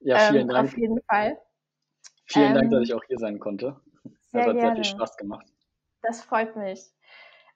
ja, 0.00 0.18
vielen 0.30 0.42
ähm, 0.42 0.48
Dank. 0.48 0.68
Auf 0.68 0.76
jeden 0.76 1.00
Fall. 1.02 1.40
Vielen 2.30 2.48
ähm, 2.48 2.54
Dank, 2.54 2.70
dass 2.70 2.82
ich 2.82 2.94
auch 2.94 3.04
hier 3.08 3.18
sein 3.18 3.38
konnte. 3.38 3.76
Sehr 4.26 4.44
das 4.44 4.46
hat 4.46 4.56
gerne. 4.56 4.60
sehr 4.60 4.74
viel 4.76 4.84
Spaß 4.84 5.16
gemacht. 5.16 5.46
Das 6.02 6.22
freut 6.22 6.56
mich. 6.56 6.80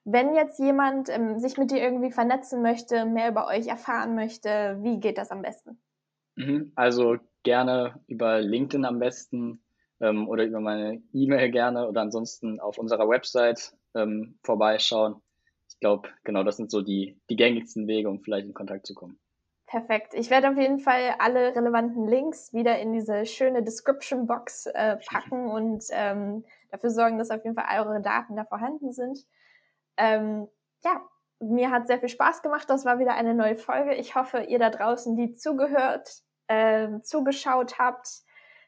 Wenn 0.03 0.35
jetzt 0.35 0.59
jemand 0.59 1.09
ähm, 1.09 1.39
sich 1.39 1.57
mit 1.57 1.71
dir 1.71 1.81
irgendwie 1.81 2.11
vernetzen 2.11 2.61
möchte, 2.61 3.05
mehr 3.05 3.29
über 3.29 3.47
euch 3.47 3.67
erfahren 3.67 4.15
möchte, 4.15 4.77
wie 4.81 4.99
geht 4.99 5.17
das 5.17 5.31
am 5.31 5.41
besten? 5.41 5.81
Mhm, 6.35 6.73
also 6.75 7.17
gerne 7.43 8.03
über 8.07 8.41
LinkedIn 8.41 8.85
am 8.85 8.99
besten 8.99 9.63
ähm, 10.01 10.27
oder 10.27 10.43
über 10.43 10.59
meine 10.59 11.01
E-Mail 11.13 11.49
gerne 11.49 11.87
oder 11.87 12.01
ansonsten 12.01 12.59
auf 12.59 12.77
unserer 12.77 13.07
Website 13.07 13.73
ähm, 13.95 14.37
vorbeischauen. 14.43 15.15
Ich 15.69 15.79
glaube, 15.79 16.09
genau, 16.23 16.43
das 16.43 16.57
sind 16.57 16.69
so 16.69 16.81
die, 16.81 17.19
die 17.29 17.35
gängigsten 17.35 17.87
Wege, 17.87 18.09
um 18.09 18.21
vielleicht 18.21 18.45
in 18.45 18.53
Kontakt 18.53 18.85
zu 18.85 18.93
kommen. 18.93 19.19
Perfekt. 19.75 20.13
Ich 20.13 20.29
werde 20.29 20.49
auf 20.49 20.55
jeden 20.55 20.79
Fall 20.79 21.15
alle 21.19 21.53
relevanten 21.53 22.07
Links 22.07 22.53
wieder 22.53 22.79
in 22.79 22.93
diese 22.93 23.25
schöne 23.25 23.61
Description 23.61 24.25
Box 24.25 24.67
äh, 24.67 24.95
packen 25.05 25.49
und 25.49 25.83
ähm, 25.89 26.45
dafür 26.71 26.91
sorgen, 26.91 27.17
dass 27.17 27.29
auf 27.29 27.43
jeden 27.43 27.57
Fall 27.57 27.77
eure 27.77 27.99
Daten 27.99 28.37
da 28.37 28.45
vorhanden 28.45 28.93
sind. 28.93 29.19
Ähm, 29.97 30.47
ja, 30.85 31.05
mir 31.41 31.71
hat 31.71 31.87
sehr 31.87 31.99
viel 31.99 32.07
Spaß 32.07 32.41
gemacht. 32.41 32.69
Das 32.69 32.85
war 32.85 32.99
wieder 32.99 33.15
eine 33.15 33.33
neue 33.33 33.57
Folge. 33.57 33.95
Ich 33.95 34.15
hoffe, 34.15 34.43
ihr 34.43 34.59
da 34.59 34.69
draußen, 34.69 35.17
die 35.17 35.35
zugehört 35.35 36.21
äh, 36.47 37.01
zugeschaut 37.01 37.77
habt, 37.77 38.07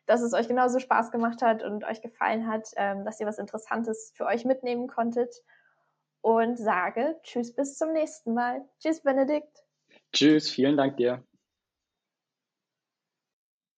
dass 0.07 0.21
es 0.21 0.33
euch 0.33 0.49
genauso 0.49 0.79
Spaß 0.79 1.11
gemacht 1.11 1.41
hat 1.41 1.63
und 1.63 1.85
euch 1.85 2.01
gefallen 2.01 2.49
hat, 2.49 2.67
ähm, 2.75 3.05
dass 3.05 3.21
ihr 3.21 3.27
was 3.27 3.37
Interessantes 3.37 4.11
für 4.13 4.25
euch 4.25 4.43
mitnehmen 4.43 4.89
konntet. 4.89 5.33
Und 6.19 6.57
sage 6.57 7.17
Tschüss 7.23 7.55
bis 7.55 7.77
zum 7.77 7.93
nächsten 7.93 8.33
Mal. 8.33 8.65
Tschüss, 8.81 9.03
Benedikt. 9.03 9.66
Tschüss, 10.11 10.49
vielen 10.49 10.75
Dank 10.75 10.97
dir. 10.97 11.23